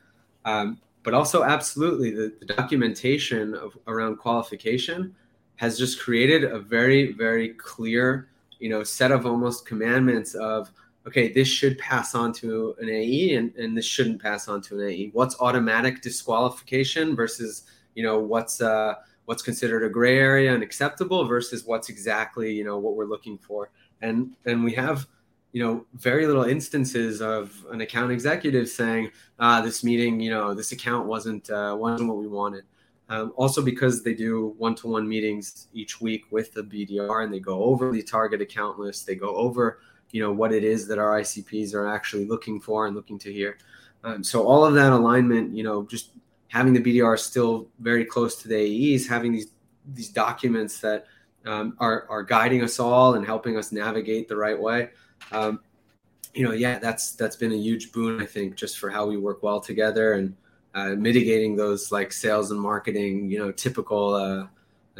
Um, 0.44 0.80
but 1.02 1.14
also 1.14 1.42
absolutely 1.42 2.10
the, 2.10 2.34
the 2.40 2.46
documentation 2.46 3.54
of 3.54 3.76
around 3.86 4.16
qualification 4.16 5.14
has 5.56 5.78
just 5.78 6.00
created 6.00 6.44
a 6.44 6.58
very 6.58 7.12
very 7.12 7.50
clear 7.54 8.28
you 8.58 8.68
know 8.68 8.82
set 8.82 9.10
of 9.10 9.24
almost 9.24 9.66
commandments 9.66 10.34
of 10.34 10.70
okay 11.06 11.32
this 11.32 11.48
should 11.48 11.78
pass 11.78 12.14
on 12.14 12.32
to 12.32 12.74
an 12.80 12.88
ae 12.88 13.34
and, 13.34 13.54
and 13.56 13.76
this 13.76 13.86
shouldn't 13.86 14.20
pass 14.20 14.48
on 14.48 14.60
to 14.60 14.78
an 14.78 14.86
ae 14.86 15.10
what's 15.12 15.38
automatic 15.40 16.02
disqualification 16.02 17.16
versus 17.16 17.62
you 17.94 18.02
know 18.02 18.18
what's 18.18 18.60
uh 18.60 18.94
what's 19.28 19.42
considered 19.42 19.84
a 19.84 19.90
gray 19.90 20.18
area 20.18 20.54
and 20.54 20.62
acceptable 20.62 21.26
versus 21.26 21.66
what's 21.66 21.90
exactly 21.90 22.50
you 22.50 22.64
know 22.64 22.78
what 22.78 22.96
we're 22.96 23.04
looking 23.04 23.36
for. 23.36 23.70
And 24.00 24.34
and 24.46 24.64
we 24.64 24.72
have 24.72 25.06
you 25.52 25.62
know 25.62 25.84
very 25.92 26.26
little 26.26 26.44
instances 26.44 27.20
of 27.20 27.54
an 27.70 27.82
account 27.82 28.10
executive 28.10 28.70
saying 28.70 29.10
ah 29.38 29.60
this 29.60 29.84
meeting 29.84 30.18
you 30.18 30.30
know 30.30 30.54
this 30.54 30.72
account 30.72 31.06
wasn't 31.06 31.50
uh, 31.50 31.76
wasn't 31.78 32.08
what 32.08 32.16
we 32.16 32.26
wanted. 32.26 32.64
Um, 33.10 33.34
also 33.36 33.60
because 33.60 34.02
they 34.02 34.14
do 34.14 34.54
one-to-one 34.56 35.06
meetings 35.06 35.68
each 35.74 36.00
week 36.00 36.24
with 36.30 36.52
the 36.54 36.62
bdr 36.62 37.24
and 37.24 37.32
they 37.32 37.40
go 37.40 37.64
over 37.64 37.90
the 37.90 38.02
target 38.02 38.42
account 38.42 38.78
list 38.78 39.06
they 39.06 39.14
go 39.14 39.34
over 39.34 39.80
you 40.10 40.22
know 40.22 40.30
what 40.30 40.52
it 40.52 40.62
is 40.62 40.86
that 40.88 40.98
our 40.98 41.18
icps 41.20 41.74
are 41.74 41.86
actually 41.86 42.26
looking 42.26 42.58
for 42.60 42.86
and 42.86 42.96
looking 42.96 43.18
to 43.18 43.30
hear. 43.30 43.58
Um, 44.04 44.24
so 44.24 44.46
all 44.46 44.64
of 44.64 44.72
that 44.74 44.92
alignment 44.92 45.54
you 45.54 45.64
know 45.64 45.82
just 45.84 46.12
having 46.48 46.72
the 46.72 46.80
bdr 46.80 47.18
still 47.18 47.68
very 47.80 48.04
close 48.04 48.40
to 48.42 48.48
the 48.48 48.56
aes 48.56 49.06
having 49.06 49.32
these 49.32 49.52
these 49.94 50.10
documents 50.10 50.80
that 50.80 51.06
um, 51.46 51.74
are, 51.78 52.06
are 52.10 52.22
guiding 52.22 52.62
us 52.62 52.78
all 52.78 53.14
and 53.14 53.24
helping 53.24 53.56
us 53.56 53.72
navigate 53.72 54.28
the 54.28 54.36
right 54.36 54.60
way 54.60 54.90
um, 55.32 55.60
you 56.34 56.44
know, 56.44 56.52
yeah, 56.52 56.78
that's 56.78 57.12
that's 57.12 57.36
been 57.36 57.52
a 57.52 57.56
huge 57.56 57.92
boon, 57.92 58.20
I 58.20 58.26
think, 58.26 58.54
just 58.54 58.78
for 58.78 58.90
how 58.90 59.06
we 59.06 59.16
work 59.16 59.42
well 59.42 59.60
together 59.60 60.14
and 60.14 60.36
uh, 60.74 60.90
mitigating 60.90 61.56
those 61.56 61.90
like 61.90 62.12
sales 62.12 62.50
and 62.50 62.60
marketing, 62.60 63.30
you 63.30 63.38
know, 63.38 63.50
typical 63.50 64.14
uh, 64.14 64.46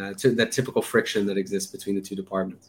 uh, 0.01 0.15
to 0.15 0.33
that 0.33 0.53
typical 0.53 0.83
friction 0.83 1.27
that 1.27 1.39
exists 1.39 1.71
between 1.71 1.95
the 1.95 2.03
two 2.03 2.17
departments. 2.17 2.69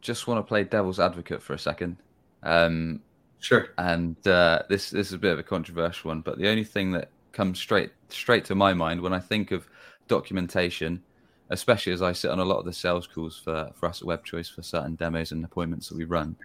Just 0.00 0.26
want 0.26 0.38
to 0.38 0.48
play 0.48 0.64
devil's 0.64 0.98
advocate 0.98 1.42
for 1.42 1.54
a 1.54 1.58
second. 1.58 1.96
Um, 2.42 3.02
Sure. 3.42 3.68
and 3.78 4.16
uh, 4.26 4.62
this 4.68 4.90
this 4.90 5.08
is 5.08 5.12
a 5.12 5.18
bit 5.18 5.32
of 5.32 5.38
a 5.38 5.42
controversial 5.42 6.08
one, 6.08 6.20
but 6.20 6.38
the 6.38 6.48
only 6.48 6.64
thing 6.64 6.92
that 6.92 7.10
comes 7.32 7.58
straight 7.58 7.92
straight 8.08 8.44
to 8.46 8.54
my 8.54 8.74
mind 8.74 9.00
when 9.00 9.12
I 9.12 9.20
think 9.20 9.50
of 9.50 9.68
documentation, 10.08 11.02
especially 11.50 11.92
as 11.92 12.02
I 12.02 12.12
sit 12.12 12.30
on 12.30 12.40
a 12.40 12.44
lot 12.44 12.58
of 12.58 12.64
the 12.64 12.72
sales 12.72 13.06
calls 13.06 13.38
for 13.38 13.70
for 13.74 13.86
us 13.86 14.00
at 14.00 14.06
Web 14.06 14.24
Choice 14.24 14.48
for 14.48 14.62
certain 14.62 14.94
demos 14.96 15.32
and 15.32 15.44
appointments 15.44 15.88
that 15.88 15.98
we 15.98 16.04
run, 16.04 16.36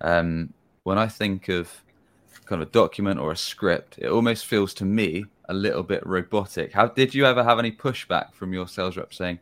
um, 0.00 0.52
when 0.84 0.98
I 0.98 1.08
think 1.08 1.48
of 1.48 1.70
kind 2.46 2.62
of 2.62 2.68
a 2.68 2.70
document 2.70 3.20
or 3.20 3.32
a 3.32 3.36
script, 3.36 3.98
it 3.98 4.08
almost 4.08 4.46
feels 4.46 4.74
to 4.74 4.84
me 4.84 5.24
a 5.48 5.54
little 5.54 5.82
bit 5.82 6.04
robotic. 6.06 6.72
How 6.72 6.86
did 6.86 7.14
you 7.14 7.24
ever 7.26 7.44
have 7.44 7.58
any 7.58 7.72
pushback 7.72 8.34
from 8.34 8.52
your 8.52 8.66
sales 8.68 8.96
rep 8.96 9.12
saying? 9.14 9.38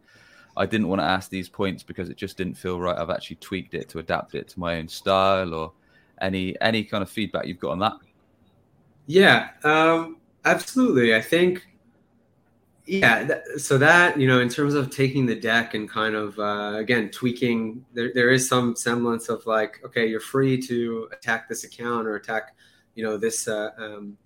I 0.56 0.66
didn't 0.66 0.88
want 0.88 1.00
to 1.00 1.04
ask 1.04 1.30
these 1.30 1.48
points 1.48 1.84
because 1.84 2.10
it 2.10 2.16
just 2.16 2.36
didn't 2.36 2.54
feel 2.54 2.80
right. 2.80 2.98
I've 2.98 3.10
actually 3.10 3.36
tweaked 3.36 3.74
it 3.74 3.88
to 3.90 4.00
adapt 4.00 4.34
it 4.34 4.48
to 4.48 4.60
my 4.60 4.78
own 4.78 4.88
style, 4.88 5.54
or 5.54 5.72
any 6.20 6.60
any 6.60 6.82
kind 6.82 7.02
of 7.02 7.08
feedback 7.08 7.46
you've 7.46 7.60
got 7.60 7.70
on 7.70 7.78
that. 7.78 7.92
Yeah, 9.06 9.50
um, 9.62 10.16
absolutely. 10.50 11.14
I 11.14 11.20
think, 11.20 11.66
yeah. 12.86 13.40
So 13.56 13.78
that 13.78 14.18
you 14.18 14.26
know, 14.26 14.40
in 14.40 14.48
terms 14.48 14.74
of 14.74 14.90
taking 14.90 15.26
the 15.26 15.34
deck 15.34 15.74
and 15.74 15.88
kind 15.88 16.14
of 16.14 16.38
uh, 16.38 16.74
again 16.76 17.10
tweaking, 17.10 17.84
there 17.92 18.12
there 18.14 18.30
is 18.30 18.48
some 18.48 18.76
semblance 18.76 19.28
of 19.28 19.46
like, 19.46 19.80
okay, 19.84 20.06
you're 20.06 20.20
free 20.20 20.60
to 20.62 21.08
attack 21.12 21.48
this 21.48 21.64
account 21.64 22.06
or 22.06 22.16
attack, 22.16 22.54
you 22.94 23.04
know, 23.04 23.16
this. 23.16 23.48
Uh, 23.48 23.70
um, 23.78 24.16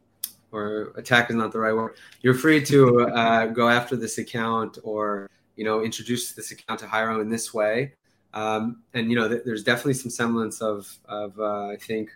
or 0.53 0.93
attack 0.97 1.31
is 1.31 1.37
not 1.37 1.51
the 1.51 1.59
right 1.59 1.75
word. 1.75 1.97
You're 2.21 2.35
free 2.35 2.63
to 2.67 3.07
uh, 3.07 3.47
go 3.47 3.71
after 3.71 3.97
this 3.97 4.19
account 4.19 4.79
or 4.83 5.31
you 5.57 5.65
know 5.65 5.83
introduce 5.83 6.33
this 6.33 6.53
account 6.53 6.81
to 6.81 6.87
Hyro 6.87 7.21
in 7.21 7.31
this 7.31 7.53
way. 7.53 7.95
Um, 8.35 8.83
and 8.95 9.11
you 9.11 9.17
know, 9.17 9.29
th- 9.29 9.43
there's 9.45 9.65
definitely 9.65 9.95
some 9.95 10.11
semblance 10.11 10.61
of 10.61 10.99
of 11.07 11.39
uh, 11.39 11.69
I 11.69 11.77
think 11.77 12.11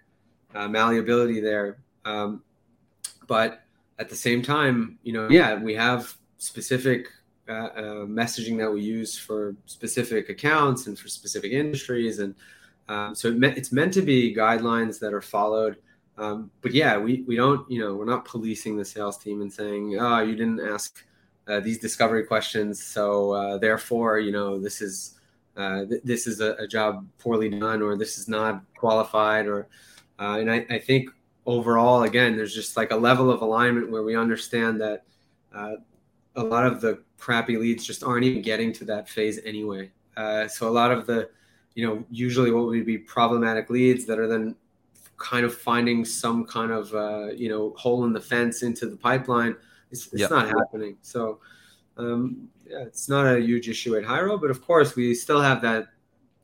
uh, 0.55 0.69
malleability 0.69 1.41
there. 1.41 1.79
Um, 2.05 2.43
but 3.27 3.66
at 3.99 4.09
the 4.09 4.17
same 4.17 4.43
time, 4.43 4.99
you 5.03 5.13
know, 5.13 5.29
yeah, 5.29 5.55
we 5.55 5.75
have 5.75 6.15
specific 6.39 7.09
uh, 7.49 7.53
uh, 7.53 7.83
messaging 8.07 8.59
that 8.59 8.71
we 8.71 8.83
use 8.83 9.19
for 9.19 9.55
specific 9.67 10.29
accounts 10.29 10.87
and 10.87 10.99
for 10.99 11.09
specific 11.09 11.53
industries, 11.53 12.19
and 12.19 12.35
um, 12.89 13.15
so 13.15 13.29
it 13.29 13.39
me- 13.39 13.55
it's 13.57 13.73
meant 13.73 13.93
to 13.95 14.03
be 14.03 14.35
guidelines 14.35 14.99
that 15.01 15.15
are 15.15 15.23
followed. 15.23 15.77
Um, 16.19 16.51
but 16.63 16.73
yeah, 16.73 16.97
we 16.99 17.23
we 17.23 17.37
don't 17.37 17.71
you 17.71 17.81
know 17.81 17.95
we're 17.95 18.05
not 18.05 18.25
policing 18.25 18.77
the 18.77 18.85
sales 18.85 19.19
team 19.19 19.43
and 19.43 19.53
saying 19.53 19.97
oh 19.99 20.21
you 20.21 20.35
didn't 20.35 20.61
ask 20.61 21.05
uh, 21.49 21.61
these 21.61 21.79
discovery 21.79 22.25
questions, 22.25 22.83
so 22.83 23.33
uh, 23.33 23.59
therefore 23.59 24.19
you 24.19 24.33
know 24.33 24.59
this 24.59 24.81
is 24.83 25.19
uh, 25.57 25.85
th- 25.87 26.03
this 26.05 26.27
is 26.27 26.41
a, 26.41 26.53
a, 26.55 26.67
job 26.67 27.07
poorly 27.19 27.49
done 27.49 27.81
or 27.81 27.97
this 27.97 28.19
is 28.19 28.29
not 28.29 28.63
qualified 28.77 29.47
or 29.47 29.67
uh, 30.19 30.37
and 30.39 30.51
I, 30.51 30.67
I 30.69 30.79
think 30.79 31.09
overall 31.47 32.03
again 32.03 32.37
there's 32.37 32.55
just 32.55 32.77
like 32.77 32.91
a 32.91 32.97
level 32.97 33.31
of 33.31 33.41
alignment 33.41 33.91
where 33.91 34.03
we 34.03 34.17
understand 34.17 34.81
that 34.81 35.05
a 36.37 36.43
lot 36.43 36.67
of 36.67 36.81
the 36.81 37.03
crappy 37.19 37.57
leads 37.57 37.85
just 37.85 38.05
aren't 38.05 38.25
even 38.25 38.43
getting 38.43 38.73
to 38.73 38.85
that 38.85 39.09
phase 39.09 39.41
anyway. 39.45 39.91
Uh, 40.17 40.47
so 40.47 40.69
a 40.69 40.71
lot 40.71 40.91
of 40.91 41.07
the, 41.07 41.29
you 41.75 41.87
know, 41.87 42.05
usually 42.11 42.51
what 42.51 42.67
would 42.67 42.87
be 42.87 42.99
problematic 42.99 43.71
leads 43.71 44.05
that 44.07 44.19
are 44.19 44.29
then 44.29 44.55
kind 45.17 45.45
of 45.45 45.55
finding 45.55 46.05
some 46.05 46.45
kind 46.45 46.71
of, 46.71 46.95
uh, 46.95 47.29
you 47.33 47.49
know, 47.49 47.73
hole 47.77 48.05
in 48.05 48.13
the 48.13 48.21
fence 48.21 48.63
into 48.63 48.87
the 48.87 48.97
pipeline, 48.97 49.57
it's, 49.91 50.07
it's 50.09 50.21
yep. 50.21 50.31
not 50.31 50.49
happening. 50.49 50.97
So, 51.01 51.41
um, 51.97 52.49
yeah, 52.69 52.81
it's 52.81 53.09
not 53.09 53.27
a 53.27 53.41
huge 53.41 53.69
issue 53.69 53.97
at 53.97 54.05
Hyro, 54.05 54.41
but 54.41 54.51
of 54.51 54.61
course 54.61 54.95
we 54.95 55.15
still 55.15 55.41
have 55.41 55.63
that, 55.63 55.89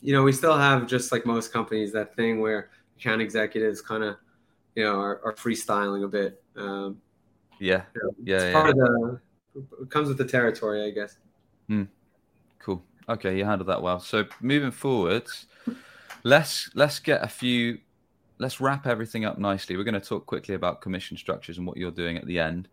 you 0.01 0.15
know, 0.15 0.23
we 0.23 0.33
still 0.33 0.57
have 0.57 0.87
just 0.87 1.13
like 1.13 1.27
most 1.27 1.53
companies 1.53 1.93
that 1.93 2.17
thing 2.17 2.41
where 2.41 2.71
account 2.97 3.21
executives 3.21 3.83
kind 3.83 4.03
of, 4.05 4.17
you 4.75 4.85
know, 4.85 4.99
are, 5.01 5.21
are 5.25 5.35
freestyling 5.35 6.05
a 6.05 6.09
bit. 6.09 6.43
Um, 6.57 7.01
yeah, 7.59 7.83
you 7.95 8.03
know, 8.03 8.15
yeah, 8.25 8.47
yeah. 8.47 8.53
part 8.53 8.71
of 8.71 8.77
the 8.77 9.21
it 9.55 9.91
comes 9.91 10.09
with 10.09 10.19
the 10.19 10.25
territory, 10.25 10.85
I 10.85 10.91
guess. 10.91 11.19
Hmm. 11.69 11.85
Cool. 12.59 12.83
Okay, 13.09 13.37
you 13.37 13.45
handled 13.45 13.69
that 13.69 13.83
well. 13.83 14.01
So 14.01 14.25
moving 14.41 14.71
forwards, 14.71 15.47
let's 16.23 16.71
let's 16.75 16.99
get 16.99 17.23
a 17.23 17.29
few. 17.29 17.79
Let's 18.39 18.61
wrap 18.61 18.87
everything 18.87 19.25
up 19.25 19.39
nicely. 19.39 19.77
We're 19.77 19.85
going 19.85 19.95
to 19.95 20.01
talk 20.01 20.27
quickly 20.27 20.55
about 20.55 20.81
commission 20.81 21.17
structures 21.17 21.59
and 21.59 21.67
what 21.67 21.77
you're 21.77 21.91
doing 21.91 22.17
at 22.17 22.27
the 22.27 22.39
end. 22.39 22.69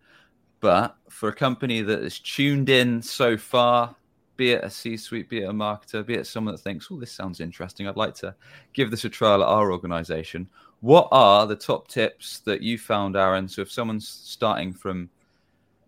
But 0.62 0.98
for 1.10 1.30
a 1.30 1.36
company 1.36 1.82
that 1.82 2.00
is 2.00 2.20
tuned 2.20 2.70
in 2.70 3.02
so 3.02 3.38
far, 3.38 3.96
be 4.36 4.52
it 4.52 4.64
a 4.64 4.70
C-suite, 4.70 5.30
be 5.30 5.42
it 5.42 5.50
a 5.50 5.54
marketer, 5.54 6.06
be 6.06 6.16
it 6.16 6.26
someone 6.26 6.56
that 6.56 6.62
thinks, 6.62 6.88
"Oh, 6.92 7.00
this 7.00 7.12
sounds 7.12 7.40
interesting. 7.40 7.88
I'd 7.88 7.98
like 7.98 8.16
to 8.16 8.36
give 8.74 8.90
this 8.92 9.06
a 9.06 9.10
trial 9.10 9.44
at 9.44 9.50
our 9.50 9.72
organization." 9.72 10.48
What 10.82 11.08
are 11.12 11.46
the 11.46 11.56
top 11.56 11.88
tips 11.88 12.40
that 12.40 12.62
you 12.62 12.78
found, 12.78 13.16
Aaron? 13.16 13.48
So 13.48 13.62
if 13.62 13.72
someone's 13.72 14.08
starting 14.08 14.74
from 14.74 15.10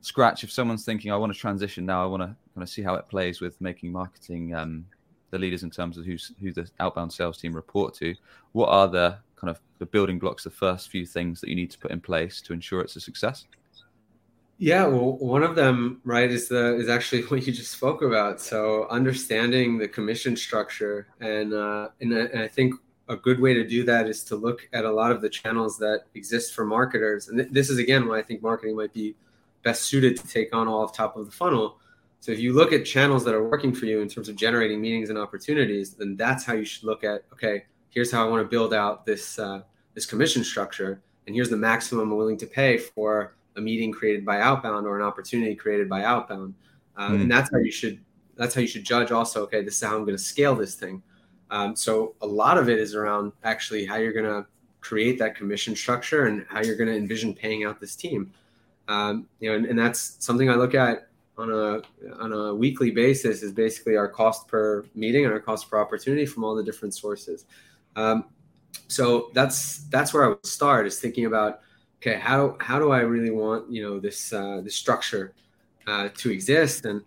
scratch 0.01 0.43
if 0.43 0.51
someone's 0.51 0.83
thinking 0.83 1.11
i 1.11 1.15
want 1.15 1.31
to 1.31 1.39
transition 1.39 1.85
now 1.85 2.03
i 2.03 2.05
want 2.05 2.21
to 2.21 2.27
kind 2.27 2.63
of 2.63 2.69
see 2.69 2.81
how 2.81 2.95
it 2.95 3.07
plays 3.07 3.39
with 3.39 3.59
making 3.61 3.91
marketing 3.91 4.53
um, 4.53 4.85
the 5.29 5.39
leaders 5.39 5.63
in 5.63 5.69
terms 5.69 5.97
of 5.97 6.03
who's 6.03 6.31
who 6.41 6.51
the 6.51 6.67
outbound 6.79 7.13
sales 7.13 7.37
team 7.37 7.53
report 7.53 7.93
to 7.93 8.13
what 8.51 8.67
are 8.69 8.87
the 8.87 9.15
kind 9.35 9.49
of 9.49 9.59
the 9.79 9.85
building 9.85 10.19
blocks 10.19 10.43
the 10.43 10.49
first 10.49 10.89
few 10.89 11.05
things 11.05 11.39
that 11.39 11.49
you 11.49 11.55
need 11.55 11.71
to 11.71 11.77
put 11.77 11.91
in 11.91 12.01
place 12.01 12.41
to 12.41 12.51
ensure 12.51 12.81
it's 12.81 12.95
a 12.95 12.99
success 12.99 13.45
yeah 14.57 14.85
well 14.85 15.17
one 15.17 15.43
of 15.43 15.55
them 15.55 16.01
right 16.03 16.31
is 16.31 16.47
the 16.49 16.75
is 16.77 16.89
actually 16.89 17.21
what 17.27 17.45
you 17.45 17.53
just 17.53 17.71
spoke 17.71 18.01
about 18.01 18.41
so 18.41 18.87
understanding 18.89 19.77
the 19.77 19.87
commission 19.87 20.35
structure 20.35 21.07
and 21.19 21.53
uh 21.53 21.89
and, 22.01 22.11
and 22.11 22.41
i 22.41 22.47
think 22.47 22.73
a 23.09 23.15
good 23.15 23.39
way 23.39 23.53
to 23.53 23.67
do 23.67 23.83
that 23.83 24.07
is 24.07 24.23
to 24.23 24.35
look 24.35 24.67
at 24.73 24.85
a 24.85 24.91
lot 24.91 25.11
of 25.11 25.21
the 25.21 25.29
channels 25.29 25.77
that 25.77 26.05
exist 26.15 26.53
for 26.53 26.65
marketers 26.65 27.27
and 27.27 27.37
th- 27.39 27.49
this 27.51 27.69
is 27.69 27.77
again 27.77 28.07
why 28.07 28.19
i 28.19 28.21
think 28.21 28.41
marketing 28.41 28.75
might 28.75 28.93
be 28.93 29.15
best 29.63 29.83
suited 29.83 30.17
to 30.17 30.27
take 30.27 30.53
on 30.55 30.67
all 30.67 30.83
of 30.83 30.93
top 30.93 31.15
of 31.15 31.25
the 31.25 31.31
funnel. 31.31 31.77
So 32.19 32.31
if 32.31 32.39
you 32.39 32.53
look 32.53 32.71
at 32.71 32.85
channels 32.85 33.23
that 33.25 33.33
are 33.33 33.43
working 33.43 33.73
for 33.73 33.85
you 33.85 34.01
in 34.01 34.07
terms 34.07 34.29
of 34.29 34.35
generating 34.35 34.79
meetings 34.79 35.09
and 35.09 35.17
opportunities, 35.17 35.93
then 35.93 36.15
that's 36.15 36.45
how 36.45 36.53
you 36.53 36.65
should 36.65 36.83
look 36.83 37.03
at. 37.03 37.23
Okay, 37.33 37.65
here's 37.89 38.11
how 38.11 38.25
I 38.25 38.29
want 38.29 38.43
to 38.43 38.49
build 38.49 38.73
out 38.73 39.05
this 39.05 39.39
uh, 39.39 39.61
this 39.95 40.05
commission 40.05 40.43
structure, 40.43 41.01
and 41.25 41.35
here's 41.35 41.49
the 41.49 41.57
maximum 41.57 42.11
I'm 42.11 42.17
willing 42.17 42.37
to 42.37 42.45
pay 42.45 42.77
for 42.77 43.35
a 43.55 43.61
meeting 43.61 43.91
created 43.91 44.25
by 44.25 44.39
outbound 44.39 44.85
or 44.85 44.97
an 44.97 45.03
opportunity 45.03 45.55
created 45.55 45.89
by 45.89 46.03
outbound, 46.03 46.53
um, 46.95 47.17
mm. 47.17 47.21
and 47.21 47.31
that's 47.31 47.51
how 47.51 47.57
you 47.57 47.71
should 47.71 47.99
that's 48.35 48.53
how 48.53 48.61
you 48.61 48.67
should 48.67 48.83
judge. 48.83 49.11
Also, 49.11 49.41
okay, 49.43 49.63
this 49.63 49.75
is 49.75 49.81
how 49.81 49.95
I'm 49.95 50.05
going 50.05 50.17
to 50.17 50.23
scale 50.23 50.55
this 50.55 50.75
thing. 50.75 51.01
Um, 51.51 51.75
so 51.75 52.15
a 52.21 52.25
lot 52.25 52.57
of 52.57 52.69
it 52.69 52.79
is 52.79 52.95
around 52.95 53.33
actually 53.43 53.85
how 53.85 53.97
you're 53.97 54.13
going 54.13 54.25
to 54.25 54.47
create 54.79 55.19
that 55.19 55.35
commission 55.35 55.75
structure 55.75 56.25
and 56.25 56.45
how 56.49 56.61
you're 56.61 56.77
going 56.77 56.89
to 56.89 56.95
envision 56.95 57.33
paying 57.33 57.65
out 57.65 57.79
this 57.79 57.95
team. 57.95 58.31
Um, 58.87 59.27
you 59.39 59.49
know, 59.49 59.55
and, 59.55 59.65
and, 59.65 59.77
that's 59.77 60.17
something 60.19 60.49
I 60.49 60.55
look 60.55 60.73
at 60.73 61.07
on 61.37 61.51
a 61.51 61.81
on 62.19 62.33
a 62.33 62.53
weekly 62.53 62.91
basis 62.91 63.43
is 63.43 63.53
basically 63.53 63.95
our 63.95 64.07
cost 64.07 64.47
per 64.47 64.83
meeting 64.95 65.23
and 65.23 65.33
our 65.33 65.39
cost 65.39 65.69
per 65.69 65.79
opportunity 65.79 66.25
from 66.25 66.43
all 66.43 66.55
the 66.55 66.63
different 66.63 66.93
sources. 66.93 67.45
Um, 67.95 68.25
so 68.87 69.29
that's 69.33 69.85
that's 69.89 70.13
where 70.13 70.25
I 70.25 70.29
would 70.29 70.45
start 70.45 70.87
is 70.87 70.99
thinking 70.99 71.25
about 71.25 71.61
okay 72.01 72.19
how 72.19 72.57
how 72.59 72.79
do 72.79 72.91
I 72.91 72.99
really 72.99 73.29
want 73.29 73.71
you 73.71 73.83
know 73.83 73.99
this 73.99 74.33
uh, 74.33 74.61
this 74.63 74.75
structure 74.75 75.33
uh, 75.87 76.09
to 76.17 76.31
exist 76.31 76.85
and 76.85 77.01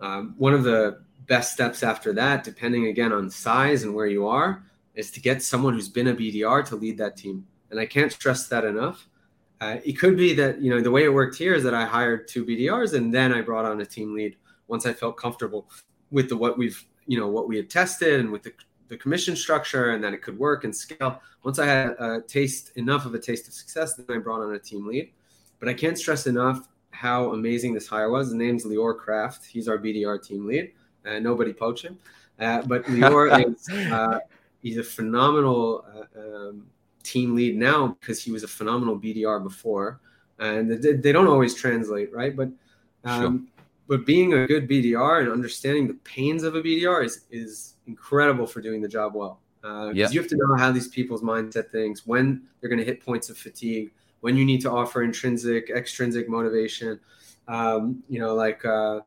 um, 0.00 0.34
one 0.36 0.52
of 0.52 0.64
the 0.64 1.02
best 1.32 1.54
steps 1.54 1.82
after 1.82 2.12
that 2.12 2.44
depending 2.44 2.88
again 2.88 3.10
on 3.10 3.30
size 3.30 3.84
and 3.84 3.94
where 3.94 4.10
you 4.16 4.26
are 4.26 4.62
is 4.94 5.10
to 5.10 5.18
get 5.18 5.42
someone 5.42 5.72
who's 5.72 5.88
been 5.88 6.08
a 6.08 6.14
BDR 6.14 6.62
to 6.66 6.76
lead 6.76 6.98
that 6.98 7.16
team 7.16 7.46
and 7.70 7.80
I 7.80 7.86
can't 7.86 8.12
stress 8.12 8.48
that 8.48 8.64
enough 8.66 9.08
uh, 9.62 9.76
it 9.82 9.94
could 9.94 10.16
be 10.16 10.34
that 10.34 10.60
you 10.60 10.68
know 10.70 10.82
the 10.82 10.90
way 10.90 11.04
it 11.04 11.14
worked 11.20 11.36
here 11.36 11.54
is 11.54 11.62
that 11.62 11.72
I 11.72 11.86
hired 11.86 12.28
two 12.28 12.44
BDRs 12.44 12.92
and 12.92 13.14
then 13.14 13.32
I 13.32 13.40
brought 13.40 13.64
on 13.64 13.80
a 13.80 13.86
team 13.86 14.14
lead 14.14 14.36
once 14.68 14.84
I 14.84 14.92
felt 14.92 15.16
comfortable 15.16 15.70
with 16.10 16.28
the 16.28 16.36
what 16.36 16.58
we've 16.58 16.84
you 17.06 17.18
know 17.18 17.28
what 17.28 17.48
we 17.48 17.56
had 17.56 17.70
tested 17.70 18.20
and 18.20 18.30
with 18.30 18.42
the, 18.42 18.52
the 18.88 18.96
commission 18.98 19.34
structure 19.34 19.92
and 19.92 20.04
that 20.04 20.12
it 20.12 20.20
could 20.20 20.38
work 20.38 20.64
and 20.64 20.76
scale. 20.76 21.22
Once 21.44 21.58
I 21.58 21.66
had 21.66 21.88
a 21.98 22.20
taste 22.20 22.76
enough 22.76 23.06
of 23.06 23.14
a 23.14 23.18
taste 23.18 23.48
of 23.48 23.54
success, 23.54 23.94
then 23.94 24.04
I 24.14 24.18
brought 24.18 24.42
on 24.42 24.54
a 24.54 24.58
team 24.58 24.86
lead. 24.86 25.12
But 25.60 25.70
I 25.70 25.74
can't 25.74 25.96
stress 25.96 26.26
enough 26.26 26.68
how 26.90 27.32
amazing 27.32 27.72
this 27.72 27.86
hire 27.86 28.10
was. 28.10 28.30
The 28.30 28.36
name's 28.36 28.64
Lior 28.64 28.96
Kraft. 28.98 29.46
He's 29.46 29.66
our 29.66 29.78
BDR 29.78 30.22
team 30.22 30.46
lead. 30.46 30.72
Uh, 31.06 31.18
nobody 31.18 31.52
poach 31.52 31.82
him, 31.82 31.98
uh, 32.38 32.62
but 32.62 32.84
Lior 32.84 33.46
is 33.54 33.68
uh, 33.92 34.20
he's 34.62 34.78
a 34.78 34.82
phenomenal 34.82 35.84
uh, 35.94 36.20
um, 36.20 36.66
team 37.02 37.34
lead 37.34 37.56
now 37.56 37.96
because 38.00 38.22
he 38.22 38.30
was 38.30 38.44
a 38.44 38.48
phenomenal 38.48 38.98
BDR 38.98 39.42
before, 39.42 40.00
and 40.38 40.70
they 40.82 41.12
don't 41.12 41.26
always 41.26 41.54
translate, 41.54 42.12
right? 42.12 42.36
But 42.36 42.50
um, 43.04 43.20
sure. 43.22 43.64
but 43.88 44.06
being 44.06 44.34
a 44.34 44.46
good 44.46 44.68
BDR 44.68 45.22
and 45.22 45.30
understanding 45.30 45.88
the 45.88 45.94
pains 46.04 46.44
of 46.44 46.54
a 46.54 46.62
BDR 46.62 47.04
is 47.04 47.26
is 47.30 47.74
incredible 47.86 48.46
for 48.46 48.60
doing 48.60 48.80
the 48.80 48.88
job 48.88 49.14
well. 49.14 49.40
Uh, 49.64 49.92
yeah. 49.94 50.08
You 50.10 50.20
have 50.20 50.28
to 50.30 50.36
know 50.36 50.56
how 50.56 50.72
these 50.72 50.88
people's 50.88 51.22
mindset 51.22 51.70
things, 51.70 52.06
when 52.06 52.42
they're 52.60 52.68
going 52.70 52.80
to 52.80 52.84
hit 52.84 53.04
points 53.04 53.30
of 53.30 53.38
fatigue, 53.38 53.92
when 54.20 54.36
you 54.36 54.44
need 54.44 54.60
to 54.62 54.70
offer 54.70 55.02
intrinsic, 55.02 55.70
extrinsic 55.70 56.28
motivation, 56.28 56.98
um, 57.48 58.02
you 58.08 58.18
know, 58.18 58.34
like 58.34 58.64
uh, 58.64 59.00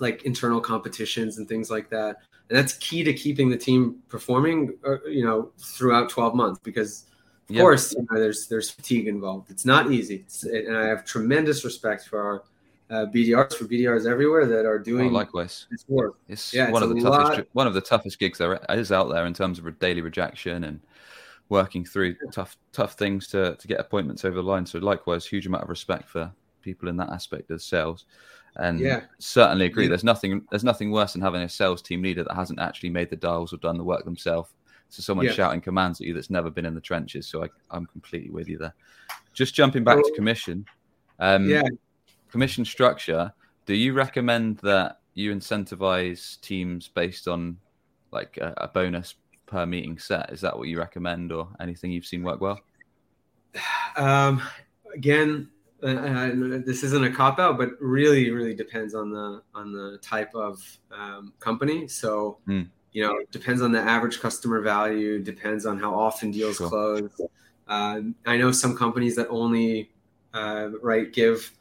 like 0.00 0.22
internal 0.22 0.60
competitions 0.60 1.38
and 1.38 1.48
things 1.48 1.70
like 1.70 1.90
that. 1.90 2.16
And 2.48 2.56
that's 2.56 2.74
key 2.74 3.04
to 3.04 3.12
keeping 3.12 3.50
the 3.50 3.56
team 3.56 3.98
performing, 4.08 4.78
uh, 4.86 5.02
you 5.04 5.24
know, 5.24 5.50
throughout 5.58 6.08
12 6.08 6.34
months 6.34 6.60
because 6.62 7.04
of 7.48 7.54
yep. 7.54 7.62
course, 7.62 7.94
you 7.94 8.06
know, 8.10 8.20
there's 8.20 8.46
there's 8.46 8.70
fatigue 8.70 9.08
involved. 9.08 9.50
It's 9.50 9.64
not 9.64 9.90
easy, 9.90 10.16
it's, 10.26 10.42
and 10.44 10.76
I 10.76 10.86
have 10.86 11.06
tremendous 11.06 11.64
respect 11.64 12.06
for 12.06 12.20
our 12.20 12.44
uh, 12.90 13.06
BDRs 13.06 13.54
for 13.54 13.64
BDRs 13.64 14.06
everywhere 14.06 14.46
that 14.46 14.66
are 14.66 14.78
doing 14.78 15.10
oh, 15.10 15.14
likewise 15.14 15.66
this 15.70 15.84
work. 15.88 16.16
It's 16.28 16.52
yeah, 16.52 16.70
one 16.70 16.82
it's 16.82 16.90
of 16.90 16.96
the 16.96 17.02
toughest 17.02 17.38
lot... 17.38 17.46
one 17.52 17.66
of 17.66 17.74
the 17.74 17.80
toughest 17.80 18.18
gigs 18.18 18.38
there 18.38 18.60
is 18.70 18.92
out 18.92 19.08
there 19.08 19.24
in 19.26 19.34
terms 19.34 19.58
of 19.58 19.78
daily 19.78 20.02
rejection 20.02 20.64
and 20.64 20.80
working 21.48 21.84
through 21.84 22.16
tough 22.32 22.56
tough 22.72 22.94
things 22.94 23.28
to 23.28 23.56
to 23.56 23.68
get 23.68 23.80
appointments 23.80 24.24
over 24.24 24.36
the 24.36 24.42
line. 24.42 24.66
So 24.66 24.78
likewise, 24.78 25.26
huge 25.26 25.46
amount 25.46 25.64
of 25.64 25.70
respect 25.70 26.08
for 26.08 26.30
people 26.60 26.88
in 26.88 26.96
that 26.98 27.10
aspect 27.10 27.50
of 27.50 27.62
sales. 27.62 28.04
And 28.58 28.80
yeah. 28.80 29.02
certainly 29.18 29.66
agree. 29.66 29.84
Yeah. 29.84 29.90
There's 29.90 30.04
nothing 30.04 30.44
there's 30.50 30.64
nothing 30.64 30.90
worse 30.90 31.12
than 31.12 31.22
having 31.22 31.42
a 31.42 31.48
sales 31.48 31.80
team 31.80 32.02
leader 32.02 32.24
that 32.24 32.34
hasn't 32.34 32.58
actually 32.58 32.90
made 32.90 33.08
the 33.08 33.16
dials 33.16 33.52
or 33.52 33.58
done 33.58 33.78
the 33.78 33.84
work 33.84 34.04
themselves 34.04 34.50
so 34.90 35.02
someone 35.02 35.26
yeah. 35.26 35.32
shouting 35.32 35.60
commands 35.60 36.00
at 36.00 36.06
you 36.06 36.14
that's 36.14 36.30
never 36.30 36.50
been 36.50 36.64
in 36.64 36.74
the 36.74 36.80
trenches. 36.80 37.26
So 37.26 37.44
I, 37.44 37.48
I'm 37.70 37.86
completely 37.86 38.30
with 38.30 38.48
you 38.48 38.58
there. 38.58 38.74
Just 39.34 39.54
jumping 39.54 39.84
back 39.84 39.98
to 39.98 40.12
commission. 40.14 40.64
Um, 41.18 41.48
yeah. 41.48 41.62
Commission 42.30 42.64
structure. 42.64 43.32
Do 43.66 43.74
you 43.74 43.92
recommend 43.92 44.58
that 44.58 45.00
you 45.14 45.34
incentivize 45.34 46.40
teams 46.40 46.88
based 46.88 47.28
on 47.28 47.58
like 48.10 48.38
a, 48.38 48.54
a 48.56 48.68
bonus 48.68 49.14
per 49.46 49.66
meeting 49.66 49.98
set? 49.98 50.32
Is 50.32 50.40
that 50.40 50.56
what 50.56 50.68
you 50.68 50.78
recommend, 50.78 51.32
or 51.32 51.48
anything 51.60 51.90
you've 51.90 52.06
seen 52.06 52.22
work 52.22 52.40
well? 52.40 52.60
Um, 53.96 54.40
again, 54.94 55.50
uh, 55.82 56.30
this 56.64 56.82
isn't 56.82 57.04
a 57.04 57.10
cop 57.10 57.38
out, 57.38 57.56
but 57.56 57.70
really, 57.80 58.30
really 58.30 58.54
depends 58.54 58.94
on 58.94 59.10
the 59.10 59.42
on 59.54 59.72
the 59.72 59.98
type 60.02 60.34
of 60.34 60.60
um, 60.90 61.32
company. 61.40 61.88
So, 61.88 62.38
mm 62.46 62.68
you 62.92 63.02
know 63.02 63.14
depends 63.30 63.60
on 63.60 63.70
the 63.70 63.78
average 63.78 64.18
customer 64.18 64.62
value 64.62 65.18
depends 65.22 65.66
on 65.66 65.78
how 65.78 65.94
often 65.94 66.30
deals 66.30 66.56
sure. 66.56 66.70
close 66.70 67.20
uh, 67.68 68.00
i 68.24 68.34
know 68.34 68.50
some 68.50 68.74
companies 68.74 69.14
that 69.14 69.28
only 69.28 69.90
uh, 70.32 70.70
right 70.82 71.12
give 71.12 71.52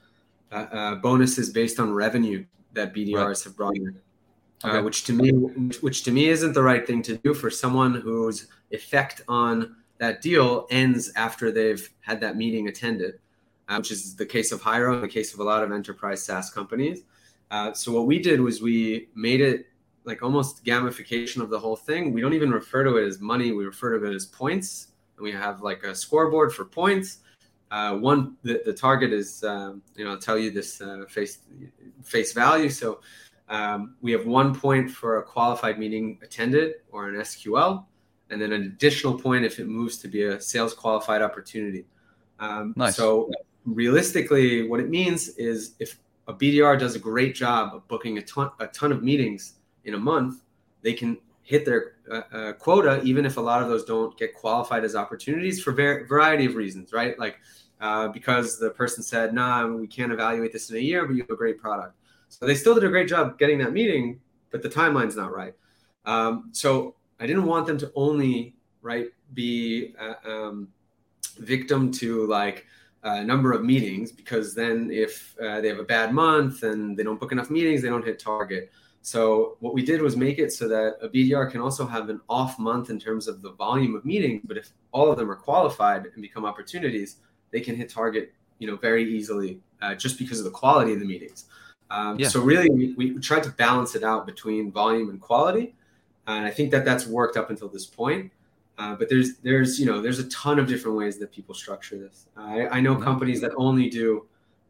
uh, 0.51 0.55
uh, 0.55 0.95
bonuses 0.95 1.49
based 1.49 1.79
on 1.79 1.93
revenue 1.93 2.45
that 2.73 2.93
BDRs 2.93 3.15
right. 3.15 3.43
have 3.43 3.57
brought 3.57 3.75
in. 3.75 3.99
Okay. 4.63 4.81
Which 4.81 5.03
to 5.05 5.13
me, 5.13 5.31
which 5.81 6.03
to 6.03 6.11
me 6.11 6.29
isn't 6.29 6.53
the 6.53 6.63
right 6.63 6.85
thing 6.85 7.01
to 7.03 7.17
do 7.17 7.33
for 7.33 7.49
someone 7.49 7.93
whose 7.93 8.47
effect 8.71 9.21
on 9.27 9.75
that 9.99 10.21
deal 10.21 10.67
ends 10.71 11.11
after 11.15 11.51
they've 11.51 11.87
had 12.01 12.19
that 12.21 12.37
meeting 12.37 12.67
attended, 12.67 13.19
uh, 13.67 13.75
which 13.77 13.91
is 13.91 14.15
the 14.15 14.25
case 14.25 14.51
of 14.51 14.61
Hyro 14.61 14.93
and 14.95 15.03
the 15.03 15.07
case 15.07 15.33
of 15.33 15.39
a 15.39 15.43
lot 15.43 15.63
of 15.63 15.71
enterprise 15.71 16.23
SaaS 16.23 16.49
companies. 16.49 17.03
Uh, 17.51 17.73
so 17.73 17.91
what 17.91 18.05
we 18.05 18.19
did 18.19 18.41
was 18.41 18.61
we 18.61 19.09
made 19.15 19.41
it 19.41 19.67
like 20.03 20.23
almost 20.23 20.63
gamification 20.63 21.41
of 21.41 21.49
the 21.49 21.59
whole 21.59 21.75
thing. 21.75 22.13
We 22.13 22.21
don't 22.21 22.33
even 22.33 22.51
refer 22.51 22.83
to 22.83 22.97
it 22.97 23.05
as 23.05 23.19
money; 23.19 23.51
we 23.51 23.65
refer 23.65 23.97
to 23.99 24.05
it 24.05 24.15
as 24.15 24.25
points. 24.25 24.87
And 25.17 25.23
we 25.23 25.31
have 25.31 25.61
like 25.61 25.83
a 25.83 25.95
scoreboard 25.95 26.53
for 26.53 26.65
points. 26.65 27.19
Uh, 27.69 27.97
one, 27.97 28.37
the, 28.43 28.61
the 28.65 28.73
target 28.73 29.11
is, 29.11 29.43
um, 29.43 29.81
you 29.95 30.05
know, 30.05 30.11
I'll 30.11 30.19
tell 30.19 30.37
you 30.37 30.51
this 30.51 30.81
uh, 30.81 31.03
face 31.09 31.39
face 32.03 32.31
value. 32.31 32.69
So 32.69 33.01
um, 33.49 33.95
we 34.01 34.11
have 34.11 34.25
one 34.25 34.55
point 34.55 34.89
for 34.89 35.17
a 35.17 35.23
qualified 35.23 35.77
meeting 35.79 36.19
attended 36.21 36.75
or 36.91 37.09
an 37.09 37.15
SQL, 37.15 37.85
and 38.29 38.41
then 38.41 38.51
an 38.51 38.63
additional 38.63 39.19
point 39.19 39.45
if 39.45 39.59
it 39.59 39.67
moves 39.67 39.97
to 39.99 40.07
be 40.07 40.23
a 40.23 40.39
sales 40.39 40.73
qualified 40.73 41.21
opportunity. 41.21 41.85
Um, 42.39 42.73
nice. 42.77 42.95
So 42.95 43.29
realistically, 43.67 44.67
what 44.67 44.79
it 44.79 44.89
means 44.89 45.29
is 45.29 45.75
if 45.79 45.99
a 46.27 46.33
BDR 46.33 46.79
does 46.79 46.95
a 46.95 46.99
great 46.99 47.35
job 47.35 47.75
of 47.75 47.87
booking 47.87 48.17
a 48.17 48.21
ton, 48.21 48.49
a 48.59 48.67
ton 48.67 48.91
of 48.91 49.03
meetings 49.03 49.55
in 49.85 49.93
a 49.93 49.97
month, 49.97 50.41
they 50.81 50.93
can 50.93 51.17
hit 51.43 51.65
their 51.65 51.93
uh, 52.11 52.21
uh, 52.31 52.53
quota, 52.53 53.01
even 53.03 53.25
if 53.25 53.37
a 53.37 53.41
lot 53.41 53.61
of 53.61 53.69
those 53.69 53.85
don't 53.85 54.17
get 54.17 54.33
qualified 54.33 54.83
as 54.83 54.95
opportunities 54.95 55.61
for 55.61 55.71
ver- 55.71 56.05
variety 56.05 56.45
of 56.45 56.55
reasons, 56.55 56.91
right? 56.91 57.17
Like 57.19 57.37
uh, 57.79 58.07
because 58.09 58.57
the 58.57 58.71
person 58.71 59.03
said, 59.03 59.33
"Nah, 59.33 59.67
we 59.67 59.87
can't 59.87 60.11
evaluate 60.11 60.51
this 60.51 60.69
in 60.69 60.77
a 60.77 60.79
year, 60.79 61.05
but 61.05 61.15
you 61.15 61.21
have 61.21 61.29
a 61.29 61.35
great 61.35 61.59
product." 61.59 61.95
So 62.29 62.45
they 62.45 62.55
still 62.55 62.73
did 62.73 62.83
a 62.83 62.89
great 62.89 63.07
job 63.07 63.37
getting 63.37 63.59
that 63.59 63.71
meeting, 63.71 64.19
but 64.51 64.61
the 64.61 64.69
timeline's 64.69 65.15
not 65.15 65.33
right. 65.33 65.53
Um, 66.05 66.49
so 66.51 66.95
I 67.19 67.27
didn't 67.27 67.45
want 67.45 67.67
them 67.67 67.77
to 67.79 67.91
only 67.95 68.55
right 68.81 69.07
be 69.33 69.93
uh, 69.99 70.29
um, 70.29 70.69
victim 71.39 71.91
to 71.91 72.25
like 72.27 72.65
a 73.07 73.23
number 73.23 73.51
of 73.51 73.63
meetings 73.63 74.11
because 74.11 74.53
then 74.53 74.89
if 74.91 75.35
uh, 75.41 75.61
they 75.61 75.67
have 75.67 75.79
a 75.79 75.83
bad 75.83 76.13
month 76.13 76.63
and 76.63 76.97
they 76.97 77.03
don't 77.03 77.19
book 77.19 77.31
enough 77.31 77.49
meetings, 77.49 77.81
they 77.81 77.89
don't 77.89 78.05
hit 78.05 78.19
target. 78.19 78.71
So 79.01 79.55
what 79.61 79.73
we 79.73 79.85
did 79.85 80.01
was 80.01 80.17
make 80.17 80.37
it 80.39 80.51
so 80.51 80.67
that 80.67 80.97
a 81.01 81.07
BDR 81.07 81.49
can 81.49 81.61
also 81.61 81.85
have 81.85 82.09
an 82.09 82.19
off 82.27 82.59
month 82.59 82.89
in 82.89 82.99
terms 82.99 83.27
of 83.27 83.41
the 83.41 83.51
volume 83.53 83.95
of 83.95 84.03
meetings, 84.03 84.41
but 84.45 84.57
if 84.57 84.71
all 84.91 85.09
of 85.09 85.17
them 85.17 85.31
are 85.31 85.35
qualified 85.35 86.07
and 86.13 86.21
become 86.21 86.43
opportunities, 86.43 87.17
they 87.51 87.61
can 87.61 87.75
hit 87.75 87.89
target, 87.89 88.33
you 88.59 88.67
know, 88.67 88.75
very 88.75 89.09
easily 89.15 89.61
uh, 89.81 89.95
just 89.95 90.17
because 90.19 90.39
of 90.39 90.45
the 90.45 90.51
quality 90.51 90.91
of 90.91 90.99
the 90.99 91.05
meetings. 91.05 91.45
Um, 91.89 92.19
yeah. 92.19 92.27
So 92.27 92.41
really, 92.41 92.69
we, 92.69 92.93
we 92.95 93.19
tried 93.19 93.43
to 93.43 93.51
balance 93.51 93.95
it 93.95 94.03
out 94.03 94.25
between 94.25 94.71
volume 94.71 95.09
and 95.09 95.21
quality, 95.21 95.75
and 96.25 96.45
I 96.45 96.51
think 96.51 96.71
that 96.71 96.83
that's 96.83 97.07
worked 97.07 97.37
up 97.37 97.49
until 97.49 97.69
this 97.69 97.85
point. 97.85 98.31
Uh, 98.77 98.95
but 98.95 99.09
there's 99.09 99.37
there's 99.37 99.79
you 99.79 99.85
know 99.85 100.01
there's 100.01 100.19
a 100.19 100.29
ton 100.29 100.59
of 100.59 100.67
different 100.67 100.95
ways 100.97 101.17
that 101.17 101.31
people 101.31 101.55
structure 101.55 101.97
this. 101.97 102.27
I, 102.35 102.67
I 102.67 102.79
know 102.79 102.93
mm-hmm. 102.93 103.03
companies 103.03 103.41
that 103.41 103.51
only 103.57 103.89
do 103.89 104.27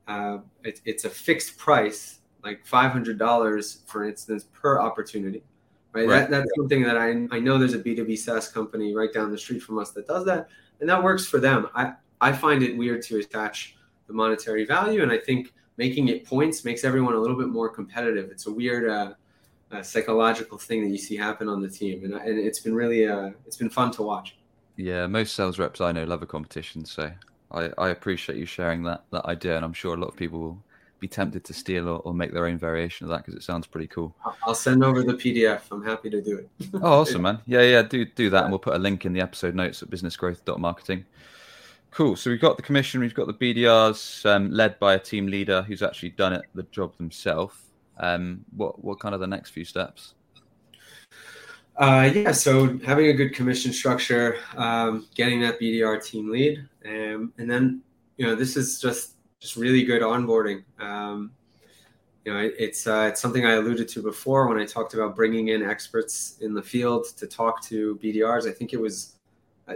uh, 0.08 0.40
it, 0.64 0.82
it's 0.86 1.04
a 1.04 1.10
fixed 1.10 1.58
price, 1.58 2.20
like 2.44 2.66
five 2.66 2.92
hundred 2.92 3.18
dollars, 3.18 3.82
for 3.86 4.06
instance, 4.06 4.46
per 4.54 4.80
opportunity. 4.80 5.44
Right. 5.92 6.08
right. 6.08 6.20
That, 6.20 6.32
that's 6.32 6.52
something 6.56 6.84
that 6.84 6.98
I 6.98 7.28
I 7.32 7.40
know 7.40 7.58
there's 7.58 7.74
a 7.74 7.80
B 7.80 7.96
two 7.96 8.06
B 8.06 8.16
SaaS 8.16 8.48
company 8.48 8.96
right 8.96 9.12
down 9.12 9.32
the 9.32 9.38
street 9.38 9.62
from 9.62 9.78
us 9.78 9.92
that 9.92 10.08
does 10.08 10.26
that, 10.26 10.48
and 10.80 10.90
that 10.90 11.04
works 11.04 11.26
for 11.26 11.40
them. 11.40 11.68
I 11.76 11.94
I 12.22 12.32
find 12.32 12.64
it 12.64 12.78
weird 12.78 13.02
to 13.04 13.20
attach 13.20 13.76
the 14.08 14.14
monetary 14.14 14.66
value, 14.66 15.04
and 15.04 15.12
I 15.12 15.18
think 15.18 15.54
making 15.76 16.08
it 16.08 16.26
points 16.26 16.64
makes 16.64 16.84
everyone 16.84 17.14
a 17.14 17.20
little 17.20 17.38
bit 17.38 17.50
more 17.50 17.70
competitive. 17.70 18.32
It's 18.32 18.48
a 18.48 18.52
weird 18.52 18.90
uh, 18.90 19.14
uh, 19.72 19.84
psychological 19.84 20.58
thing 20.58 20.84
that 20.84 20.90
you 20.90 20.98
see 20.98 21.16
happen 21.16 21.50
on 21.50 21.62
the 21.62 21.70
team, 21.70 22.04
and, 22.06 22.14
and 22.14 22.40
it's 22.40 22.60
been 22.60 22.76
really 22.76 23.08
uh, 23.08 23.32
it's 23.46 23.58
been 23.58 23.70
fun 23.70 23.92
to 23.92 24.04
watch. 24.04 24.38
Yeah, 24.76 25.08
most 25.08 25.36
sales 25.36 25.60
reps 25.60 25.82
I 25.82 25.92
know 25.92 26.04
love 26.04 26.22
a 26.22 26.28
competition, 26.28 26.86
so 26.86 27.12
I, 27.52 27.72
I 27.78 27.90
appreciate 27.90 28.38
you 28.38 28.46
sharing 28.46 28.84
that 28.84 29.04
that 29.12 29.26
idea, 29.26 29.56
and 29.56 29.66
I'm 29.66 29.74
sure 29.74 29.96
a 29.96 29.98
lot 29.98 30.10
of 30.10 30.16
people 30.16 30.40
will 30.40 30.64
be 31.00 31.08
tempted 31.08 31.44
to 31.44 31.54
steal 31.54 31.88
or, 31.88 32.00
or 32.00 32.14
make 32.14 32.34
their 32.34 32.48
own 32.48 32.58
variation 32.58 33.06
of 33.06 33.10
that 33.12 33.18
because 33.18 33.36
it 33.36 33.44
sounds 33.44 33.68
pretty 33.68 33.88
cool. 33.88 34.16
I'll 34.44 34.56
send 34.56 34.84
over 34.84 35.04
the 35.04 35.14
PDF. 35.14 35.62
I'm 35.72 35.84
happy 35.84 36.10
to 36.10 36.22
do 36.22 36.38
it. 36.38 36.50
oh, 36.76 37.02
awesome, 37.02 37.24
man! 37.24 37.40
Yeah, 37.46 37.62
yeah, 37.62 37.82
do 37.82 38.06
do 38.06 38.30
that, 38.30 38.44
and 38.44 38.52
we'll 38.52 38.60
put 38.60 38.76
a 38.76 38.80
link 38.80 39.06
in 39.06 39.14
the 39.14 39.22
episode 39.22 39.56
notes 39.56 39.84
at 39.84 39.90
businessgrowth.marketing. 39.90 41.06
Cool. 41.92 42.16
So 42.16 42.30
we've 42.30 42.42
got 42.42 42.58
the 42.58 42.64
commission, 42.64 43.00
we've 43.00 43.14
got 43.14 43.28
the 43.28 43.34
BDRs 43.34 44.26
um, 44.30 44.52
led 44.52 44.78
by 44.78 44.94
a 44.94 45.00
team 45.00 45.28
leader 45.28 45.64
who's 45.64 45.82
actually 45.82 46.10
done 46.10 46.34
it 46.34 46.44
the 46.54 46.64
job 46.64 46.96
themselves. 46.98 47.56
Um, 48.00 48.46
what 48.56 48.84
what 48.84 49.00
kind 49.00 49.14
of 49.14 49.22
the 49.22 49.28
next 49.28 49.52
few 49.52 49.66
steps? 49.66 50.14
Uh, 51.78 52.10
yeah, 52.14 52.32
so 52.32 52.80
having 52.80 53.08
a 53.08 53.14
good 53.14 53.36
commission 53.36 53.72
structure, 53.72 54.38
um, 54.56 55.08
getting 55.14 55.40
that 55.42 55.60
BDR 55.60 56.04
team 56.04 56.32
lead, 56.32 56.68
um, 56.86 57.32
and 57.38 57.50
then 57.50 57.82
you 58.18 58.26
know 58.26 58.36
this 58.36 58.58
is 58.58 58.82
just 58.82 59.14
just 59.40 59.56
really 59.56 59.84
good 59.84 60.02
onboarding. 60.02 60.64
Um, 60.80 61.32
you 62.26 62.34
know, 62.34 62.40
it, 62.40 62.56
it's 62.58 62.88
uh, 62.88 63.08
it's 63.10 63.22
something 63.22 63.46
I 63.46 63.54
alluded 63.54 63.88
to 63.90 64.02
before 64.02 64.48
when 64.48 64.58
I 64.58 64.66
talked 64.66 64.96
about 64.96 65.16
bringing 65.16 65.50
in 65.50 65.62
experts 65.62 66.38
in 66.42 66.54
the 66.54 66.64
field 66.64 67.06
to 67.18 67.28
talk 67.28 67.62
to 67.66 68.00
BDRs. 68.04 68.48
I 68.48 68.52
think 68.52 68.74
it 68.74 68.80
was 68.82 69.18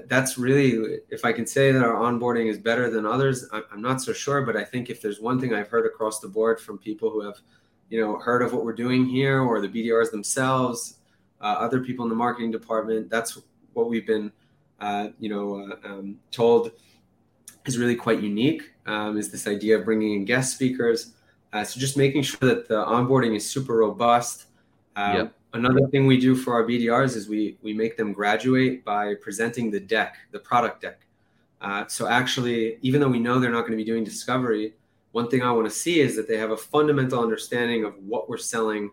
that's 0.08 0.38
really 0.38 1.00
if 1.10 1.26
i 1.26 1.34
can 1.34 1.46
say 1.46 1.72
that 1.72 1.84
our 1.84 1.96
onboarding 1.96 2.50
is 2.50 2.58
better 2.58 2.90
than 2.90 3.06
others 3.06 3.46
i'm 3.52 3.82
not 3.82 4.02
so 4.02 4.14
sure 4.14 4.42
but 4.42 4.56
i 4.56 4.64
think 4.64 4.90
if 4.90 5.02
there's 5.02 5.20
one 5.20 5.40
thing 5.40 5.54
i've 5.54 5.68
heard 5.68 5.86
across 5.86 6.20
the 6.20 6.28
board 6.28 6.60
from 6.60 6.78
people 6.78 7.10
who 7.10 7.22
have 7.22 7.36
you 7.92 8.02
know 8.02 8.18
heard 8.18 8.42
of 8.42 8.52
what 8.52 8.66
we're 8.66 8.74
doing 8.74 9.06
here 9.06 9.42
or 9.42 9.62
the 9.62 9.68
bdrs 9.68 10.10
themselves 10.10 10.98
uh, 11.42 11.56
other 11.60 11.80
people 11.80 12.04
in 12.04 12.10
the 12.10 12.16
marketing 12.16 12.50
department 12.50 13.10
that's 13.10 13.39
what 13.74 13.88
we've 13.88 14.08
been 14.08 14.32
uh, 14.80 15.10
you 15.20 15.30
know 15.30 15.60
uh, 15.60 15.88
um, 15.88 16.18
told 16.32 16.72
is 17.66 17.78
really 17.78 17.96
quite 17.96 18.22
unique 18.22 18.72
um, 18.86 19.18
is 19.18 19.32
this 19.32 19.48
idea 19.48 19.78
of 19.78 19.86
bringing 19.86 20.14
in 20.14 20.26
guest 20.26 20.54
speakers. 20.54 21.14
Uh, 21.54 21.64
so 21.64 21.80
just 21.80 21.98
making 21.98 22.22
sure 22.24 22.39
that 22.42 22.68
the 22.68 22.84
onboarding 22.86 23.36
is 23.36 23.50
super 23.50 23.76
robust. 23.76 24.46
Um, 24.96 25.16
yep. 25.16 25.34
Another 25.54 25.86
thing 25.88 26.08
we 26.08 26.18
do 26.18 26.34
for 26.34 26.54
our 26.54 26.64
BDRs 26.64 27.16
is 27.16 27.28
we 27.28 27.58
we 27.62 27.74
make 27.74 27.98
them 27.98 28.14
graduate 28.14 28.86
by 28.86 29.16
presenting 29.16 29.70
the 29.70 29.82
deck, 29.82 30.16
the 30.32 30.39
product 30.39 30.82
deck. 30.82 31.02
Uh, 31.60 31.86
so 31.88 32.08
actually, 32.08 32.78
even 32.82 33.02
though 33.02 33.10
we 33.10 33.20
know 33.20 33.38
they're 33.38 33.52
not 33.52 33.62
going 33.62 33.72
to 33.72 33.78
be 33.78 33.84
doing 33.84 34.04
discovery, 34.04 34.74
one 35.12 35.30
thing 35.30 35.41
I 35.41 35.51
want 35.51 35.68
to 35.68 35.74
see 35.74 35.99
is 35.99 36.16
that 36.16 36.28
they 36.28 36.38
have 36.38 36.51
a 36.51 36.57
fundamental 36.57 37.22
understanding 37.22 37.84
of 37.84 37.95
what 38.05 38.30
we're 38.30 38.38
selling 38.38 38.91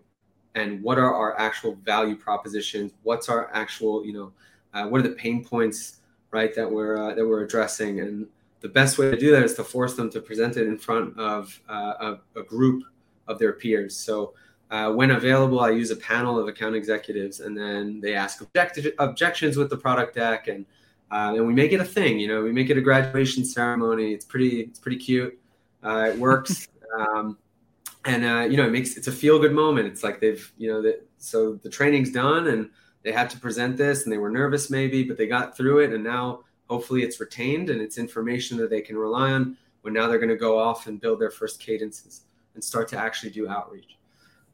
and 0.55 0.83
what 0.83 0.99
are 0.99 1.15
our 1.15 1.39
actual 1.39 1.77
value 1.77 2.17
propositions. 2.17 2.93
What's 3.03 3.29
our 3.29 3.51
actual, 3.53 4.05
you 4.05 4.13
know, 4.13 4.33
uh, 4.75 4.89
what 4.89 5.01
are 5.01 5.09
the 5.09 5.15
pain 5.15 5.45
points, 5.45 5.99
right, 6.31 6.55
that 6.55 6.71
we're 6.71 6.97
uh, 6.97 7.15
that 7.15 7.27
we're 7.27 7.45
addressing. 7.45 8.01
And 8.01 8.27
the 8.61 8.69
best 8.69 8.99
way 8.99 9.11
to 9.11 9.17
do 9.17 9.31
that 9.31 9.45
is 9.45 9.55
to 9.55 9.65
force 9.65 9.95
them 9.95 10.11
to 10.11 10.21
present 10.21 10.57
it 10.57 10.67
in 10.67 10.79
front 10.79 11.17
of 11.19 11.61
uh, 11.69 12.19
a, 12.35 12.41
a 12.41 12.43
group 12.43 12.83
of 13.29 13.39
their 13.39 13.53
peers. 13.53 13.95
So 13.97 14.35
uh, 14.71 14.93
when 14.93 15.13
available, 15.13 15.61
I 15.61 15.71
use 15.71 15.91
a 15.91 15.97
panel 15.97 16.39
of 16.39 16.49
account 16.49 16.75
executives, 16.75 17.41
and 17.41 17.57
then 17.57 18.01
they 18.01 18.15
ask 18.15 18.43
object- 18.43 18.89
objections 18.99 19.57
with 19.57 19.71
the 19.71 19.77
product 19.77 20.17
deck, 20.17 20.49
and 20.49 20.67
uh, 21.11 21.35
and 21.37 21.47
we 21.47 21.55
make 21.55 21.73
it 21.73 21.81
a 21.81 21.85
thing. 21.85 22.19
You 22.19 22.29
know, 22.29 22.43
we 22.43 22.53
make 22.53 22.69
it 22.69 22.77
a 22.77 22.83
graduation 22.83 23.45
ceremony. 23.45 24.13
It's 24.13 24.25
pretty, 24.25 24.61
it's 24.61 24.79
pretty 24.79 24.99
cute. 24.99 25.38
Uh, 25.83 26.11
it 26.13 26.19
works, 26.19 26.69
um, 26.99 27.39
and 28.05 28.25
uh, 28.25 28.47
you 28.51 28.57
know, 28.57 28.67
it 28.67 28.71
makes 28.71 28.97
it's 28.97 29.07
a 29.07 29.13
feel 29.13 29.39
good 29.39 29.53
moment. 29.53 29.87
It's 29.87 30.03
like 30.03 30.21
they've, 30.21 30.53
you 30.59 30.71
know, 30.71 30.83
that 30.83 31.07
so 31.19 31.55
the 31.55 31.71
training's 31.71 32.11
done, 32.11 32.49
and 32.49 32.71
they 33.03 33.13
had 33.13 33.31
to 33.31 33.39
present 33.39 33.77
this, 33.77 34.05
and 34.05 34.13
they 34.13 34.19
were 34.19 34.31
nervous 34.31 34.71
maybe, 34.71 35.05
but 35.05 35.17
they 35.17 35.27
got 35.27 35.57
through 35.57 35.81
it, 35.81 35.93
and 35.93 36.03
now 36.03 36.41
hopefully 36.69 37.03
it's 37.03 37.19
retained 37.21 37.71
and 37.71 37.81
it's 37.81 37.99
information 37.99 38.57
that 38.59 38.71
they 38.71 38.81
can 38.81 38.97
rely 38.97 39.33
on 39.33 39.57
when 39.83 39.95
now 39.95 40.07
they're 40.07 40.19
going 40.19 40.29
to 40.29 40.37
go 40.37 40.59
off 40.59 40.87
and 40.87 41.01
build 41.01 41.21
their 41.21 41.31
first 41.31 41.61
cadences 41.61 42.23
and 42.55 42.63
start 42.63 42.89
to 42.89 42.99
actually 42.99 43.31
do 43.31 43.49
outreach. 43.49 43.97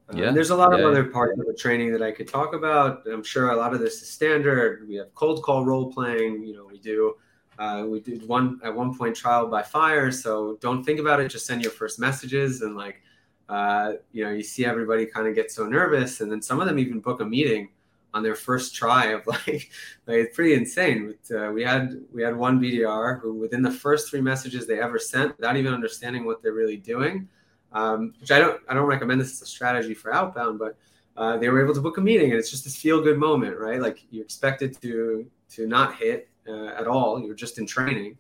Um, 0.09 0.19
yeah. 0.19 0.31
there's 0.33 0.51
a 0.51 0.57
lot 0.57 0.73
yeah. 0.73 0.85
of 0.85 0.91
other 0.91 1.05
parts 1.05 1.39
of 1.39 1.47
the 1.47 1.55
training 1.55 1.93
that 1.93 2.03
I 2.03 2.13
could 2.13 2.29
talk 2.29 2.55
about. 2.55 3.07
I'm 3.11 3.25
sure 3.25 3.51
a 3.51 3.57
lot 3.57 3.73
of 3.73 3.81
this 3.81 4.03
is 4.03 4.09
standard. 4.09 4.87
We 4.87 4.97
have 4.97 5.15
cold 5.15 5.43
call 5.43 5.65
role 5.65 5.91
playing. 5.91 6.45
You 6.45 6.55
know, 6.55 6.67
we 6.71 6.79
do. 6.79 7.17
Uh, 7.59 7.85
we 7.89 8.01
did 8.01 8.27
one 8.27 8.61
at 8.65 8.75
one 8.75 8.97
point 8.97 9.15
trial 9.15 9.47
by 9.47 9.63
fire. 9.63 10.11
So 10.11 10.59
don't 10.61 10.85
think 10.85 11.01
about 11.01 11.21
it. 11.21 11.29
Just 11.29 11.47
send 11.47 11.63
your 11.63 11.71
first 11.71 11.99
messages 11.99 12.63
and 12.63 12.77
like, 12.77 13.03
uh, 13.49 13.93
you 14.13 14.25
know, 14.25 14.31
you 14.31 14.43
see 14.43 14.65
everybody 14.65 15.07
kind 15.07 15.27
of 15.27 15.35
get 15.35 15.51
so 15.51 15.67
nervous, 15.67 16.21
and 16.21 16.33
then 16.33 16.41
some 16.41 16.61
of 16.61 16.67
them 16.67 16.79
even 16.79 17.01
book 17.01 17.21
a 17.21 17.25
meeting 17.25 17.69
on 18.15 18.23
their 18.23 18.35
first 18.35 18.75
try 18.75 19.07
of 19.07 19.27
like, 19.27 19.47
like 19.47 19.71
it's 20.09 20.37
pretty 20.37 20.55
insane. 20.55 21.15
But, 21.29 21.37
uh, 21.37 21.53
we 21.53 21.63
had 21.63 22.01
we 22.13 22.23
had 22.23 22.37
one 22.37 22.61
BDR 22.61 23.21
who 23.21 23.35
within 23.35 23.63
the 23.63 23.71
first 23.71 24.09
three 24.11 24.21
messages 24.21 24.67
they 24.67 24.81
ever 24.81 24.99
sent, 24.99 25.37
without 25.37 25.57
even 25.57 25.75
understanding 25.75 26.25
what 26.25 26.43
they're 26.43 26.53
really 26.53 26.77
doing 26.79 27.29
um, 27.75 28.15
which 28.21 28.31
I 28.31 28.39
don't 28.39 28.61
I 28.69 28.75
don't 28.75 28.87
recommend 28.87 29.21
this 29.21 29.33
as 29.33 29.43
a 29.43 29.47
strategy 29.47 29.95
for 29.95 30.15
outbound, 30.15 30.59
but 30.59 30.77
uh, 31.17 31.37
they 31.37 31.49
were 31.49 31.63
able 31.63 31.75
to 31.75 31.81
book 31.81 31.99
a 31.99 32.01
meeting, 32.01 32.31
and 32.31 32.39
it's 32.39 32.51
just 32.51 32.65
this 32.65 32.77
feel 32.77 33.03
good 33.03 33.19
moment, 33.19 33.59
right? 33.59 33.81
Like 33.81 34.05
you 34.11 34.23
expected 34.23 34.81
to 34.81 35.27
to 35.51 35.67
not 35.67 35.97
hit 35.97 36.29
uh, 36.49 36.67
at 36.79 36.87
all, 36.87 37.21
you're 37.21 37.35
just 37.35 37.59
in 37.59 37.67
training, 37.67 38.17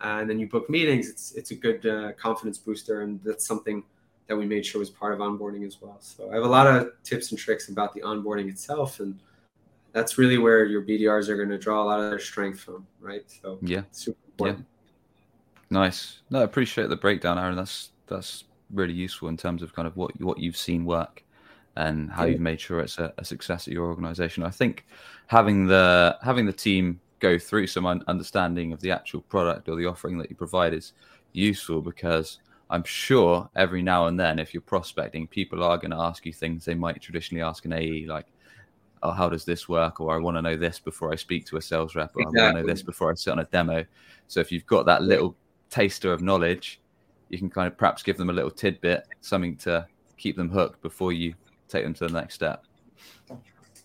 uh, 0.00 0.18
and 0.20 0.30
then 0.30 0.38
you 0.38 0.48
book 0.48 0.68
meetings. 0.70 1.08
It's 1.08 1.32
it's 1.32 1.50
a 1.50 1.54
good 1.54 1.84
uh, 1.86 2.12
confidence 2.12 2.58
booster, 2.58 3.02
and 3.02 3.20
that's 3.24 3.46
something 3.46 3.82
that 4.28 4.36
we 4.36 4.44
made 4.44 4.66
sure 4.66 4.80
was 4.80 4.90
part 4.90 5.12
of 5.12 5.20
onboarding 5.20 5.66
as 5.66 5.80
well. 5.80 5.96
So 6.00 6.30
I 6.30 6.34
have 6.34 6.44
a 6.44 6.48
lot 6.48 6.66
of 6.66 6.90
tips 7.04 7.30
and 7.30 7.38
tricks 7.38 7.68
about 7.68 7.94
the 7.94 8.00
onboarding 8.00 8.48
itself, 8.48 9.00
and 9.00 9.18
that's 9.92 10.18
really 10.18 10.38
where 10.38 10.64
your 10.64 10.82
BDRs 10.82 11.28
are 11.28 11.36
going 11.36 11.48
to 11.48 11.58
draw 11.58 11.82
a 11.82 11.86
lot 11.86 12.00
of 12.00 12.10
their 12.10 12.18
strength 12.18 12.60
from, 12.60 12.86
right? 13.00 13.24
So 13.30 13.58
yeah, 13.62 13.82
super 13.92 14.18
important. 14.30 14.58
Yeah. 14.60 15.78
Nice. 15.78 16.20
No, 16.30 16.40
I 16.40 16.44
appreciate 16.44 16.88
the 16.88 16.96
breakdown, 16.96 17.38
Aaron. 17.38 17.56
That's 17.56 17.90
that's 18.06 18.44
really 18.72 18.94
useful 18.94 19.28
in 19.28 19.36
terms 19.36 19.62
of 19.62 19.74
kind 19.74 19.86
of 19.86 19.96
what 19.96 20.18
what 20.20 20.38
you've 20.38 20.56
seen 20.56 20.84
work 20.84 21.22
and 21.76 22.10
how 22.10 22.24
you've 22.24 22.40
made 22.40 22.58
sure 22.58 22.80
it's 22.80 22.98
a, 22.98 23.12
a, 23.18 23.24
success 23.24 23.68
at 23.68 23.74
your 23.74 23.86
organization. 23.86 24.42
I 24.42 24.50
think 24.50 24.86
having 25.26 25.66
the 25.66 26.16
having 26.22 26.46
the 26.46 26.52
team 26.52 27.00
go 27.18 27.38
through 27.38 27.66
some 27.66 27.86
understanding 27.86 28.72
of 28.72 28.80
the 28.80 28.90
actual 28.90 29.22
product 29.22 29.68
or 29.68 29.76
the 29.76 29.86
offering 29.86 30.18
that 30.18 30.30
you 30.30 30.36
provide 30.36 30.74
is 30.74 30.92
useful 31.32 31.80
because 31.80 32.38
I'm 32.68 32.84
sure 32.84 33.48
every 33.54 33.82
now 33.82 34.06
and 34.06 34.18
then, 34.18 34.38
if 34.38 34.52
you're 34.52 34.60
prospecting, 34.60 35.26
people 35.28 35.62
are 35.62 35.78
going 35.78 35.92
to 35.92 35.98
ask 35.98 36.26
you 36.26 36.32
things 36.32 36.64
they 36.64 36.74
might 36.74 37.00
traditionally 37.00 37.42
ask 37.42 37.64
an 37.64 37.72
AE, 37.72 38.06
like, 38.06 38.26
"Oh, 39.02 39.12
how 39.12 39.28
does 39.28 39.44
this 39.44 39.68
work?" 39.68 40.00
or 40.00 40.14
"I 40.14 40.18
want 40.18 40.36
to 40.36 40.42
know 40.42 40.56
this 40.56 40.80
before 40.80 41.12
I 41.12 41.16
speak 41.16 41.46
to 41.46 41.58
a 41.58 41.62
sales 41.62 41.94
rep," 41.94 42.16
or 42.16 42.22
exactly. 42.22 42.40
"I 42.40 42.44
want 42.44 42.56
to 42.56 42.62
know 42.62 42.66
this 42.66 42.82
before 42.82 43.10
I 43.10 43.14
sit 43.14 43.30
on 43.30 43.38
a 43.38 43.44
demo." 43.44 43.84
So 44.26 44.40
if 44.40 44.50
you've 44.50 44.66
got 44.66 44.84
that 44.86 45.02
little 45.02 45.36
taster 45.70 46.12
of 46.12 46.22
knowledge, 46.22 46.80
you 47.28 47.38
can 47.38 47.50
kind 47.50 47.68
of 47.68 47.78
perhaps 47.78 48.02
give 48.02 48.16
them 48.16 48.30
a 48.30 48.32
little 48.32 48.50
tidbit, 48.50 49.04
something 49.20 49.56
to 49.58 49.86
keep 50.16 50.36
them 50.36 50.50
hooked 50.50 50.82
before 50.82 51.12
you 51.12 51.34
take 51.68 51.84
them 51.84 51.94
to 51.94 52.08
the 52.08 52.12
next 52.12 52.34
step. 52.34 52.65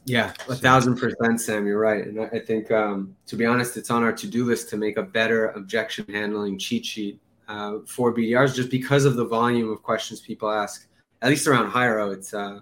Yeah, 0.06 0.34
a 0.50 0.56
thousand 0.56 0.98
percent, 0.98 1.40
Sam. 1.42 1.68
You're 1.68 1.80
right, 1.80 2.06
and 2.06 2.22
I 2.22 2.40
think, 2.40 2.72
um, 2.72 3.16
to 3.28 3.36
be 3.36 3.46
honest, 3.46 3.78
it's 3.78 3.92
on 3.92 4.04
our 4.04 4.12
to-do 4.12 4.46
list 4.46 4.70
to 4.70 4.78
make 4.78 4.98
a 4.98 5.04
better 5.04 5.50
objection 5.50 6.06
handling 6.12 6.58
cheat 6.58 6.86
sheet 6.86 7.20
uh, 7.48 7.80
for 7.86 8.14
BDRs, 8.14 8.56
just 8.56 8.72
because 8.72 9.06
of 9.06 9.16
the 9.16 9.26
volume 9.26 9.70
of 9.70 9.84
questions 9.84 10.20
people 10.20 10.50
ask. 10.50 10.88
At 11.22 11.30
least 11.30 11.46
around 11.46 11.72
Hyro, 11.72 12.12
it's 12.14 12.34
uh, 12.34 12.62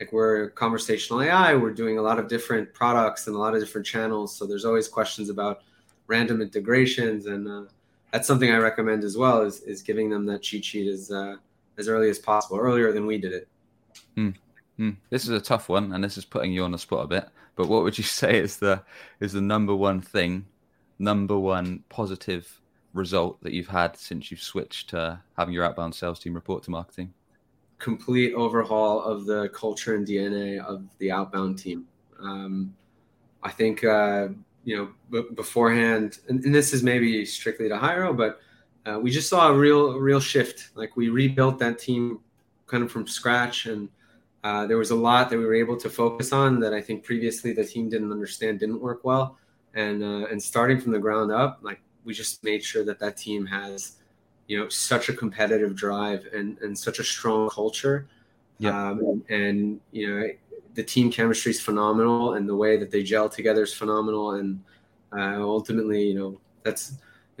like 0.00 0.12
we're 0.12 0.50
conversational 0.50 1.20
AI. 1.22 1.54
We're 1.54 1.74
doing 1.74 1.98
a 1.98 2.02
lot 2.02 2.18
of 2.18 2.26
different 2.26 2.72
products 2.72 3.26
and 3.26 3.36
a 3.36 3.38
lot 3.38 3.54
of 3.54 3.60
different 3.60 3.86
channels, 3.86 4.34
so 4.34 4.46
there's 4.46 4.64
always 4.64 4.88
questions 4.88 5.28
about 5.28 5.60
random 6.06 6.40
integrations, 6.40 7.26
and 7.26 7.46
uh, 7.46 7.64
that's 8.12 8.26
something 8.26 8.50
I 8.50 8.56
recommend 8.56 9.04
as 9.04 9.18
well. 9.18 9.42
Is 9.42 9.60
is 9.60 9.82
giving 9.82 10.08
them 10.08 10.24
that 10.26 10.40
cheat 10.40 10.64
sheet 10.64 10.88
as 10.90 11.10
uh, 11.10 11.36
as 11.76 11.86
early 11.86 12.08
as 12.08 12.18
possible, 12.18 12.56
earlier 12.56 12.92
than 12.92 13.04
we 13.04 13.18
did 13.18 13.32
it. 13.34 13.48
Hmm. 14.14 14.30
Hmm. 14.78 14.90
This 15.10 15.24
is 15.24 15.30
a 15.30 15.40
tough 15.40 15.68
one, 15.68 15.92
and 15.92 16.02
this 16.02 16.16
is 16.16 16.24
putting 16.24 16.52
you 16.52 16.62
on 16.62 16.70
the 16.70 16.78
spot 16.78 17.04
a 17.04 17.08
bit. 17.08 17.28
But 17.56 17.68
what 17.68 17.82
would 17.82 17.98
you 17.98 18.04
say 18.22 18.38
is 18.38 18.56
the 18.56 18.82
is 19.20 19.32
the 19.32 19.40
number 19.40 19.74
one 19.74 20.00
thing, 20.00 20.46
number 20.98 21.38
one 21.38 21.84
positive 21.88 22.60
result 22.94 23.42
that 23.42 23.52
you've 23.52 23.68
had 23.68 23.96
since 23.96 24.30
you've 24.30 24.42
switched 24.42 24.90
to 24.90 25.20
having 25.36 25.52
your 25.52 25.64
outbound 25.64 25.94
sales 25.94 26.20
team 26.20 26.34
report 26.34 26.62
to 26.64 26.70
marketing? 26.70 27.12
Complete 27.78 28.32
overhaul 28.34 29.02
of 29.02 29.26
the 29.26 29.48
culture 29.50 29.94
and 29.94 30.06
DNA 30.06 30.64
of 30.64 30.84
the 30.98 31.10
outbound 31.10 31.58
team. 31.58 31.86
Um, 32.20 32.74
I 33.42 33.50
think 33.50 33.84
uh, 33.84 34.28
you 34.64 34.76
know 34.76 34.88
b- 35.10 35.34
beforehand, 35.34 36.20
and, 36.28 36.44
and, 36.44 36.54
this 36.54 36.72
is 36.72 36.82
maybe 36.82 37.24
strictly 37.24 37.68
to 37.68 37.76
Hyro, 37.76 38.16
but 38.16 38.40
uh, 38.86 38.98
we 38.98 39.10
just 39.10 39.28
saw 39.28 39.48
a 39.48 39.54
real 39.54 39.98
real 39.98 40.20
shift. 40.20 40.70
Like 40.76 40.96
we 40.96 41.08
rebuilt 41.08 41.58
that 41.58 41.78
team 41.80 42.20
kind 42.66 42.84
of 42.84 42.92
from 42.92 43.06
scratch 43.06 43.66
and 43.66 43.88
uh, 44.44 44.66
there 44.66 44.78
was 44.78 44.90
a 44.90 44.94
lot 44.94 45.30
that 45.30 45.38
we 45.38 45.44
were 45.44 45.54
able 45.54 45.76
to 45.76 45.90
focus 45.90 46.32
on 46.32 46.60
that 46.60 46.72
I 46.72 46.80
think 46.80 47.04
previously 47.04 47.52
the 47.52 47.64
team 47.64 47.88
didn't 47.88 48.12
understand, 48.12 48.60
didn't 48.60 48.80
work 48.80 49.04
well, 49.04 49.36
and 49.74 50.02
uh, 50.02 50.26
and 50.30 50.42
starting 50.42 50.80
from 50.80 50.92
the 50.92 50.98
ground 50.98 51.32
up, 51.32 51.58
like 51.62 51.80
we 52.04 52.14
just 52.14 52.42
made 52.44 52.62
sure 52.62 52.84
that 52.84 52.98
that 53.00 53.16
team 53.16 53.44
has, 53.46 53.96
you 54.46 54.58
know, 54.58 54.68
such 54.68 55.08
a 55.08 55.12
competitive 55.12 55.74
drive 55.74 56.26
and 56.32 56.58
and 56.58 56.78
such 56.78 57.00
a 57.00 57.04
strong 57.04 57.48
culture, 57.50 58.06
yeah, 58.58 58.90
um, 58.90 59.24
and 59.28 59.80
you 59.90 60.08
know 60.08 60.28
the 60.74 60.84
team 60.84 61.10
chemistry 61.10 61.50
is 61.50 61.60
phenomenal, 61.60 62.34
and 62.34 62.48
the 62.48 62.54
way 62.54 62.76
that 62.76 62.90
they 62.90 63.02
gel 63.02 63.28
together 63.28 63.64
is 63.64 63.74
phenomenal, 63.74 64.32
and 64.32 64.62
uh, 65.12 65.40
ultimately, 65.40 66.02
you 66.02 66.14
know, 66.14 66.40
that's 66.62 66.94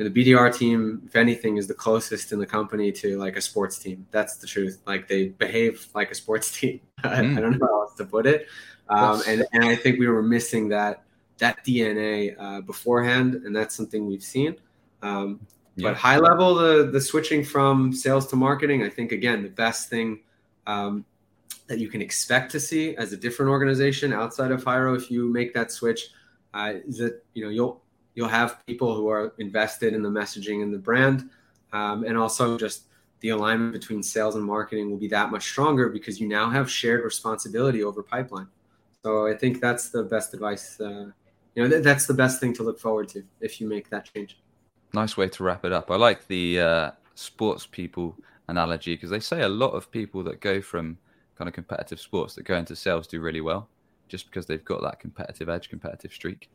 the 0.04 0.10
BDR 0.10 0.54
team, 0.56 1.02
if 1.06 1.16
anything, 1.16 1.56
is 1.56 1.66
the 1.66 1.74
closest 1.74 2.30
in 2.30 2.38
the 2.38 2.46
company 2.46 2.92
to 2.92 3.18
like 3.18 3.36
a 3.36 3.40
sports 3.40 3.78
team. 3.78 4.06
That's 4.12 4.36
the 4.36 4.46
truth. 4.46 4.80
Like 4.86 5.08
they 5.08 5.28
behave 5.28 5.88
like 5.94 6.12
a 6.12 6.14
sports 6.14 6.50
team. 6.58 6.80
Mm. 7.02 7.36
I 7.36 7.40
don't 7.40 7.58
know 7.58 7.66
how 7.66 7.82
else 7.82 7.94
to 7.96 8.04
put 8.04 8.26
it. 8.26 8.46
Um, 8.88 9.22
and 9.26 9.44
and 9.52 9.64
I 9.64 9.76
think 9.76 9.98
we 9.98 10.06
were 10.06 10.22
missing 10.22 10.68
that 10.68 11.02
that 11.38 11.64
DNA 11.64 12.34
uh, 12.38 12.60
beforehand, 12.60 13.34
and 13.44 13.54
that's 13.54 13.74
something 13.74 14.06
we've 14.06 14.22
seen. 14.22 14.56
Um, 15.02 15.40
yeah. 15.76 15.90
But 15.90 15.96
high 15.96 16.18
level, 16.18 16.54
the 16.54 16.90
the 16.90 17.00
switching 17.00 17.44
from 17.44 17.92
sales 17.92 18.26
to 18.28 18.36
marketing, 18.36 18.84
I 18.84 18.88
think 18.88 19.12
again 19.12 19.42
the 19.42 19.50
best 19.50 19.90
thing 19.90 20.20
um, 20.66 21.04
that 21.66 21.78
you 21.78 21.88
can 21.88 22.00
expect 22.00 22.52
to 22.52 22.60
see 22.60 22.96
as 22.96 23.12
a 23.12 23.16
different 23.16 23.50
organization 23.50 24.12
outside 24.12 24.52
of 24.52 24.64
Hyro 24.64 24.96
if 24.96 25.10
you 25.10 25.28
make 25.28 25.54
that 25.54 25.70
switch 25.70 26.10
uh, 26.54 26.74
is 26.86 26.98
that 26.98 27.22
you 27.34 27.44
know 27.44 27.50
you'll 27.50 27.82
you'll 28.18 28.26
have 28.26 28.58
people 28.66 28.96
who 28.96 29.08
are 29.08 29.32
invested 29.38 29.94
in 29.94 30.02
the 30.02 30.08
messaging 30.08 30.60
and 30.64 30.74
the 30.74 30.78
brand 30.78 31.30
um, 31.72 32.02
and 32.02 32.18
also 32.18 32.58
just 32.58 32.86
the 33.20 33.28
alignment 33.28 33.72
between 33.72 34.02
sales 34.02 34.34
and 34.34 34.44
marketing 34.44 34.90
will 34.90 34.96
be 34.96 35.06
that 35.06 35.30
much 35.30 35.44
stronger 35.44 35.88
because 35.88 36.20
you 36.20 36.26
now 36.26 36.50
have 36.50 36.68
shared 36.68 37.04
responsibility 37.04 37.84
over 37.84 38.02
pipeline. 38.02 38.48
So 39.04 39.28
i 39.28 39.34
think 39.36 39.60
that's 39.60 39.90
the 39.90 40.02
best 40.02 40.34
advice 40.34 40.80
uh, 40.80 41.06
you 41.54 41.62
know 41.62 41.68
th- 41.68 41.84
that's 41.84 42.06
the 42.06 42.14
best 42.14 42.40
thing 42.40 42.52
to 42.54 42.64
look 42.64 42.80
forward 42.80 43.08
to 43.10 43.22
if 43.40 43.60
you 43.60 43.68
make 43.68 43.88
that 43.90 44.10
change. 44.12 44.36
Nice 44.92 45.16
way 45.16 45.28
to 45.28 45.44
wrap 45.44 45.64
it 45.64 45.72
up. 45.72 45.88
I 45.88 45.96
like 45.96 46.26
the 46.26 46.60
uh, 46.60 46.90
sports 47.14 47.66
people 47.66 48.16
analogy 48.48 48.96
because 48.96 49.10
they 49.10 49.20
say 49.20 49.42
a 49.42 49.48
lot 49.48 49.72
of 49.78 49.92
people 49.92 50.24
that 50.24 50.40
go 50.40 50.60
from 50.60 50.98
kind 51.36 51.46
of 51.46 51.54
competitive 51.54 52.00
sports 52.00 52.34
that 52.34 52.44
go 52.44 52.56
into 52.56 52.74
sales 52.74 53.06
do 53.06 53.20
really 53.20 53.42
well 53.42 53.68
just 54.08 54.26
because 54.26 54.46
they've 54.46 54.64
got 54.64 54.82
that 54.82 54.98
competitive 54.98 55.48
edge 55.48 55.68
competitive 55.68 56.12
streak 56.12 56.48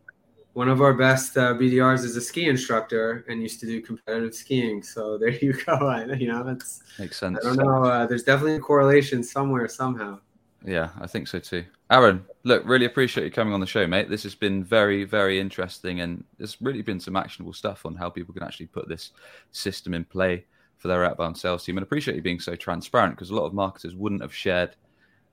one 0.54 0.70
of 0.70 0.82
our 0.82 0.94
best 0.94 1.36
uh, 1.38 1.54
BDRs 1.54 2.04
is 2.04 2.16
a 2.16 2.22
ski 2.22 2.48
instructor 2.48 3.26
and 3.28 3.42
used 3.42 3.60
to 3.60 3.66
do 3.66 3.82
competitive 3.82 4.34
skiing. 4.34 4.84
So 4.84 5.18
there 5.20 5.30
you 5.30 5.54
go. 5.54 5.74
I, 5.74 6.06
you 6.14 6.28
know, 6.28 6.44
that's 6.44 6.82
makes 7.00 7.18
sense. 7.18 7.40
I 7.40 7.44
don't 7.44 7.58
know. 7.58 7.84
Uh, 7.84 8.06
there's 8.06 8.24
definitely 8.24 8.56
a 8.56 8.60
correlation 8.60 9.24
somewhere, 9.24 9.68
somehow. 9.68 10.20
Yeah, 10.66 10.90
I 11.00 11.08
think 11.08 11.28
so 11.28 11.40
too. 11.40 11.66
Aaron, 11.92 12.26
look, 12.44 12.64
really 12.66 12.86
appreciate 12.86 13.26
you 13.26 13.32
coming 13.32 13.54
on 13.54 13.60
the 13.60 13.66
show, 13.66 13.86
mate. 13.86 14.10
This 14.10 14.24
has 14.24 14.34
been 14.34 14.64
very, 14.64 15.04
very 15.04 15.40
interesting, 15.40 16.00
and 16.00 16.24
there's 16.38 16.58
really 16.62 16.82
been 16.82 17.00
some 17.00 17.18
actionable 17.18 17.54
stuff 17.54 17.86
on 17.86 17.96
how 17.96 18.10
people 18.10 18.34
can 18.34 18.44
actually 18.44 18.68
put 18.68 18.88
this 18.88 19.12
system 19.52 19.94
in 19.94 20.06
play 20.06 20.46
for 20.78 20.88
their 20.88 21.04
outbound 21.06 21.38
sales 21.38 21.66
team. 21.66 21.78
And 21.78 21.84
appreciate 21.84 22.16
you 22.16 22.22
being 22.22 22.40
so 22.40 22.56
transparent 22.56 23.16
because 23.16 23.30
a 23.30 23.36
lot 23.36 23.46
of 23.46 23.54
marketers 23.54 23.96
wouldn't 23.96 24.22
have 24.22 24.34
shared 24.34 24.76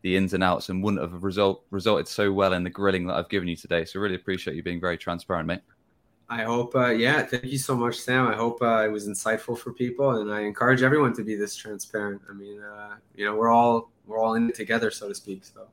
the 0.02 0.16
ins 0.16 0.34
and 0.34 0.42
outs 0.42 0.68
and 0.68 0.82
wouldn't 0.82 1.02
have 1.02 1.22
result 1.22 1.64
resulted 1.70 2.08
so 2.08 2.32
well 2.32 2.52
in 2.52 2.64
the 2.64 2.70
grilling 2.70 3.06
that 3.06 3.14
I've 3.14 3.28
given 3.28 3.48
you 3.48 3.56
today. 3.56 3.84
So 3.84 4.00
really 4.00 4.14
appreciate 4.14 4.56
you 4.56 4.62
being 4.62 4.80
very 4.80 4.96
transparent, 4.96 5.46
mate. 5.46 5.60
I 6.28 6.44
hope, 6.44 6.76
uh, 6.76 6.90
yeah, 6.90 7.22
thank 7.22 7.46
you 7.46 7.58
so 7.58 7.74
much, 7.74 7.96
Sam. 7.96 8.28
I 8.28 8.36
hope 8.36 8.62
uh, 8.62 8.84
it 8.84 8.88
was 8.92 9.08
insightful 9.08 9.58
for 9.58 9.72
people, 9.72 10.20
and 10.20 10.32
I 10.32 10.42
encourage 10.42 10.80
everyone 10.80 11.12
to 11.14 11.24
be 11.24 11.34
this 11.34 11.56
transparent. 11.56 12.22
I 12.30 12.32
mean, 12.32 12.62
uh, 12.62 12.94
you 13.16 13.24
know, 13.24 13.34
we're 13.34 13.50
all 13.50 13.90
we're 14.06 14.18
all 14.18 14.34
in 14.34 14.48
it 14.48 14.54
together, 14.54 14.92
so 14.92 15.08
to 15.08 15.14
speak. 15.14 15.44
So. 15.44 15.66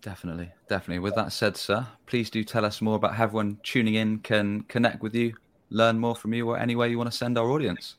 Definitely, 0.00 0.50
definitely. 0.66 1.00
With 1.00 1.14
that 1.16 1.30
said, 1.30 1.58
sir, 1.58 1.86
please 2.06 2.30
do 2.30 2.42
tell 2.42 2.64
us 2.64 2.80
more 2.80 2.96
about 2.96 3.14
how 3.14 3.24
everyone 3.24 3.58
tuning 3.62 3.94
in 3.94 4.18
can 4.20 4.62
connect 4.62 5.02
with 5.02 5.14
you, 5.14 5.34
learn 5.68 5.98
more 5.98 6.16
from 6.16 6.32
you, 6.32 6.48
or 6.48 6.58
any 6.58 6.74
way 6.74 6.88
you 6.88 6.96
want 6.96 7.10
to 7.10 7.16
send 7.16 7.36
our 7.36 7.50
audience. 7.50 7.96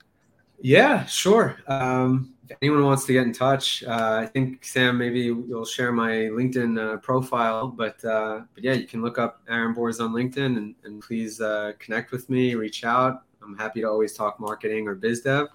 Yeah, 0.63 1.03
sure. 1.07 1.57
Um, 1.67 2.33
if 2.47 2.55
anyone 2.61 2.85
wants 2.85 3.03
to 3.05 3.11
get 3.11 3.23
in 3.23 3.33
touch, 3.33 3.83
uh, 3.83 4.19
I 4.21 4.25
think 4.25 4.63
Sam, 4.63 4.97
maybe 4.97 5.19
you'll 5.19 5.65
share 5.65 5.91
my 5.91 6.11
LinkedIn 6.11 6.79
uh, 6.79 6.97
profile. 6.97 7.67
But 7.67 8.03
uh, 8.05 8.43
but 8.55 8.63
yeah, 8.63 8.71
you 8.71 8.87
can 8.87 9.01
look 9.01 9.17
up 9.17 9.41
Aaron 9.49 9.73
Bors 9.73 9.99
on 9.99 10.13
LinkedIn 10.13 10.57
and, 10.57 10.73
and 10.85 11.01
please 11.01 11.41
uh, 11.41 11.73
connect 11.79 12.13
with 12.13 12.29
me, 12.29 12.55
reach 12.55 12.85
out. 12.85 13.23
I'm 13.43 13.57
happy 13.57 13.81
to 13.81 13.87
always 13.87 14.13
talk 14.13 14.39
marketing 14.39 14.87
or 14.87 14.95
biz 14.95 15.19
dev. 15.19 15.47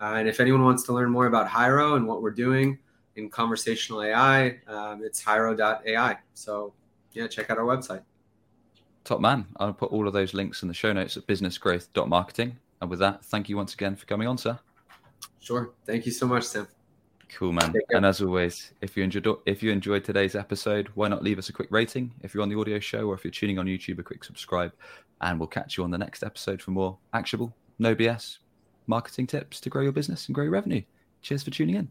Uh, 0.00 0.14
and 0.18 0.28
if 0.28 0.38
anyone 0.38 0.62
wants 0.62 0.84
to 0.84 0.92
learn 0.92 1.10
more 1.10 1.26
about 1.26 1.48
Hyro 1.48 1.96
and 1.96 2.06
what 2.06 2.22
we're 2.22 2.30
doing 2.30 2.78
in 3.16 3.28
conversational 3.30 4.04
AI, 4.04 4.60
um, 4.68 5.02
it's 5.02 5.20
Hyro.ai. 5.20 6.16
So 6.34 6.72
yeah, 7.12 7.26
check 7.26 7.50
out 7.50 7.58
our 7.58 7.64
website. 7.64 8.02
Top 9.02 9.20
man. 9.20 9.46
I'll 9.56 9.72
put 9.72 9.90
all 9.90 10.06
of 10.06 10.12
those 10.12 10.32
links 10.32 10.62
in 10.62 10.68
the 10.68 10.74
show 10.74 10.92
notes 10.92 11.16
at 11.16 11.26
businessgrowth.marketing. 11.26 12.56
And 12.80 12.90
with 12.90 12.98
that, 13.00 13.24
thank 13.24 13.48
you 13.48 13.56
once 13.56 13.74
again 13.74 13.96
for 13.96 14.06
coming 14.06 14.28
on, 14.28 14.38
sir. 14.38 14.58
Sure. 15.40 15.72
Thank 15.86 16.06
you 16.06 16.12
so 16.12 16.26
much, 16.26 16.44
Sam. 16.44 16.68
Cool, 17.28 17.52
man. 17.52 17.74
And 17.90 18.06
as 18.06 18.20
always, 18.20 18.72
if 18.80 18.96
you 18.96 19.02
enjoyed 19.02 19.26
if 19.46 19.62
you 19.62 19.72
enjoyed 19.72 20.04
today's 20.04 20.34
episode, 20.34 20.88
why 20.94 21.08
not 21.08 21.22
leave 21.22 21.38
us 21.38 21.48
a 21.48 21.52
quick 21.52 21.68
rating 21.70 22.12
if 22.22 22.32
you're 22.32 22.42
on 22.42 22.48
the 22.48 22.58
audio 22.58 22.78
show 22.78 23.08
or 23.08 23.14
if 23.14 23.24
you're 23.24 23.30
tuning 23.30 23.58
on 23.58 23.66
YouTube, 23.66 23.98
a 23.98 24.02
quick 24.02 24.22
subscribe, 24.24 24.72
and 25.20 25.38
we'll 25.38 25.48
catch 25.48 25.76
you 25.76 25.84
on 25.84 25.90
the 25.90 25.98
next 25.98 26.22
episode 26.22 26.62
for 26.62 26.70
more 26.70 26.96
actionable, 27.12 27.54
no 27.78 27.94
BS 27.94 28.38
marketing 28.86 29.26
tips 29.26 29.60
to 29.60 29.70
grow 29.70 29.82
your 29.82 29.92
business 29.92 30.26
and 30.26 30.34
grow 30.34 30.44
your 30.44 30.52
revenue. 30.52 30.82
Cheers 31.22 31.42
for 31.42 31.50
tuning 31.50 31.76
in. 31.76 31.88